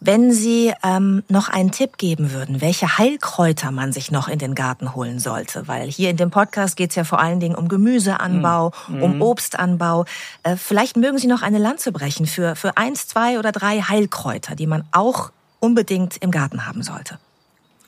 Wenn 0.04 0.32
Sie 0.32 0.72
ähm, 0.82 1.22
noch 1.28 1.48
einen 1.48 1.70
Tipp 1.70 1.96
geben 1.96 2.32
würden, 2.32 2.60
welche 2.60 2.98
Heilkräuter 2.98 3.70
man 3.70 3.92
sich 3.92 4.10
noch 4.10 4.26
in 4.26 4.40
den 4.40 4.56
Garten 4.56 4.96
holen 4.96 5.20
sollte, 5.20 5.68
weil 5.68 5.88
hier 5.88 6.10
in 6.10 6.16
dem 6.16 6.32
Podcast 6.32 6.76
geht 6.76 6.90
es 6.90 6.96
ja 6.96 7.04
vor 7.04 7.20
allen 7.20 7.38
Dingen 7.38 7.54
um 7.54 7.68
Gemüseanbau, 7.68 8.72
mhm. 8.88 9.02
um 9.02 9.22
Obstanbau. 9.22 10.04
Äh, 10.42 10.56
vielleicht 10.56 10.96
mögen 10.96 11.18
Sie 11.18 11.28
noch 11.28 11.42
eine 11.42 11.58
Lanze 11.58 11.92
brechen 11.92 12.26
für, 12.26 12.56
für 12.56 12.76
eins, 12.76 13.06
zwei 13.06 13.38
oder 13.38 13.52
drei 13.52 13.80
Heilkräuter, 13.80 14.56
die 14.56 14.66
man 14.66 14.82
auch 14.90 15.30
unbedingt 15.60 16.16
im 16.16 16.32
Garten 16.32 16.66
haben 16.66 16.82
sollte. 16.82 17.20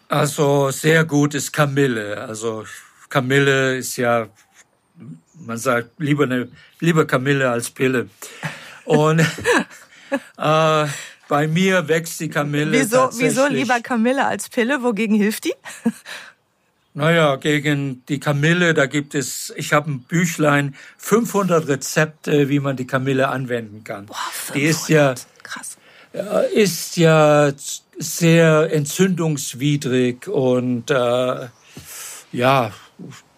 Also 0.07 0.71
sehr 0.71 1.05
gut 1.05 1.35
ist 1.35 1.53
Kamille. 1.53 2.21
Also 2.21 2.65
Kamille 3.09 3.77
ist 3.77 3.97
ja, 3.97 4.29
man 5.35 5.59
sagt 5.59 5.99
lieber 5.99 6.23
eine 6.25 6.47
lieber 6.79 7.09
Kamille 7.09 7.51
als 7.51 7.71
Pille. 7.71 8.09
Und 8.85 9.19
äh, 10.39 10.87
bei 11.29 11.49
mir 11.49 11.89
wächst 11.89 12.21
die 12.21 12.29
Kamille. 12.29 12.73
Wieso, 12.73 13.11
wieso 13.15 13.47
lieber 13.47 13.81
Kamille 13.81 14.27
als 14.27 14.49
Pille? 14.49 14.83
Wogegen 14.83 15.17
hilft 15.17 15.45
die? 15.45 15.55
Naja, 16.97 17.35
gegen 17.35 18.05
die 18.09 18.21
Kamille, 18.21 18.73
da 18.73 18.87
gibt 18.87 19.17
es, 19.17 19.53
ich 19.57 19.73
habe 19.73 19.91
ein 19.91 20.01
Büchlein, 20.03 20.77
500 20.99 21.67
Rezepte, 21.67 22.49
wie 22.49 22.61
man 22.61 22.77
die 22.77 22.87
Kamille 22.87 23.29
anwenden 23.29 23.83
kann. 23.83 24.07
Boah, 24.07 24.15
500. 24.31 24.55
Die 24.55 24.69
ist 24.69 24.89
ja, 24.89 25.15
krass. 25.43 25.77
ist 26.55 26.97
ja 26.97 27.53
sehr 27.99 28.73
entzündungswidrig 28.73 30.29
und 30.29 30.93
äh, 30.93 31.49
ja, 32.31 32.71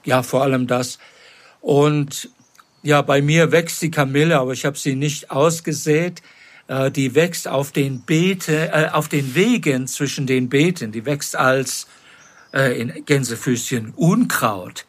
ja, 0.04 0.22
vor 0.22 0.42
allem 0.42 0.66
das. 0.66 0.98
Und 1.62 2.28
ja, 2.82 3.00
bei 3.00 3.22
mir 3.22 3.52
wächst 3.52 3.80
die 3.80 3.90
Kamille, 3.90 4.38
aber 4.38 4.52
ich 4.52 4.66
habe 4.66 4.76
sie 4.76 4.96
nicht 4.96 5.30
ausgesät. 5.30 6.20
Äh, 6.68 6.90
die 6.90 7.14
wächst 7.14 7.48
auf 7.48 7.72
den 7.72 8.02
Beete, 8.02 8.72
äh, 8.72 8.88
auf 8.90 9.08
den 9.08 9.34
Wegen 9.34 9.86
zwischen 9.86 10.26
den 10.26 10.48
Beeten. 10.48 10.92
Die 10.92 11.04
wächst 11.04 11.36
als 11.36 11.86
äh, 12.52 12.80
in 12.80 13.04
Gänsefüßchen 13.04 13.92
Unkraut. 13.94 14.86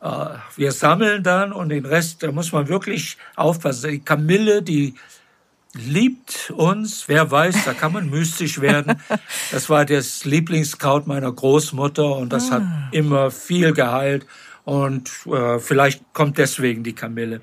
Äh, 0.00 0.08
wir 0.56 0.72
sammeln 0.72 1.22
dann 1.22 1.52
und 1.52 1.68
den 1.68 1.86
Rest, 1.86 2.22
da 2.22 2.32
muss 2.32 2.52
man 2.52 2.68
wirklich 2.68 3.16
aufpassen. 3.36 3.90
Die 3.90 4.00
Kamille, 4.00 4.62
die 4.62 4.94
liebt 5.74 6.50
uns. 6.50 7.08
Wer 7.08 7.30
weiß, 7.30 7.64
da 7.64 7.72
kann 7.72 7.92
man 7.92 8.10
mystisch 8.10 8.60
werden. 8.60 8.96
Das 9.50 9.68
war 9.68 9.84
das 9.84 10.24
Lieblingskraut 10.24 11.06
meiner 11.06 11.30
Großmutter 11.30 12.16
und 12.16 12.32
das 12.32 12.50
ah. 12.50 12.54
hat 12.54 12.62
immer 12.92 13.30
viel 13.30 13.74
geheilt 13.74 14.26
und 14.64 15.10
äh, 15.26 15.58
vielleicht 15.58 16.02
kommt 16.14 16.38
deswegen 16.38 16.82
die 16.82 16.94
Kamille. 16.94 17.42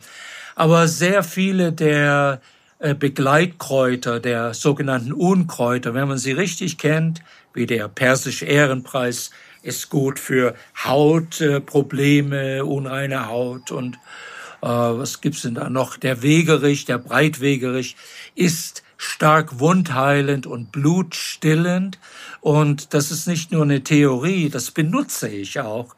Aber 0.55 0.88
sehr 0.88 1.23
viele 1.23 1.71
der 1.71 2.41
Begleitkräuter, 2.80 4.21
der 4.21 4.53
sogenannten 4.53 5.11
Unkräuter, 5.11 5.93
wenn 5.93 6.07
man 6.07 6.17
sie 6.17 6.32
richtig 6.32 6.77
kennt, 6.77 7.21
wie 7.53 7.65
der 7.65 7.89
persische 7.89 8.45
Ehrenpreis, 8.45 9.32
ist 9.61 9.89
gut 9.89 10.17
für 10.17 10.55
Hautprobleme, 10.86 12.63
unreine 12.63 13.27
Haut 13.27 13.71
und 13.71 13.95
äh, 14.61 14.67
was 14.67 15.19
gibt's 15.19 15.41
denn 15.41 15.55
da 15.55 15.69
noch? 15.69 15.97
Der 15.97 16.21
Wegerich, 16.21 16.86
der 16.86 16.97
Breitwegerich 16.97 17.97
ist 18.36 18.84
stark 18.95 19.59
wundheilend 19.59 20.47
und 20.47 20.71
blutstillend 20.71 21.99
und 22.39 22.93
das 22.93 23.11
ist 23.11 23.27
nicht 23.27 23.51
nur 23.51 23.63
eine 23.63 23.84
Theorie, 23.84 24.49
das 24.49 24.71
benutze 24.71 25.27
ich 25.27 25.59
auch. 25.59 25.95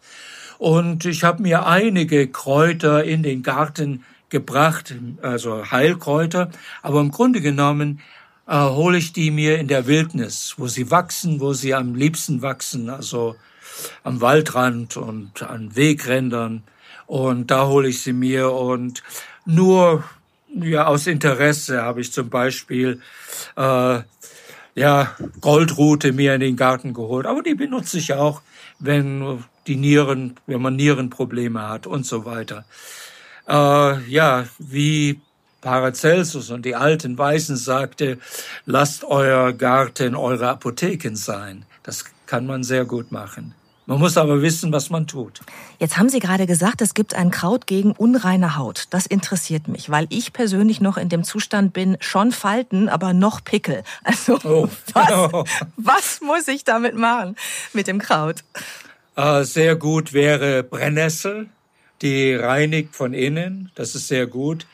Und 0.58 1.06
ich 1.06 1.24
habe 1.24 1.42
mir 1.42 1.66
einige 1.66 2.28
Kräuter 2.28 3.04
in 3.04 3.24
den 3.24 3.42
Garten 3.42 4.04
gebracht, 4.32 4.96
also 5.22 5.70
Heilkräuter, 5.70 6.50
aber 6.82 7.02
im 7.02 7.12
Grunde 7.12 7.42
genommen 7.42 8.00
äh, 8.48 8.58
hole 8.58 8.98
ich 8.98 9.14
die 9.14 9.30
mir 9.30 9.60
in 9.60 9.68
der 9.68 9.86
Wildnis, 9.86 10.56
wo 10.58 10.68
sie 10.68 10.90
wachsen, 10.90 11.40
wo 11.40 11.54
sie 11.54 11.76
am 11.76 11.94
liebsten 11.94 12.42
wachsen, 12.42 12.90
also 12.90 13.36
am 14.04 14.22
Waldrand 14.22 14.98
und 14.98 15.44
an 15.44 15.76
Wegrändern. 15.76 16.64
Und 17.06 17.52
da 17.52 17.68
hole 17.68 17.90
ich 17.90 18.02
sie 18.02 18.14
mir. 18.14 18.52
Und 18.52 19.04
nur 19.46 20.04
ja 20.54 20.88
aus 20.88 21.08
Interesse 21.08 21.82
habe 21.82 22.02
ich 22.02 22.12
zum 22.12 22.30
Beispiel 22.30 23.02
äh, 23.58 24.00
ja 24.76 25.16
Goldrute 25.42 26.14
mir 26.14 26.36
in 26.36 26.42
den 26.42 26.56
Garten 26.56 26.94
geholt, 26.94 27.26
aber 27.26 27.44
die 27.44 27.56
benutze 27.56 27.98
ich 27.98 28.14
auch, 28.14 28.42
wenn 28.80 29.44
die 29.68 29.76
Nieren, 29.76 30.36
wenn 30.48 30.62
man 30.62 30.76
Nierenprobleme 30.76 31.68
hat 31.68 31.86
und 31.86 32.06
so 32.06 32.26
weiter 32.26 32.66
äh, 33.48 34.00
ja, 34.10 34.46
wie 34.60 35.22
Paracelsus 35.62 36.50
und 36.50 36.66
die 36.66 36.76
alten 36.76 37.18
Weisen 37.18 37.56
sagte, 37.56 38.18
lasst 38.66 39.04
euer 39.04 39.54
Garten 39.54 40.16
eure 40.16 40.50
Apotheken 40.50 41.16
sein. 41.16 41.66
Das 41.84 42.06
kann 42.26 42.46
man 42.46 42.64
sehr 42.64 42.86
gut 42.86 43.12
machen. 43.12 43.54
Man 43.88 44.00
muss 44.00 44.16
aber 44.16 44.42
wissen, 44.42 44.72
was 44.72 44.90
man 44.90 45.06
tut. 45.08 45.42
Jetzt 45.80 45.98
haben 45.98 46.08
Sie 46.08 46.20
gerade 46.20 46.46
gesagt, 46.46 46.82
es 46.82 46.94
gibt 46.94 47.14
ein 47.14 47.30
Kraut 47.30 47.68
gegen 47.68 47.92
unreine 47.92 48.56
Haut. 48.56 48.86
Das 48.92 49.06
interessiert 49.06 49.68
mich, 49.68 49.90
weil 49.90 50.08
ich 50.10 50.34
persönlich 50.34 50.80
noch 50.80 50.98
in 50.98 51.10
dem 51.10 51.24
Zustand 51.24 51.74
bin, 51.74 51.98
schon 52.00 52.32
Falten, 52.32 52.88
aber 52.88 53.14
noch 53.14 53.44
Pickel. 53.44 53.84
Also 54.04 54.40
oh. 54.44 54.70
was, 54.94 55.46
was 55.78 56.22
muss 56.22 56.48
ich 56.48 56.64
damit 56.64 56.96
machen 56.96 57.36
mit 57.74 57.88
dem 57.88 58.00
Kraut? 58.00 58.44
Äh, 59.16 59.44
sehr 59.44 59.76
gut 59.76 60.14
wäre 60.14 60.64
Brennnessel 60.64 61.50
die 62.02 62.34
reinigt 62.36 62.96
von 62.96 63.14
innen, 63.14 63.72
das 63.76 63.96
ist 63.96 64.08
sehr 64.08 64.28
gut. 64.28 64.66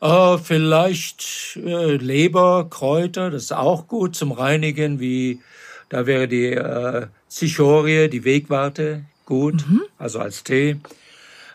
Äh, 0.00 0.38
vielleicht 0.38 1.56
äh, 1.56 1.96
Leber, 1.96 2.68
Kräuter, 2.70 3.30
das 3.30 3.44
ist 3.44 3.52
auch 3.52 3.88
gut 3.88 4.14
zum 4.14 4.32
Reinigen, 4.32 5.00
wie 5.00 5.40
da 5.88 6.06
wäre 6.06 6.28
die 6.28 6.52
äh, 6.52 7.06
Zichorie, 7.28 8.08
die 8.08 8.24
Wegwarte, 8.24 9.04
gut, 9.24 9.66
mhm. 9.68 9.82
also 9.98 10.20
als 10.20 10.44
Tee. 10.44 10.76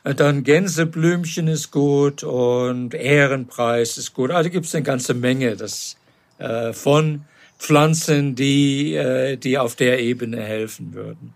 Äh, 0.04 0.16
dann 0.16 0.44
Gänseblümchen 0.44 1.48
ist 1.48 1.72
gut 1.72 2.24
und 2.24 2.94
Ehrenpreis 2.94 3.98
ist 3.98 4.14
gut. 4.14 4.32
Also 4.32 4.50
gibt 4.50 4.66
es 4.66 4.76
eine 4.76 4.84
ganze 4.84 5.14
Menge 5.14 5.56
das, 5.56 5.98
äh, 6.40 6.74
von 6.74 7.24
Pflanzen, 7.60 8.36
die, 8.36 8.96
äh, 8.96 9.38
die 9.38 9.58
auf 9.58 9.76
der 9.76 10.00
Ebene 10.00 10.42
helfen 10.42 10.94
würden 10.94 11.34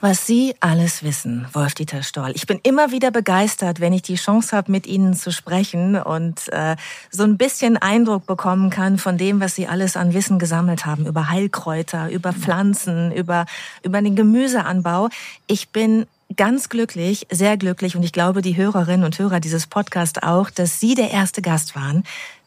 was 0.00 0.26
Sie 0.26 0.54
alles 0.60 1.02
wissen, 1.02 1.46
Wolf-Dieter 1.52 2.02
Stoll. 2.02 2.32
Ich 2.34 2.46
bin 2.46 2.58
immer 2.62 2.90
wieder 2.90 3.10
begeistert, 3.10 3.80
wenn 3.80 3.92
ich 3.92 4.02
die 4.02 4.14
Chance 4.14 4.56
habe, 4.56 4.72
mit 4.72 4.86
Ihnen 4.86 5.14
zu 5.14 5.30
sprechen 5.30 5.96
und 5.96 6.48
äh, 6.52 6.76
so 7.10 7.24
ein 7.24 7.36
bisschen 7.36 7.76
Eindruck 7.76 8.26
bekommen 8.26 8.70
kann 8.70 8.98
von 8.98 9.18
dem, 9.18 9.40
was 9.40 9.54
Sie 9.54 9.66
alles 9.66 9.96
an 9.96 10.14
Wissen 10.14 10.38
gesammelt 10.38 10.86
haben 10.86 11.06
über 11.06 11.28
Heilkräuter, 11.28 12.10
über 12.10 12.32
Pflanzen, 12.32 13.12
über, 13.12 13.44
über 13.82 14.00
den 14.00 14.16
Gemüseanbau. 14.16 15.10
Ich 15.46 15.68
bin 15.68 16.06
ganz 16.36 16.68
glücklich, 16.68 17.26
sehr 17.30 17.56
glücklich 17.56 17.96
und 17.96 18.02
ich 18.02 18.12
glaube, 18.12 18.40
die 18.40 18.56
Hörerinnen 18.56 19.04
und 19.04 19.18
Hörer 19.18 19.40
dieses 19.40 19.66
Podcasts 19.66 20.22
auch, 20.22 20.48
dass 20.48 20.80
Sie 20.80 20.94
der 20.94 21.10
erste 21.10 21.42
Gast 21.42 21.76
waren. 21.76 22.04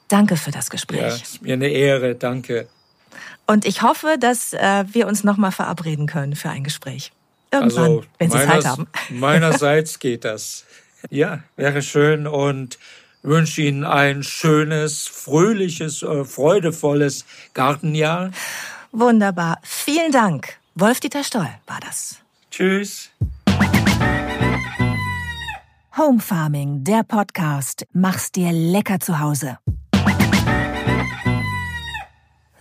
Danke 0.08 0.38
für 0.38 0.52
das 0.52 0.70
Gespräch. 0.70 1.02
Ja, 1.02 1.08
ist 1.08 1.42
mir 1.42 1.54
eine 1.54 1.68
Ehre, 1.68 2.16
danke. 2.16 2.68
Und 3.46 3.66
ich 3.66 3.82
hoffe, 3.82 4.16
dass 4.20 4.54
äh, 4.54 4.86
wir 4.92 5.08
uns 5.08 5.24
nochmal 5.24 5.52
verabreden 5.52 6.08
können 6.08 6.36
für 6.36 6.50
ein 6.50 6.64
Gespräch. 6.64 7.12
Irgendwann, 7.54 7.84
also 7.84 8.04
wenn 8.18 8.32
Sie 8.32 8.38
meiner, 8.38 8.52
Zeit 8.52 8.66
haben. 8.66 8.88
Meinerseits 9.10 10.00
geht 10.00 10.26
das. 10.26 10.66
Ja, 11.10 11.44
wäre 11.56 11.82
schön 11.82 12.26
und 12.26 12.80
wünsche 13.22 13.62
Ihnen 13.62 13.84
ein 13.84 14.24
schönes, 14.24 15.08
fröhliches, 15.08 16.02
äh, 16.02 16.26
freudevolles 16.26 17.26
Gartenjahr. 17.54 18.32
Wunderbar. 18.92 19.60
Vielen 19.64 20.12
Dank. 20.12 20.58
Wolf-Dieter 20.76 21.24
Stoll 21.24 21.50
war 21.68 21.80
das. 21.80 22.18
Tschüss. 22.50 23.12
Home 25.96 26.20
Farming, 26.20 26.84
der 26.84 27.04
Podcast. 27.04 27.86
Mach's 27.94 28.32
dir 28.32 28.52
lecker 28.52 29.00
zu 29.00 29.20
Hause. 29.20 29.60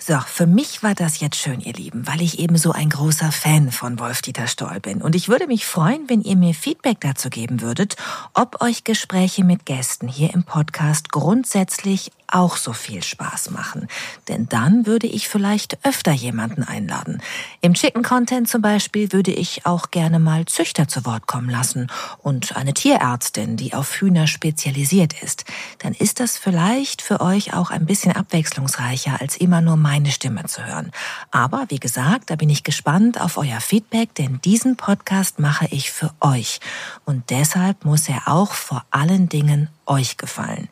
So, 0.05 0.19
für 0.19 0.49
mich 0.49 0.83
war 0.83 0.97
das 0.97 1.21
jetzt 1.21 1.37
schön, 1.37 1.61
ihr 1.61 1.75
Lieben, 1.75 2.09
weil 2.09 2.23
ich 2.23 2.41
eben 2.41 2.57
so 2.57 2.73
ein 2.73 2.89
großer 2.89 3.31
Fan 3.31 3.71
von 3.71 4.01
Wolf-Dieter 4.01 4.49
Stoll 4.49 4.81
bin. 4.81 5.01
Und 5.01 5.15
ich 5.15 5.29
würde 5.29 5.47
mich 5.47 5.65
freuen, 5.65 6.09
wenn 6.09 6.23
ihr 6.23 6.35
mir 6.35 6.55
Feedback 6.55 7.01
dazu 7.01 7.31
geben 7.31 7.61
würdet, 7.61 7.95
ob 8.35 8.61
euch 8.61 8.83
Gespräche 8.83 9.45
mit 9.45 9.65
Gästen 9.65 10.09
hier 10.09 10.35
im 10.35 10.43
Podcast 10.43 11.13
grundsätzlich 11.13 12.11
auch 12.33 12.57
so 12.57 12.73
viel 12.73 13.03
Spaß 13.03 13.51
machen. 13.51 13.89
Denn 14.29 14.49
dann 14.49 14.87
würde 14.87 15.07
ich 15.07 15.29
vielleicht 15.29 15.79
öfter 15.85 16.13
jemanden 16.13 16.63
einladen. 16.63 17.23
Im 17.61 17.75
Chicken 17.75 18.03
Content 18.03 18.49
zum 18.49 18.63
Beispiel 18.63 19.13
würde 19.13 19.33
ich 19.33 19.67
auch 19.67 19.91
gerne 19.91 20.19
mal 20.19 20.47
Züchter 20.47 20.89
zu 20.89 21.05
Wort 21.05 21.27
kommen 21.27 21.51
lassen 21.51 21.89
und 22.19 22.57
eine 22.57 22.75
Tierärztin, 22.75 23.57
die 23.57 23.75
auf 23.75 24.01
Hühner 24.01 24.27
spezialisiert 24.27 25.23
ist. 25.23 25.45
Dann 25.79 25.93
ist 25.93 26.21
das 26.21 26.39
vielleicht 26.39 27.03
für 27.03 27.21
euch 27.21 27.55
auch 27.55 27.71
ein 27.71 27.87
bisschen 27.87 28.13
abwechslungsreicher, 28.13 29.21
als 29.21 29.37
immer 29.37 29.61
nur 29.61 29.77
meine 29.77 30.11
Stimme 30.11 30.45
zu 30.45 30.65
hören. 30.65 30.91
Aber 31.31 31.67
wie 31.69 31.81
gesagt, 31.81 32.31
da 32.31 32.37
bin 32.37 32.51
ich 32.51 32.65
gespannt 32.65 33.21
auf 33.21 33.37
euer 33.37 33.61
Feedback, 33.61 34.15
denn 34.15 34.41
diesen 34.43 34.77
Podcast 34.77 35.39
mache 35.39 35.67
ich 35.71 35.93
für 35.93 36.11
euch. 36.21 36.61
Und 37.05 37.31
deshalb 37.31 37.85
muss 37.85 38.09
er 38.09 38.29
auch 38.29 38.53
vor 38.53 38.85
allen 38.91 39.29
Dingen 39.29 39.69
euch 39.87 40.17
gefallen. 40.17 40.69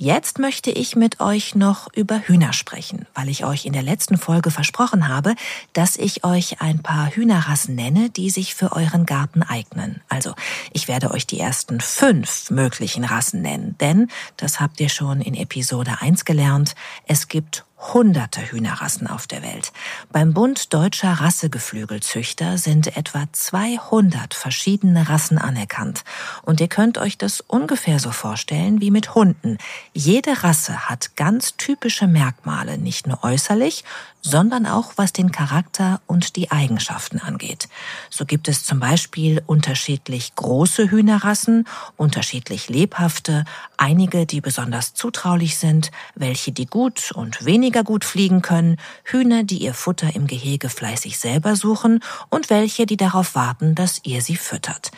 Jetzt 0.00 0.38
möchte 0.38 0.70
ich 0.70 0.94
mit 0.94 1.18
euch 1.18 1.56
noch 1.56 1.92
über 1.92 2.20
Hühner 2.20 2.52
sprechen, 2.52 3.06
weil 3.14 3.28
ich 3.28 3.44
euch 3.44 3.66
in 3.66 3.72
der 3.72 3.82
letzten 3.82 4.16
Folge 4.16 4.52
versprochen 4.52 5.08
habe, 5.08 5.34
dass 5.72 5.96
ich 5.96 6.22
euch 6.22 6.60
ein 6.60 6.84
paar 6.84 7.10
Hühnerrassen 7.10 7.74
nenne, 7.74 8.08
die 8.08 8.30
sich 8.30 8.54
für 8.54 8.70
euren 8.70 9.06
Garten 9.06 9.42
eignen. 9.42 10.00
Also, 10.08 10.34
ich 10.72 10.86
werde 10.86 11.10
euch 11.10 11.26
die 11.26 11.40
ersten 11.40 11.80
fünf 11.80 12.48
möglichen 12.50 13.02
Rassen 13.02 13.42
nennen, 13.42 13.74
denn, 13.80 14.06
das 14.36 14.60
habt 14.60 14.78
ihr 14.78 14.88
schon 14.88 15.20
in 15.20 15.34
Episode 15.34 15.96
1 15.98 16.24
gelernt, 16.24 16.76
es 17.08 17.26
gibt 17.26 17.64
hunderte 17.78 18.40
Hühnerrassen 18.40 19.06
auf 19.06 19.26
der 19.26 19.42
Welt. 19.42 19.72
Beim 20.10 20.34
Bund 20.34 20.74
deutscher 20.74 21.12
Rassegeflügelzüchter 21.12 22.58
sind 22.58 22.96
etwa 22.96 23.24
200 23.30 24.34
verschiedene 24.34 25.08
Rassen 25.08 25.38
anerkannt. 25.38 26.04
Und 26.42 26.60
ihr 26.60 26.68
könnt 26.68 26.98
euch 26.98 27.18
das 27.18 27.40
ungefähr 27.40 28.00
so 28.00 28.10
vorstellen 28.10 28.80
wie 28.80 28.90
mit 28.90 29.14
Hunden. 29.14 29.58
Jede 29.92 30.42
Rasse 30.42 30.88
hat 30.88 31.16
ganz 31.16 31.56
typische 31.56 32.06
Merkmale, 32.06 32.78
nicht 32.78 33.06
nur 33.06 33.22
äußerlich, 33.22 33.84
sondern 34.20 34.66
auch 34.66 34.92
was 34.96 35.12
den 35.12 35.32
Charakter 35.32 36.00
und 36.06 36.36
die 36.36 36.50
Eigenschaften 36.50 37.18
angeht. 37.18 37.68
So 38.10 38.26
gibt 38.26 38.48
es 38.48 38.64
zum 38.64 38.80
Beispiel 38.80 39.42
unterschiedlich 39.46 40.34
große 40.34 40.90
Hühnerrassen, 40.90 41.66
unterschiedlich 41.96 42.68
lebhafte, 42.68 43.44
einige, 43.76 44.26
die 44.26 44.40
besonders 44.40 44.94
zutraulich 44.94 45.56
sind, 45.58 45.90
welche 46.14 46.52
die 46.52 46.66
gut 46.66 47.12
und 47.12 47.46
weniger 47.68 47.84
gut 47.84 48.06
fliegen 48.06 48.40
können, 48.40 48.78
Hühner, 49.04 49.44
die 49.44 49.58
ihr 49.58 49.74
Futter 49.74 50.14
im 50.14 50.26
Gehege 50.26 50.70
fleißig 50.70 51.18
selber 51.18 51.54
suchen 51.54 52.00
und 52.30 52.48
welche, 52.48 52.86
die 52.86 52.96
darauf 52.96 53.34
warten, 53.34 53.74
dass 53.74 54.00
ihr 54.04 54.22
sie 54.22 54.36
füttert 54.36 54.90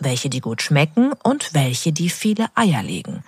welche 0.00 0.28
die 0.28 0.40
gut 0.40 0.60
schmecken 0.60 1.12
und 1.22 1.54
welche 1.54 1.92
die 1.92 2.10
viele 2.10 2.48
Eier 2.56 2.82
legen. 2.82 3.22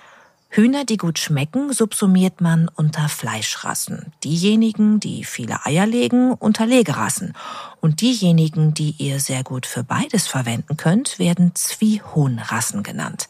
Hühner, 0.48 0.84
die 0.84 0.96
gut 0.96 1.18
schmecken, 1.20 1.72
subsumiert 1.72 2.40
man 2.40 2.68
unter 2.68 3.08
Fleischrassen. 3.08 4.12
Diejenigen, 4.24 4.98
die 4.98 5.24
viele 5.24 5.64
Eier 5.64 5.86
legen, 5.86 6.32
unter 6.32 6.66
Legerassen. 6.66 7.34
Und 7.80 8.00
diejenigen, 8.00 8.74
die 8.74 8.96
ihr 8.98 9.20
sehr 9.20 9.44
gut 9.44 9.64
für 9.64 9.84
beides 9.84 10.26
verwenden 10.26 10.76
könnt, 10.76 11.20
werden 11.20 11.54
Zwiehuhnrassen 11.54 12.82
genannt. 12.82 13.28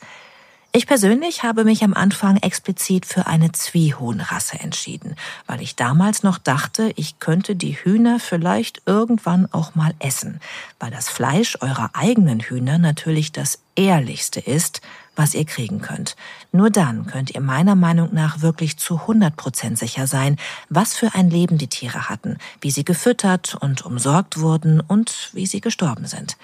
Ich 0.77 0.87
persönlich 0.87 1.43
habe 1.43 1.65
mich 1.65 1.83
am 1.85 1.95
Anfang 1.95 2.37
explizit 2.37 3.07
für 3.07 3.27
eine 3.27 3.51
Zwiehuhnrasse 3.51 4.61
entschieden, 4.61 5.17
weil 5.47 5.63
ich 5.63 5.75
damals 5.75 6.23
noch 6.23 6.37
dachte, 6.37 6.93
ich 6.97 7.19
könnte 7.19 7.57
die 7.57 7.83
Hühner 7.83 8.21
vielleicht 8.21 8.83
irgendwann 8.85 9.51
auch 9.53 9.75
mal 9.75 9.95
essen, 10.01 10.39
weil 10.79 10.91
das 10.91 11.09
Fleisch 11.09 11.57
eurer 11.63 11.93
eigenen 11.95 12.41
Hühner 12.41 12.77
natürlich 12.77 13.33
das 13.33 13.61
ehrlichste 13.75 14.39
ist, 14.39 14.83
was 15.15 15.35
ihr 15.35 15.47
kriegen 15.47 15.81
könnt. 15.81 16.15
Nur 16.53 16.69
dann 16.69 17.07
könnt 17.07 17.31
ihr 17.31 17.41
meiner 17.41 17.75
Meinung 17.75 18.11
nach 18.13 18.43
wirklich 18.43 18.77
zu 18.77 19.01
100 19.01 19.35
Prozent 19.35 19.79
sicher 19.79 20.07
sein, 20.07 20.37
was 20.69 20.95
für 20.95 21.15
ein 21.15 21.31
Leben 21.31 21.57
die 21.57 21.69
Tiere 21.69 22.11
hatten, 22.11 22.37
wie 22.61 22.71
sie 22.71 22.85
gefüttert 22.85 23.55
und 23.59 23.87
umsorgt 23.87 24.39
wurden 24.39 24.81
und 24.81 25.31
wie 25.33 25.47
sie 25.47 25.63
gestorben 25.63 26.07
sind. 26.07 26.37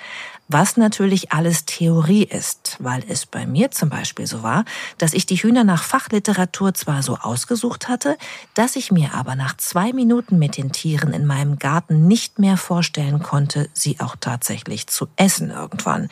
Was 0.54 0.76
natürlich 0.76 1.32
alles 1.32 1.64
Theorie 1.64 2.24
ist, 2.24 2.76
weil 2.78 3.02
es 3.08 3.24
bei 3.24 3.46
mir 3.46 3.70
zum 3.70 3.88
Beispiel 3.88 4.26
so 4.26 4.42
war, 4.42 4.66
dass 4.98 5.14
ich 5.14 5.24
die 5.24 5.36
Hühner 5.36 5.64
nach 5.64 5.82
Fachliteratur 5.82 6.74
zwar 6.74 7.02
so 7.02 7.16
ausgesucht 7.16 7.88
hatte, 7.88 8.18
dass 8.52 8.76
ich 8.76 8.92
mir 8.92 9.14
aber 9.14 9.34
nach 9.34 9.56
zwei 9.56 9.94
Minuten 9.94 10.38
mit 10.38 10.58
den 10.58 10.70
Tieren 10.70 11.14
in 11.14 11.24
meinem 11.24 11.58
Garten 11.58 12.06
nicht 12.06 12.38
mehr 12.38 12.58
vorstellen 12.58 13.22
konnte, 13.22 13.70
sie 13.72 13.98
auch 13.98 14.14
tatsächlich 14.20 14.88
zu 14.88 15.08
essen 15.16 15.50
irgendwann. 15.50 16.10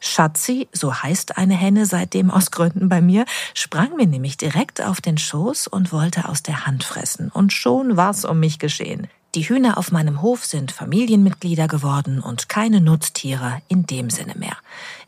Schatzi, 0.00 0.66
so 0.72 0.92
heißt 0.92 1.38
eine 1.38 1.54
Henne 1.54 1.86
seitdem 1.86 2.32
aus 2.32 2.50
Gründen 2.50 2.88
bei 2.88 3.00
mir, 3.00 3.24
sprang 3.54 3.94
mir 3.94 4.08
nämlich 4.08 4.36
direkt 4.36 4.82
auf 4.82 5.00
den 5.00 5.16
Schoß 5.16 5.68
und 5.68 5.92
wollte 5.92 6.28
aus 6.28 6.42
der 6.42 6.66
Hand 6.66 6.82
fressen. 6.82 7.30
Und 7.30 7.52
schon 7.52 7.96
war's 7.96 8.24
um 8.24 8.40
mich 8.40 8.58
geschehen. 8.58 9.06
Die 9.36 9.42
Hühner 9.42 9.76
auf 9.76 9.92
meinem 9.92 10.22
Hof 10.22 10.46
sind 10.46 10.72
Familienmitglieder 10.72 11.68
geworden 11.68 12.20
und 12.20 12.48
keine 12.48 12.80
Nutztiere 12.80 13.60
in 13.68 13.86
dem 13.86 14.10
Sinne 14.10 14.34
mehr. 14.34 14.56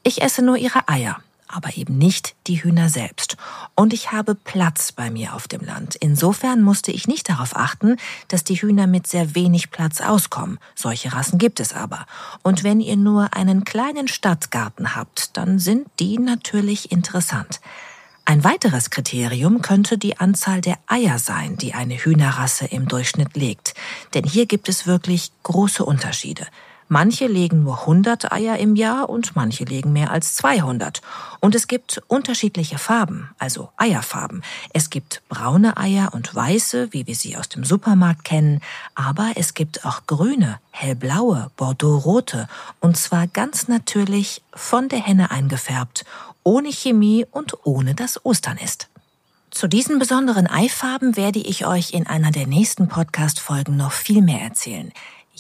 Ich 0.03 0.23
esse 0.23 0.43
nur 0.43 0.59
ihre 0.59 0.87
Eier 0.87 1.17
aber 1.49 1.77
eben 1.77 1.97
nicht 1.97 2.35
die 2.47 2.63
Hühner 2.63 2.91
selbst. 2.91 3.37
Und 3.75 3.95
ich 3.95 4.13
habe 4.13 4.35
Platz 4.35 4.93
bei 4.93 5.11
mir 5.11 5.35
auf 5.35 5.49
dem 5.49 5.63
Land. 5.63 5.97
Insofern 5.97 6.61
musste 6.61 6.93
ich 6.93 7.09
nicht 7.09 7.29
darauf 7.29 7.57
achten, 7.57 7.97
dass 8.29 8.45
die 8.45 8.57
Hühner 8.57 8.87
mit 8.87 9.07
sehr 9.07 9.35
wenig 9.35 9.71
Platz 9.71 10.03
auskommen. 10.03 10.59
Solche 10.75 11.13
Rassen 11.15 11.39
gibt 11.39 11.59
es 11.59 11.73
aber. 11.73 12.05
Und 12.43 12.65
wenn 12.65 12.81
ihr 12.81 12.97
nur 12.97 13.35
einen 13.35 13.65
kleinen 13.65 14.09
Stadtgarten 14.09 14.95
habt, 14.95 15.37
dann 15.39 15.59
sind 15.59 15.89
die 15.99 16.19
natürlich 16.19 16.93
interessant. 16.93 17.61
Ein 18.31 18.45
weiteres 18.45 18.91
Kriterium 18.91 19.63
könnte 19.63 19.97
die 19.97 20.19
Anzahl 20.19 20.61
der 20.61 20.77
Eier 20.87 21.19
sein, 21.19 21.57
die 21.57 21.73
eine 21.73 21.95
Hühnerrasse 21.95 22.67
im 22.67 22.87
Durchschnitt 22.87 23.39
legt. 23.39 23.73
Denn 24.13 24.23
hier 24.23 24.45
gibt 24.45 24.69
es 24.69 24.87
wirklich 24.87 25.33
große 25.45 25.83
Unterschiede. 25.83 26.47
Manche 26.91 27.27
legen 27.27 27.63
nur 27.63 27.81
100 27.81 28.31
Eier 28.31 28.59
im 28.59 28.77
Jahr 28.77 29.09
und 29.09 29.35
manche 29.35 29.65
legen 29.65 29.95
mehr 29.95 30.11
als 30.11 30.35
200. 30.37 31.01
Und 31.41 31.55
es 31.55 31.69
gibt 31.69 32.03
unterschiedliche 32.07 32.77
Farben, 32.77 33.31
also 33.39 33.71
Eierfarben. 33.79 34.43
Es 34.75 34.91
gibt 34.91 35.23
braune 35.31 35.79
Eier 35.79 36.11
und 36.13 36.35
weiße, 36.35 36.93
wie 36.93 37.07
wir 37.07 37.15
sie 37.15 37.37
aus 37.39 37.49
dem 37.49 37.65
Supermarkt 37.65 38.25
kennen, 38.25 38.61
aber 38.95 39.33
es 39.37 39.55
gibt 39.55 39.87
auch 39.87 40.07
grüne, 40.07 40.61
hellblaue, 40.71 41.51
bordeauxrote 41.57 42.49
und 42.81 42.97
zwar 42.97 43.27
ganz 43.27 43.69
natürlich 43.69 44.43
von 44.55 44.89
der 44.89 45.01
Henne 45.01 45.31
eingefärbt, 45.31 46.07
ohne 46.49 46.73
Chemie 46.73 47.27
und 47.31 47.67
ohne 47.67 47.95
dass 47.95 48.25
Ostern 48.25 48.57
ist. 48.57 48.89
Zu 49.51 49.67
diesen 49.67 49.99
besonderen 49.99 50.47
Eifarben 50.47 51.15
werde 51.15 51.41
ich 51.41 51.67
euch 51.67 51.93
in 51.93 52.07
einer 52.07 52.31
der 52.31 52.47
nächsten 52.47 52.89
Podcast-Folgen 52.89 53.77
noch 53.77 53.93
viel 53.93 54.23
mehr 54.23 54.41
erzählen. 54.41 54.91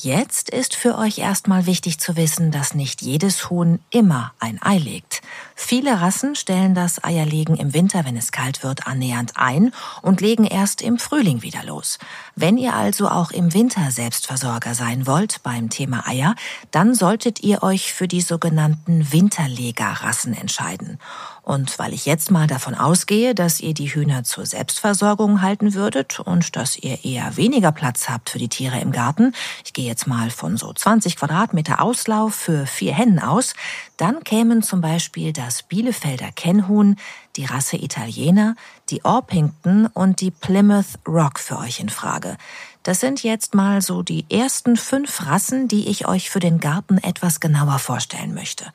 Jetzt 0.00 0.48
ist 0.50 0.76
für 0.76 0.96
euch 0.96 1.18
erstmal 1.18 1.66
wichtig 1.66 1.98
zu 1.98 2.14
wissen, 2.14 2.52
dass 2.52 2.72
nicht 2.72 3.02
jedes 3.02 3.50
Huhn 3.50 3.80
immer 3.90 4.32
ein 4.38 4.62
Ei 4.62 4.78
legt. 4.78 5.22
Viele 5.56 6.00
Rassen 6.00 6.36
stellen 6.36 6.72
das 6.72 7.02
Eierlegen 7.02 7.56
im 7.56 7.74
Winter, 7.74 8.04
wenn 8.04 8.16
es 8.16 8.30
kalt 8.30 8.62
wird, 8.62 8.86
annähernd 8.86 9.32
ein 9.34 9.72
und 10.00 10.20
legen 10.20 10.44
erst 10.44 10.82
im 10.82 11.00
Frühling 11.00 11.42
wieder 11.42 11.64
los. 11.64 11.98
Wenn 12.36 12.58
ihr 12.58 12.74
also 12.74 13.08
auch 13.08 13.32
im 13.32 13.52
Winter 13.54 13.90
Selbstversorger 13.90 14.76
sein 14.76 15.08
wollt 15.08 15.42
beim 15.42 15.68
Thema 15.68 16.06
Eier, 16.06 16.36
dann 16.70 16.94
solltet 16.94 17.40
ihr 17.42 17.64
euch 17.64 17.92
für 17.92 18.06
die 18.06 18.20
sogenannten 18.20 19.12
Winterlegerrassen 19.12 20.32
entscheiden. 20.32 21.00
Und 21.48 21.78
weil 21.78 21.94
ich 21.94 22.04
jetzt 22.04 22.30
mal 22.30 22.46
davon 22.46 22.74
ausgehe, 22.74 23.34
dass 23.34 23.58
ihr 23.58 23.72
die 23.72 23.86
Hühner 23.86 24.22
zur 24.22 24.44
Selbstversorgung 24.44 25.40
halten 25.40 25.72
würdet 25.72 26.20
und 26.20 26.54
dass 26.56 26.76
ihr 26.76 27.02
eher 27.06 27.38
weniger 27.38 27.72
Platz 27.72 28.10
habt 28.10 28.28
für 28.28 28.38
die 28.38 28.50
Tiere 28.50 28.78
im 28.80 28.92
Garten, 28.92 29.32
ich 29.64 29.72
gehe 29.72 29.86
jetzt 29.86 30.06
mal 30.06 30.28
von 30.28 30.58
so 30.58 30.70
20 30.70 31.16
Quadratmeter 31.16 31.80
Auslauf 31.80 32.34
für 32.34 32.66
vier 32.66 32.92
Hennen 32.92 33.18
aus, 33.18 33.54
dann 33.96 34.24
kämen 34.24 34.62
zum 34.62 34.82
Beispiel 34.82 35.32
das 35.32 35.62
Bielefelder 35.62 36.32
Kennhuhn, 36.36 36.96
die 37.36 37.46
Rasse 37.46 37.78
Italiener, 37.78 38.54
die 38.90 39.06
Orpington 39.06 39.86
und 39.86 40.20
die 40.20 40.30
Plymouth 40.30 40.98
Rock 41.08 41.38
für 41.38 41.58
euch 41.60 41.80
in 41.80 41.88
Frage. 41.88 42.36
Das 42.82 43.00
sind 43.00 43.22
jetzt 43.22 43.54
mal 43.54 43.80
so 43.80 44.02
die 44.02 44.26
ersten 44.30 44.76
fünf 44.76 45.24
Rassen, 45.24 45.66
die 45.66 45.88
ich 45.88 46.06
euch 46.06 46.28
für 46.28 46.40
den 46.40 46.60
Garten 46.60 46.98
etwas 46.98 47.40
genauer 47.40 47.78
vorstellen 47.78 48.34
möchte. 48.34 48.66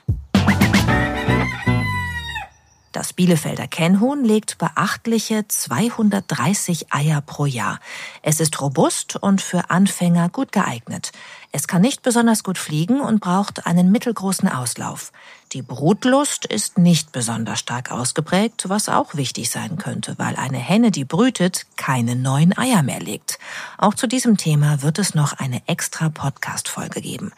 Das 2.94 3.12
Bielefelder 3.12 3.68
Kennhuhn 3.68 4.24
legt 4.24 4.60
beachtliche 4.60 5.48
230 5.48 6.94
Eier 6.94 7.22
pro 7.22 7.48
Jahr. 7.48 7.80
Es 8.22 8.40
ist 8.40 8.62
robust 8.62 9.16
und 9.16 9.42
für 9.42 9.72
Anfänger 9.72 10.30
gut 10.30 10.52
geeignet. 10.52 11.12
Es 11.52 11.68
kann 11.68 11.82
nicht 11.82 12.04
besonders 12.04 12.44
gut 12.44 12.60
fliegen 12.60 13.02
und 13.02 13.20
braucht 13.20 13.66
einen 13.66 13.92
mittelgroßen 13.92 14.48
Auslauf. 14.48 15.12
Die 15.54 15.64
Brutlust 15.64 16.46
ist 16.46 16.78
nicht 16.78 17.12
besonders 17.12 17.58
stark 17.58 17.92
ausgeprägt, 17.92 18.70
was 18.70 18.90
auch 18.90 19.16
wichtig 19.16 19.50
sein 19.50 19.80
könnte, 19.80 20.14
weil 20.20 20.36
eine 20.36 20.60
Henne, 20.60 20.92
die 20.92 21.04
brütet, 21.04 21.66
keine 21.78 22.16
neuen 22.16 22.56
Eier 22.56 22.84
mehr 22.84 23.00
legt. 23.00 23.40
Auch 23.80 23.96
zu 23.96 24.06
diesem 24.06 24.38
Thema 24.38 24.84
wird 24.84 25.00
es 25.00 25.16
noch 25.16 25.34
eine 25.34 25.64
extra 25.68 26.10
Podcast-Folge 26.10 27.02
geben. 27.02 27.32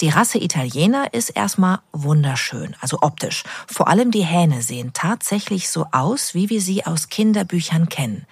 Die 0.00 0.10
Rasse 0.10 0.38
Italiener 0.38 1.12
ist 1.12 1.30
erstmal 1.30 1.80
wunderschön, 1.92 2.76
also 2.80 2.98
optisch. 3.00 3.42
Vor 3.66 3.88
allem 3.88 4.12
die 4.12 4.24
Hähne 4.24 4.62
sehen 4.62 4.92
tatsächlich 4.94 5.68
so 5.70 5.86
aus, 5.90 6.34
wie 6.34 6.50
wir 6.50 6.60
sie 6.60 6.86
aus 6.86 7.08
Kinderbüchern 7.08 7.88
kennen. 7.88 8.24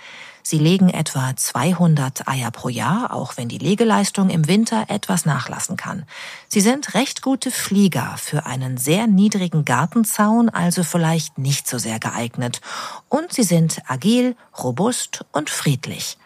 Sie 0.45 0.59
legen 0.59 0.91
etwa 0.91 1.35
200 1.35 2.29
Eier 2.29 2.53
pro 2.53 2.69
Jahr, 2.69 3.13
auch 3.13 3.37
wenn 3.37 3.49
die 3.49 3.59
Legeleistung 3.59 4.31
im 4.31 4.47
Winter 4.47 4.85
etwas 4.91 5.27
nachlassen 5.27 5.77
kann. 5.77 6.05
Sie 6.47 6.61
sind 6.61 6.95
recht 6.95 7.21
gute 7.21 7.51
Flieger 7.51 8.15
für 8.17 8.47
einen 8.47 8.77
sehr 8.77 9.09
niedrigen 9.09 9.65
Gartenzaun, 9.65 10.49
also 10.49 10.85
vielleicht 10.85 11.37
nicht 11.37 11.67
so 11.67 11.79
sehr 11.79 11.99
geeignet. 11.99 12.61
Und 13.09 13.33
sie 13.33 13.43
sind 13.43 13.83
agil, 13.89 14.37
robust 14.57 15.25
und 15.33 15.51
friedlich. 15.51 16.17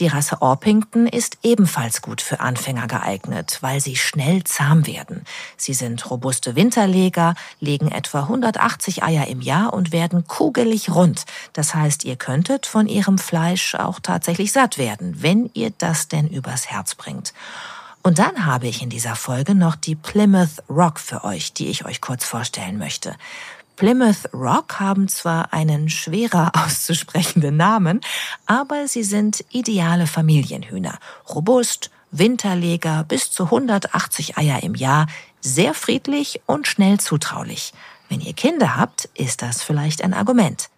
Die 0.00 0.06
Rasse 0.06 0.40
Orpington 0.40 1.06
ist 1.06 1.36
ebenfalls 1.42 2.00
gut 2.00 2.22
für 2.22 2.40
Anfänger 2.40 2.86
geeignet, 2.86 3.58
weil 3.60 3.82
sie 3.82 3.96
schnell 3.96 4.44
zahm 4.44 4.86
werden. 4.86 5.26
Sie 5.58 5.74
sind 5.74 6.10
robuste 6.10 6.56
Winterleger, 6.56 7.34
legen 7.60 7.92
etwa 7.92 8.20
180 8.20 9.02
Eier 9.02 9.26
im 9.26 9.42
Jahr 9.42 9.74
und 9.74 9.92
werden 9.92 10.26
kugelig 10.26 10.88
rund. 10.88 11.26
Das 11.52 11.74
heißt, 11.74 12.04
ihr 12.04 12.16
könntet 12.16 12.64
von 12.64 12.86
ihrem 12.86 13.18
Fleisch 13.18 13.74
auch 13.74 14.00
tatsächlich 14.00 14.52
satt 14.52 14.78
werden, 14.78 15.22
wenn 15.22 15.50
ihr 15.52 15.70
das 15.76 16.08
denn 16.08 16.28
übers 16.28 16.68
Herz 16.68 16.94
bringt. 16.94 17.34
Und 18.02 18.18
dann 18.18 18.46
habe 18.46 18.68
ich 18.68 18.80
in 18.80 18.88
dieser 18.88 19.16
Folge 19.16 19.54
noch 19.54 19.76
die 19.76 19.96
Plymouth 19.96 20.62
Rock 20.70 20.98
für 20.98 21.24
euch, 21.24 21.52
die 21.52 21.68
ich 21.68 21.84
euch 21.84 22.00
kurz 22.00 22.24
vorstellen 22.24 22.78
möchte. 22.78 23.14
Plymouth 23.80 24.28
Rock 24.34 24.78
haben 24.78 25.08
zwar 25.08 25.54
einen 25.54 25.88
schwerer 25.88 26.52
auszusprechenden 26.66 27.56
Namen, 27.56 28.02
aber 28.44 28.86
sie 28.86 29.02
sind 29.02 29.42
ideale 29.52 30.06
Familienhühner. 30.06 30.98
Robust, 31.30 31.90
Winterleger, 32.10 33.04
bis 33.08 33.30
zu 33.30 33.44
180 33.44 34.36
Eier 34.36 34.62
im 34.62 34.74
Jahr, 34.74 35.06
sehr 35.40 35.72
friedlich 35.72 36.42
und 36.44 36.66
schnell 36.66 37.00
zutraulich. 37.00 37.72
Wenn 38.10 38.20
ihr 38.20 38.34
Kinder 38.34 38.76
habt, 38.76 39.08
ist 39.14 39.40
das 39.40 39.62
vielleicht 39.62 40.04
ein 40.04 40.12
Argument. 40.12 40.68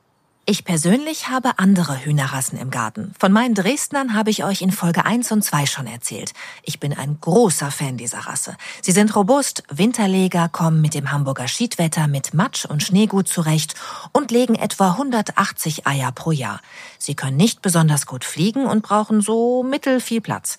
Ich 0.45 0.65
persönlich 0.65 1.29
habe 1.29 1.61
andere 1.61 2.05
Hühnerrassen 2.05 2.59
im 2.59 2.71
Garten. 2.71 3.15
Von 3.17 3.31
meinen 3.31 3.55
Dresdnern 3.55 4.13
habe 4.13 4.31
ich 4.31 4.43
euch 4.43 4.61
in 4.61 4.73
Folge 4.73 5.05
1 5.05 5.31
und 5.31 5.45
2 5.45 5.67
schon 5.67 5.87
erzählt. 5.87 6.33
Ich 6.65 6.81
bin 6.81 6.93
ein 6.93 7.17
großer 7.21 7.71
Fan 7.71 7.97
dieser 7.97 8.19
Rasse. 8.19 8.57
Sie 8.81 8.91
sind 8.91 9.15
robust, 9.15 9.63
Winterleger, 9.71 10.49
kommen 10.49 10.81
mit 10.81 10.95
dem 10.95 11.13
Hamburger 11.13 11.47
Schiedwetter 11.47 12.09
mit 12.09 12.35
Matsch 12.35 12.65
und 12.65 12.83
Schnee 12.83 13.07
gut 13.07 13.29
zurecht 13.29 13.77
und 14.11 14.33
legen 14.33 14.57
etwa 14.57 14.91
180 14.91 15.87
Eier 15.87 16.11
pro 16.11 16.33
Jahr. 16.33 16.61
Sie 16.99 17.15
können 17.15 17.37
nicht 17.37 17.63
besonders 17.63 18.07
gut 18.07 18.25
fliegen 18.25 18.67
und 18.67 18.83
brauchen 18.83 19.21
so 19.21 19.63
mittel 19.63 20.01
viel 20.01 20.21
Platz. 20.21 20.57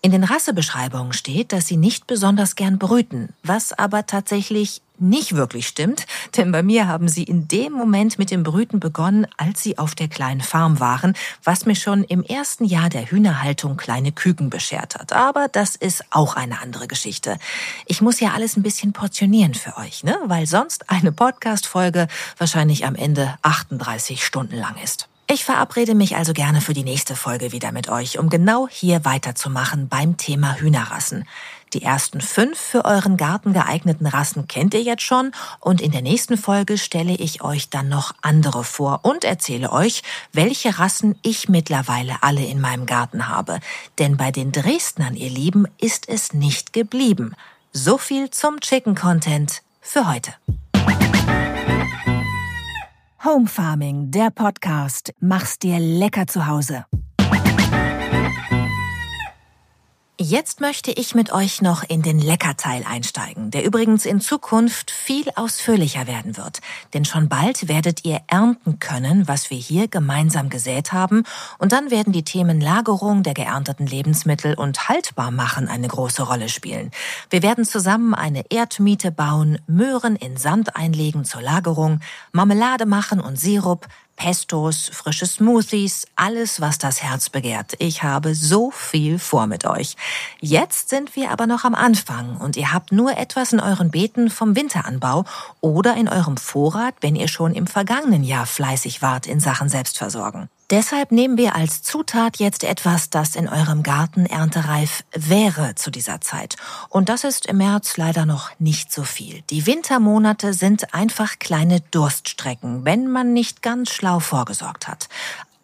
In 0.00 0.12
den 0.12 0.24
Rassebeschreibungen 0.24 1.12
steht, 1.12 1.52
dass 1.52 1.66
sie 1.66 1.76
nicht 1.76 2.06
besonders 2.06 2.54
gern 2.54 2.78
brüten, 2.78 3.34
was 3.42 3.74
aber 3.74 4.06
tatsächlich 4.06 4.80
nicht 4.98 5.34
wirklich 5.34 5.66
stimmt, 5.66 6.06
denn 6.36 6.52
bei 6.52 6.62
mir 6.62 6.88
haben 6.88 7.08
sie 7.08 7.24
in 7.24 7.48
dem 7.48 7.72
Moment 7.72 8.18
mit 8.18 8.30
dem 8.30 8.42
Brüten 8.42 8.80
begonnen, 8.80 9.26
als 9.36 9.62
sie 9.62 9.78
auf 9.78 9.94
der 9.94 10.08
kleinen 10.08 10.40
Farm 10.40 10.80
waren, 10.80 11.14
was 11.44 11.66
mir 11.66 11.76
schon 11.76 12.04
im 12.04 12.22
ersten 12.22 12.64
Jahr 12.64 12.88
der 12.88 13.10
Hühnerhaltung 13.10 13.76
kleine 13.76 14.12
Küken 14.12 14.50
beschert 14.50 14.94
hat. 14.94 15.12
Aber 15.12 15.48
das 15.48 15.76
ist 15.76 16.04
auch 16.10 16.36
eine 16.36 16.60
andere 16.60 16.86
Geschichte. 16.86 17.38
Ich 17.86 18.00
muss 18.00 18.20
ja 18.20 18.32
alles 18.32 18.56
ein 18.56 18.62
bisschen 18.62 18.92
portionieren 18.92 19.54
für 19.54 19.76
euch, 19.76 20.04
ne? 20.04 20.18
Weil 20.26 20.46
sonst 20.46 20.90
eine 20.90 21.12
Podcast-Folge 21.12 22.08
wahrscheinlich 22.38 22.84
am 22.86 22.94
Ende 22.94 23.36
38 23.42 24.24
Stunden 24.24 24.56
lang 24.56 24.76
ist. 24.82 25.08
Ich 25.28 25.44
verabrede 25.44 25.96
mich 25.96 26.14
also 26.14 26.32
gerne 26.32 26.60
für 26.60 26.72
die 26.72 26.84
nächste 26.84 27.16
Folge 27.16 27.50
wieder 27.50 27.72
mit 27.72 27.88
euch, 27.88 28.20
um 28.20 28.28
genau 28.28 28.68
hier 28.70 29.04
weiterzumachen 29.04 29.88
beim 29.88 30.16
Thema 30.16 30.54
Hühnerrassen. 30.54 31.24
Die 31.76 31.82
ersten 31.82 32.22
fünf 32.22 32.58
für 32.58 32.86
euren 32.86 33.18
Garten 33.18 33.52
geeigneten 33.52 34.06
Rassen 34.06 34.48
kennt 34.48 34.72
ihr 34.72 34.80
jetzt 34.80 35.02
schon 35.02 35.32
und 35.60 35.82
in 35.82 35.90
der 35.90 36.00
nächsten 36.00 36.38
Folge 36.38 36.78
stelle 36.78 37.12
ich 37.12 37.42
euch 37.42 37.68
dann 37.68 37.90
noch 37.90 38.14
andere 38.22 38.64
vor 38.64 39.00
und 39.02 39.24
erzähle 39.24 39.70
euch, 39.70 40.02
welche 40.32 40.78
Rassen 40.78 41.18
ich 41.20 41.50
mittlerweile 41.50 42.22
alle 42.22 42.42
in 42.46 42.62
meinem 42.62 42.86
Garten 42.86 43.28
habe. 43.28 43.60
Denn 43.98 44.16
bei 44.16 44.30
den 44.32 44.52
Dresdnern, 44.52 45.16
ihr 45.16 45.28
Lieben, 45.28 45.66
ist 45.78 46.08
es 46.08 46.32
nicht 46.32 46.72
geblieben. 46.72 47.34
So 47.74 47.98
viel 47.98 48.30
zum 48.30 48.60
Chicken 48.60 48.94
Content 48.94 49.60
für 49.82 50.08
heute. 50.08 50.32
Home 53.22 53.48
Farming, 53.48 54.10
der 54.12 54.30
Podcast. 54.30 55.12
Mach's 55.20 55.58
dir 55.58 55.78
lecker 55.78 56.26
zu 56.26 56.46
Hause. 56.46 56.86
Jetzt 60.18 60.62
möchte 60.62 60.90
ich 60.92 61.14
mit 61.14 61.30
euch 61.30 61.60
noch 61.60 61.82
in 61.86 62.00
den 62.00 62.18
Leckerteil 62.18 62.84
einsteigen, 62.88 63.50
der 63.50 63.66
übrigens 63.66 64.06
in 64.06 64.22
Zukunft 64.22 64.90
viel 64.90 65.26
ausführlicher 65.34 66.06
werden 66.06 66.38
wird. 66.38 66.60
Denn 66.94 67.04
schon 67.04 67.28
bald 67.28 67.68
werdet 67.68 68.06
ihr 68.06 68.22
ernten 68.26 68.78
können, 68.78 69.28
was 69.28 69.50
wir 69.50 69.58
hier 69.58 69.88
gemeinsam 69.88 70.48
gesät 70.48 70.94
haben, 70.94 71.24
und 71.58 71.72
dann 71.72 71.90
werden 71.90 72.14
die 72.14 72.24
Themen 72.24 72.62
Lagerung 72.62 73.24
der 73.24 73.34
geernteten 73.34 73.86
Lebensmittel 73.86 74.54
und 74.54 74.88
Haltbarmachen 74.88 75.68
eine 75.68 75.88
große 75.88 76.22
Rolle 76.22 76.48
spielen. 76.48 76.92
Wir 77.28 77.42
werden 77.42 77.66
zusammen 77.66 78.14
eine 78.14 78.50
Erdmiete 78.50 79.12
bauen, 79.12 79.58
Möhren 79.66 80.16
in 80.16 80.38
Sand 80.38 80.76
einlegen 80.76 81.26
zur 81.26 81.42
Lagerung, 81.42 82.00
Marmelade 82.32 82.86
machen 82.86 83.20
und 83.20 83.38
Sirup, 83.38 83.86
Pestos, 84.16 84.90
frische 84.92 85.26
Smoothies, 85.26 86.06
alles, 86.16 86.60
was 86.60 86.78
das 86.78 87.02
Herz 87.02 87.28
begehrt. 87.28 87.74
Ich 87.78 88.02
habe 88.02 88.34
so 88.34 88.70
viel 88.70 89.18
vor 89.18 89.46
mit 89.46 89.66
euch. 89.66 89.96
Jetzt 90.40 90.88
sind 90.88 91.14
wir 91.14 91.30
aber 91.30 91.46
noch 91.46 91.64
am 91.64 91.74
Anfang 91.74 92.36
und 92.38 92.56
ihr 92.56 92.72
habt 92.72 92.92
nur 92.92 93.16
etwas 93.16 93.52
in 93.52 93.60
euren 93.60 93.90
Beeten 93.90 94.30
vom 94.30 94.56
Winteranbau 94.56 95.24
oder 95.60 95.96
in 95.96 96.08
eurem 96.08 96.36
Vorrat, 96.36 96.94
wenn 97.00 97.14
ihr 97.14 97.28
schon 97.28 97.54
im 97.54 97.66
vergangenen 97.66 98.24
Jahr 98.24 98.46
fleißig 98.46 99.02
wart 99.02 99.26
in 99.26 99.38
Sachen 99.38 99.68
Selbstversorgen. 99.68 100.48
Deshalb 100.70 101.12
nehmen 101.12 101.38
wir 101.38 101.54
als 101.54 101.82
Zutat 101.82 102.38
jetzt 102.38 102.64
etwas, 102.64 103.08
das 103.08 103.36
in 103.36 103.48
eurem 103.48 103.84
Garten 103.84 104.26
erntereif 104.26 105.04
wäre 105.12 105.76
zu 105.76 105.92
dieser 105.92 106.20
Zeit. 106.20 106.56
Und 106.88 107.08
das 107.08 107.22
ist 107.22 107.46
im 107.46 107.58
März 107.58 107.96
leider 107.96 108.26
noch 108.26 108.50
nicht 108.58 108.92
so 108.92 109.04
viel. 109.04 109.42
Die 109.50 109.64
Wintermonate 109.66 110.54
sind 110.54 110.92
einfach 110.92 111.38
kleine 111.38 111.82
Durststrecken, 111.92 112.84
wenn 112.84 113.08
man 113.08 113.32
nicht 113.32 113.62
ganz 113.62 113.90
schlau 113.90 114.18
vorgesorgt 114.18 114.88
hat. 114.88 115.08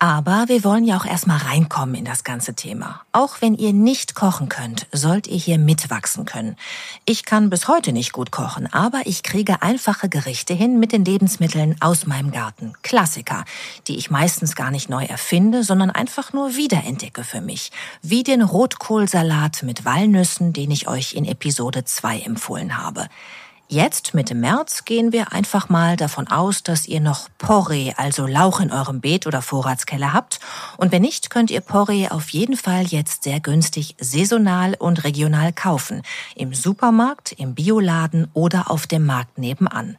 Aber 0.03 0.49
wir 0.49 0.65
wollen 0.65 0.83
ja 0.83 0.97
auch 0.97 1.05
erstmal 1.05 1.39
reinkommen 1.39 1.95
in 1.95 2.05
das 2.05 2.25
ganze 2.25 2.55
Thema. 2.55 3.03
Auch 3.13 3.37
wenn 3.41 3.55
ihr 3.55 3.73
nicht 3.73 4.17
kochen 4.17 4.49
könnt, 4.49 4.89
sollt 4.91 5.29
ihr 5.29 5.37
hier 5.37 5.59
mitwachsen 5.59 6.25
können. 6.25 6.57
Ich 7.05 7.25
kann 7.25 7.51
bis 7.51 7.69
heute 7.69 7.93
nicht 7.93 8.13
gut 8.13 8.33
kochen, 8.33 8.67
aber 8.73 9.03
ich 9.05 9.23
kriege 9.23 9.63
einfache 9.63 10.09
Gerichte 10.09 10.55
hin 10.55 10.81
mit 10.81 10.91
den 10.91 11.05
Lebensmitteln 11.05 11.77
aus 11.79 12.05
meinem 12.05 12.33
Garten. 12.33 12.73
Klassiker, 12.83 13.45
die 13.87 13.97
ich 13.97 14.11
meistens 14.11 14.57
gar 14.57 14.73
nicht 14.73 14.91
neu 14.91 15.05
erfinde, 15.05 15.63
sondern 15.63 15.93
einfach 15.93 16.33
nur 16.33 16.57
wiederentdecke 16.57 17.23
für 17.23 17.41
mich. 17.41 17.71
Wie 18.03 18.25
den 18.25 18.43
Rotkohlsalat 18.43 19.63
mit 19.63 19.85
Walnüssen, 19.85 20.53
den 20.53 20.73
ich 20.73 20.89
euch 20.89 21.13
in 21.13 21.25
Episode 21.25 21.85
2 21.85 22.23
empfohlen 22.23 22.77
habe. 22.77 23.07
Jetzt, 23.73 24.13
Mitte 24.13 24.35
März, 24.35 24.85
gehen 24.85 25.13
wir 25.13 25.33
einfach 25.33 25.71
mal 25.71 25.97
davon 25.97 26.29
aus, 26.29 26.63
dass 26.63 26.87
ihr 26.87 27.01
noch 27.01 27.31
Porree, 27.39 27.95
also 27.97 28.27
Lauch 28.27 28.61
in 28.61 28.71
eurem 28.71 29.01
Beet 29.01 29.27
oder 29.27 29.41
Vorratskeller 29.41 30.13
habt. 30.13 30.41
Und 30.77 30.93
wenn 30.93 31.01
nicht, 31.01 31.31
könnt 31.31 31.51
ihr 31.51 31.63
Porree 31.63 32.09
auf 32.09 32.29
jeden 32.29 32.59
Fall 32.59 32.85
jetzt 32.85 33.23
sehr 33.23 33.41
günstig 33.41 33.97
saisonal 33.99 34.75
und 34.79 35.05
regional 35.05 35.55
kaufen. 35.55 36.03
Im 36.37 36.53
Supermarkt, 36.53 37.33
im 37.33 37.55
Bioladen 37.55 38.29
oder 38.35 38.71
auf 38.71 38.87
dem 38.87 39.07
Markt 39.07 39.39
nebenan. 39.39 39.97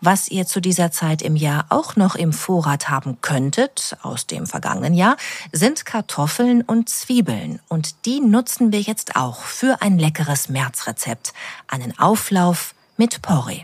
Was 0.00 0.26
ihr 0.26 0.44
zu 0.44 0.60
dieser 0.60 0.90
Zeit 0.90 1.22
im 1.22 1.36
Jahr 1.36 1.66
auch 1.68 1.94
noch 1.94 2.16
im 2.16 2.32
Vorrat 2.32 2.88
haben 2.88 3.20
könntet, 3.20 3.96
aus 4.02 4.26
dem 4.26 4.48
vergangenen 4.48 4.92
Jahr, 4.92 5.16
sind 5.52 5.86
Kartoffeln 5.86 6.62
und 6.62 6.88
Zwiebeln. 6.88 7.60
Und 7.68 8.06
die 8.06 8.18
nutzen 8.18 8.72
wir 8.72 8.80
jetzt 8.80 9.14
auch 9.14 9.42
für 9.42 9.82
ein 9.82 10.00
leckeres 10.00 10.48
Märzrezept. 10.48 11.32
Einen 11.68 11.96
Auflauf 11.96 12.74
mit 12.96 13.22
Porree. 13.22 13.62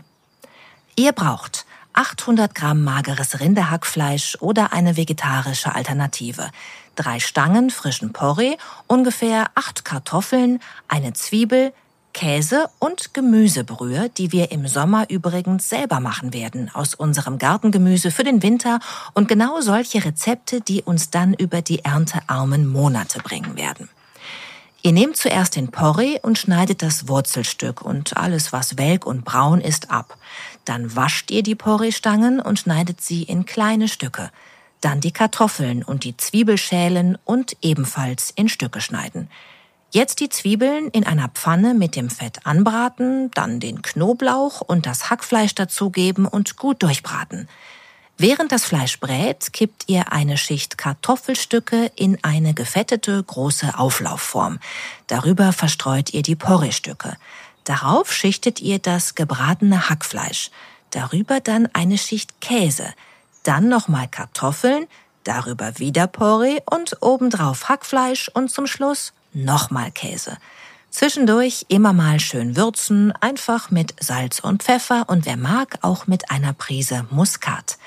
Ihr 0.95 1.11
braucht 1.11 1.65
800 1.93 2.55
Gramm 2.55 2.83
mageres 2.83 3.39
Rinderhackfleisch 3.39 4.37
oder 4.39 4.73
eine 4.73 4.97
vegetarische 4.97 5.75
Alternative, 5.75 6.49
drei 6.95 7.19
Stangen 7.19 7.69
frischen 7.69 8.13
Porree, 8.13 8.55
ungefähr 8.87 9.47
acht 9.55 9.85
Kartoffeln, 9.85 10.59
eine 10.87 11.13
Zwiebel, 11.13 11.73
Käse 12.13 12.69
und 12.79 13.13
Gemüsebrühe, 13.13 14.09
die 14.09 14.31
wir 14.31 14.51
im 14.51 14.67
Sommer 14.67 15.09
übrigens 15.09 15.69
selber 15.69 15.99
machen 15.99 16.33
werden, 16.33 16.69
aus 16.73 16.93
unserem 16.93 17.37
Gartengemüse 17.37 18.11
für 18.11 18.23
den 18.23 18.43
Winter 18.43 18.79
und 19.13 19.27
genau 19.27 19.61
solche 19.61 20.03
Rezepte, 20.03 20.61
die 20.61 20.81
uns 20.81 21.09
dann 21.09 21.33
über 21.33 21.61
die 21.61 21.83
erntearmen 21.85 22.67
Monate 22.67 23.19
bringen 23.19 23.55
werden. 23.55 23.89
Ihr 24.83 24.93
nehmt 24.93 25.15
zuerst 25.15 25.55
den 25.55 25.69
Porree 25.69 26.17
und 26.21 26.39
schneidet 26.39 26.81
das 26.81 27.07
Wurzelstück 27.07 27.83
und 27.83 28.17
alles, 28.17 28.51
was 28.51 28.79
welk 28.79 29.05
und 29.05 29.23
braun 29.23 29.61
ist, 29.61 29.91
ab. 29.91 30.17
Dann 30.65 30.95
wascht 30.95 31.29
ihr 31.29 31.43
die 31.43 31.53
Porree-Stangen 31.53 32.39
und 32.39 32.57
schneidet 32.57 32.99
sie 32.99 33.21
in 33.21 33.45
kleine 33.45 33.87
Stücke. 33.87 34.31
Dann 34.79 34.99
die 34.99 35.11
Kartoffeln 35.11 35.83
und 35.83 36.03
die 36.03 36.17
Zwiebelschälen 36.17 37.19
und 37.25 37.55
ebenfalls 37.61 38.31
in 38.35 38.49
Stücke 38.49 38.81
schneiden. 38.81 39.29
Jetzt 39.91 40.19
die 40.19 40.29
Zwiebeln 40.29 40.87
in 40.87 41.05
einer 41.05 41.27
Pfanne 41.27 41.75
mit 41.75 41.95
dem 41.95 42.09
Fett 42.09 42.47
anbraten, 42.47 43.29
dann 43.35 43.59
den 43.59 43.83
Knoblauch 43.83 44.61
und 44.61 44.87
das 44.87 45.11
Hackfleisch 45.11 45.53
dazugeben 45.53 46.25
und 46.25 46.57
gut 46.57 46.81
durchbraten. 46.81 47.47
Während 48.23 48.51
das 48.51 48.65
Fleisch 48.65 48.99
brät, 48.99 49.51
kippt 49.51 49.85
ihr 49.87 50.13
eine 50.13 50.37
Schicht 50.37 50.77
Kartoffelstücke 50.77 51.91
in 51.95 52.23
eine 52.23 52.53
gefettete 52.53 53.23
große 53.23 53.79
Auflaufform. 53.79 54.59
Darüber 55.07 55.51
verstreut 55.53 56.13
ihr 56.13 56.21
die 56.21 56.35
Porree-Stücke. 56.35 57.17
Darauf 57.63 58.13
schichtet 58.13 58.61
ihr 58.61 58.77
das 58.77 59.15
gebratene 59.15 59.89
Hackfleisch. 59.89 60.51
Darüber 60.91 61.39
dann 61.39 61.67
eine 61.73 61.97
Schicht 61.97 62.39
Käse. 62.41 62.93
Dann 63.41 63.69
nochmal 63.69 64.07
Kartoffeln, 64.07 64.85
darüber 65.23 65.79
wieder 65.79 66.05
Porree 66.05 66.59
und 66.69 67.01
obendrauf 67.01 67.69
Hackfleisch 67.69 68.29
und 68.29 68.51
zum 68.51 68.67
Schluss 68.67 69.13
nochmal 69.33 69.89
Käse. 69.89 70.37
Zwischendurch 70.91 71.65
immer 71.69 71.93
mal 71.93 72.19
schön 72.19 72.55
würzen, 72.55 73.13
einfach 73.13 73.71
mit 73.71 73.95
Salz 73.99 74.37
und 74.37 74.61
Pfeffer 74.61 75.05
und 75.07 75.25
wer 75.25 75.37
mag, 75.37 75.79
auch 75.81 76.05
mit 76.05 76.29
einer 76.29 76.53
Prise 76.53 77.07
Muskat. 77.09 77.79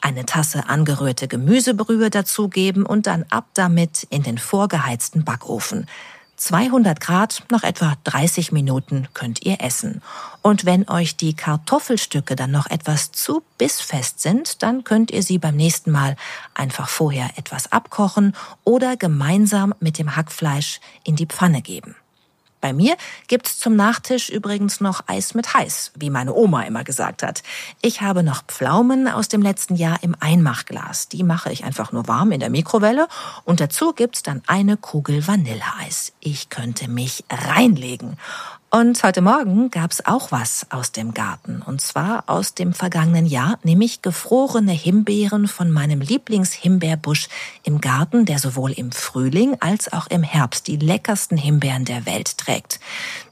Eine 0.00 0.24
Tasse 0.24 0.68
angerührte 0.68 1.28
Gemüsebrühe 1.28 2.10
dazugeben 2.10 2.86
und 2.86 3.06
dann 3.06 3.24
ab 3.30 3.46
damit 3.54 4.04
in 4.10 4.22
den 4.22 4.38
vorgeheizten 4.38 5.24
Backofen. 5.24 5.86
200 6.40 7.00
Grad, 7.00 7.42
nach 7.50 7.64
etwa 7.64 7.98
30 8.04 8.50
Minuten 8.50 9.08
könnt 9.12 9.44
ihr 9.44 9.60
essen. 9.60 10.00
Und 10.40 10.64
wenn 10.64 10.88
euch 10.88 11.16
die 11.16 11.34
Kartoffelstücke 11.34 12.34
dann 12.34 12.50
noch 12.50 12.66
etwas 12.66 13.12
zu 13.12 13.42
bissfest 13.58 14.20
sind, 14.20 14.62
dann 14.62 14.82
könnt 14.82 15.10
ihr 15.10 15.22
sie 15.22 15.36
beim 15.36 15.54
nächsten 15.54 15.90
Mal 15.90 16.16
einfach 16.54 16.88
vorher 16.88 17.28
etwas 17.36 17.70
abkochen 17.72 18.34
oder 18.64 18.96
gemeinsam 18.96 19.74
mit 19.80 19.98
dem 19.98 20.16
Hackfleisch 20.16 20.80
in 21.04 21.14
die 21.14 21.26
Pfanne 21.26 21.60
geben. 21.60 21.94
Bei 22.60 22.72
mir 22.72 22.96
gibt's 23.26 23.58
zum 23.58 23.74
Nachtisch 23.74 24.28
übrigens 24.28 24.80
noch 24.80 25.04
Eis 25.06 25.34
mit 25.34 25.54
heiß, 25.54 25.92
wie 25.96 26.10
meine 26.10 26.34
Oma 26.34 26.62
immer 26.62 26.84
gesagt 26.84 27.22
hat. 27.22 27.42
Ich 27.80 28.02
habe 28.02 28.22
noch 28.22 28.42
Pflaumen 28.44 29.08
aus 29.08 29.28
dem 29.28 29.40
letzten 29.40 29.76
Jahr 29.76 30.02
im 30.02 30.14
Einmachglas. 30.20 31.08
Die 31.08 31.22
mache 31.22 31.50
ich 31.50 31.64
einfach 31.64 31.92
nur 31.92 32.06
warm 32.06 32.32
in 32.32 32.40
der 32.40 32.50
Mikrowelle 32.50 33.08
und 33.44 33.60
dazu 33.60 33.92
gibt's 33.92 34.22
dann 34.22 34.42
eine 34.46 34.76
Kugel 34.76 35.26
Vanilleeis. 35.26 36.12
Ich 36.20 36.50
könnte 36.50 36.88
mich 36.88 37.24
reinlegen. 37.30 38.18
Und 38.72 39.02
heute 39.02 39.20
Morgen 39.20 39.68
gab's 39.72 40.06
auch 40.06 40.30
was 40.30 40.64
aus 40.70 40.92
dem 40.92 41.12
Garten. 41.12 41.60
Und 41.60 41.80
zwar 41.80 42.22
aus 42.28 42.54
dem 42.54 42.72
vergangenen 42.72 43.26
Jahr, 43.26 43.58
nämlich 43.64 44.00
gefrorene 44.00 44.70
Himbeeren 44.70 45.48
von 45.48 45.72
meinem 45.72 46.00
Lieblingshimbeerbusch 46.00 47.26
im 47.64 47.80
Garten, 47.80 48.26
der 48.26 48.38
sowohl 48.38 48.70
im 48.70 48.92
Frühling 48.92 49.56
als 49.58 49.92
auch 49.92 50.06
im 50.06 50.22
Herbst 50.22 50.68
die 50.68 50.76
leckersten 50.76 51.36
Himbeeren 51.36 51.84
der 51.84 52.06
Welt 52.06 52.38
trägt. 52.38 52.78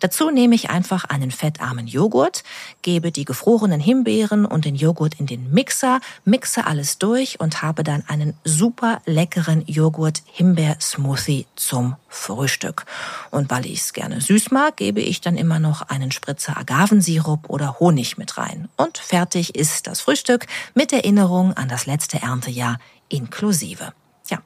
Dazu 0.00 0.30
nehme 0.30 0.56
ich 0.56 0.70
einfach 0.70 1.04
einen 1.04 1.30
fettarmen 1.30 1.86
Joghurt, 1.86 2.42
gebe 2.82 3.12
die 3.12 3.24
gefrorenen 3.24 3.78
Himbeeren 3.78 4.44
und 4.44 4.64
den 4.64 4.74
Joghurt 4.74 5.20
in 5.20 5.26
den 5.26 5.52
Mixer, 5.52 6.00
mixe 6.24 6.66
alles 6.66 6.98
durch 6.98 7.38
und 7.38 7.62
habe 7.62 7.84
dann 7.84 8.02
einen 8.08 8.34
super 8.42 9.02
leckeren 9.06 9.62
Joghurt-Himbeer-Smoothie 9.68 11.46
zum 11.54 11.94
Frühstück. 12.08 12.86
Und 13.30 13.50
weil 13.50 13.66
ich 13.66 13.80
es 13.80 13.92
gerne 13.92 14.20
süß 14.20 14.50
mag, 14.50 14.76
gebe 14.76 15.00
ich 15.00 15.20
dann 15.20 15.36
immer 15.36 15.58
noch 15.58 15.82
einen 15.82 16.10
Spritzer 16.10 16.56
Agavensirup 16.56 17.48
oder 17.48 17.78
Honig 17.78 18.18
mit 18.18 18.38
rein. 18.38 18.68
Und 18.76 18.98
fertig 18.98 19.54
ist 19.54 19.86
das 19.86 20.00
Frühstück 20.00 20.46
mit 20.74 20.92
Erinnerung 20.92 21.52
an 21.52 21.68
das 21.68 21.86
letzte 21.86 22.20
Erntejahr 22.22 22.78
inklusive. 23.08 23.92
Ja, 24.28 24.42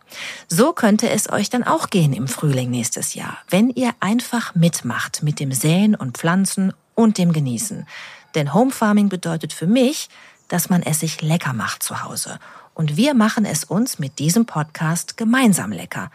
so 0.46 0.72
könnte 0.72 1.10
es 1.10 1.30
euch 1.30 1.50
dann 1.50 1.64
auch 1.64 1.90
gehen 1.90 2.12
im 2.12 2.28
Frühling 2.28 2.70
nächstes 2.70 3.14
Jahr, 3.14 3.38
wenn 3.48 3.68
ihr 3.70 3.92
einfach 3.98 4.54
mitmacht 4.54 5.24
mit 5.24 5.40
dem 5.40 5.50
Säen 5.50 5.96
und 5.96 6.18
Pflanzen 6.18 6.72
und 6.94 7.18
dem 7.18 7.32
Genießen. 7.32 7.86
Denn 8.34 8.54
Home 8.54 8.70
Farming 8.70 9.08
bedeutet 9.08 9.52
für 9.52 9.66
mich, 9.66 10.08
dass 10.48 10.70
man 10.70 10.82
es 10.82 11.00
sich 11.00 11.20
lecker 11.20 11.52
macht 11.52 11.82
zu 11.82 12.04
Hause. 12.04 12.38
Und 12.74 12.96
wir 12.96 13.14
machen 13.14 13.44
es 13.44 13.64
uns 13.64 13.98
mit 13.98 14.18
diesem 14.18 14.46
Podcast 14.46 15.16
gemeinsam 15.16 15.72
lecker. 15.72 16.10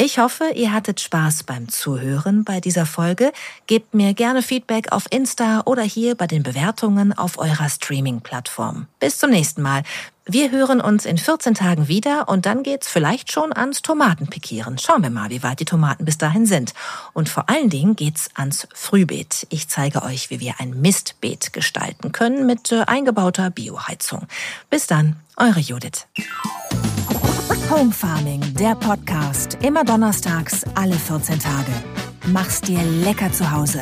Ich 0.00 0.20
hoffe, 0.20 0.52
ihr 0.54 0.72
hattet 0.72 1.00
Spaß 1.00 1.42
beim 1.42 1.68
Zuhören 1.68 2.44
bei 2.44 2.60
dieser 2.60 2.86
Folge. 2.86 3.32
Gebt 3.66 3.94
mir 3.94 4.14
gerne 4.14 4.42
Feedback 4.42 4.92
auf 4.92 5.06
Insta 5.10 5.62
oder 5.64 5.82
hier 5.82 6.14
bei 6.14 6.28
den 6.28 6.44
Bewertungen 6.44 7.12
auf 7.12 7.36
eurer 7.36 7.68
Streaming-Plattform. 7.68 8.86
Bis 9.00 9.18
zum 9.18 9.30
nächsten 9.30 9.60
Mal. 9.60 9.82
Wir 10.30 10.50
hören 10.50 10.82
uns 10.82 11.06
in 11.06 11.16
14 11.16 11.54
Tagen 11.54 11.88
wieder 11.88 12.28
und 12.28 12.44
dann 12.44 12.62
geht's 12.62 12.86
vielleicht 12.86 13.32
schon 13.32 13.50
ans 13.50 13.80
Tomatenpikieren. 13.80 14.76
Schauen 14.76 15.02
wir 15.02 15.08
mal, 15.08 15.30
wie 15.30 15.42
weit 15.42 15.58
die 15.58 15.64
Tomaten 15.64 16.04
bis 16.04 16.18
dahin 16.18 16.44
sind. 16.44 16.74
Und 17.14 17.30
vor 17.30 17.48
allen 17.48 17.70
Dingen 17.70 17.96
geht's 17.96 18.28
ans 18.34 18.68
Frühbeet. 18.74 19.46
Ich 19.48 19.68
zeige 19.68 20.02
euch, 20.02 20.28
wie 20.28 20.38
wir 20.38 20.56
ein 20.58 20.82
Mistbeet 20.82 21.54
gestalten 21.54 22.12
können 22.12 22.44
mit 22.44 22.70
äh, 22.72 22.82
eingebauter 22.86 23.48
Bioheizung. 23.48 24.26
Bis 24.68 24.86
dann, 24.86 25.16
eure 25.38 25.60
Judith. 25.60 26.06
Home 27.70 27.92
Farming, 27.92 28.42
der 28.52 28.74
Podcast. 28.74 29.56
Immer 29.62 29.84
donnerstags, 29.84 30.62
alle 30.74 30.96
14 30.96 31.38
Tage. 31.38 31.72
Mach's 32.26 32.60
dir 32.60 32.82
lecker 32.82 33.32
zu 33.32 33.50
Hause. 33.50 33.80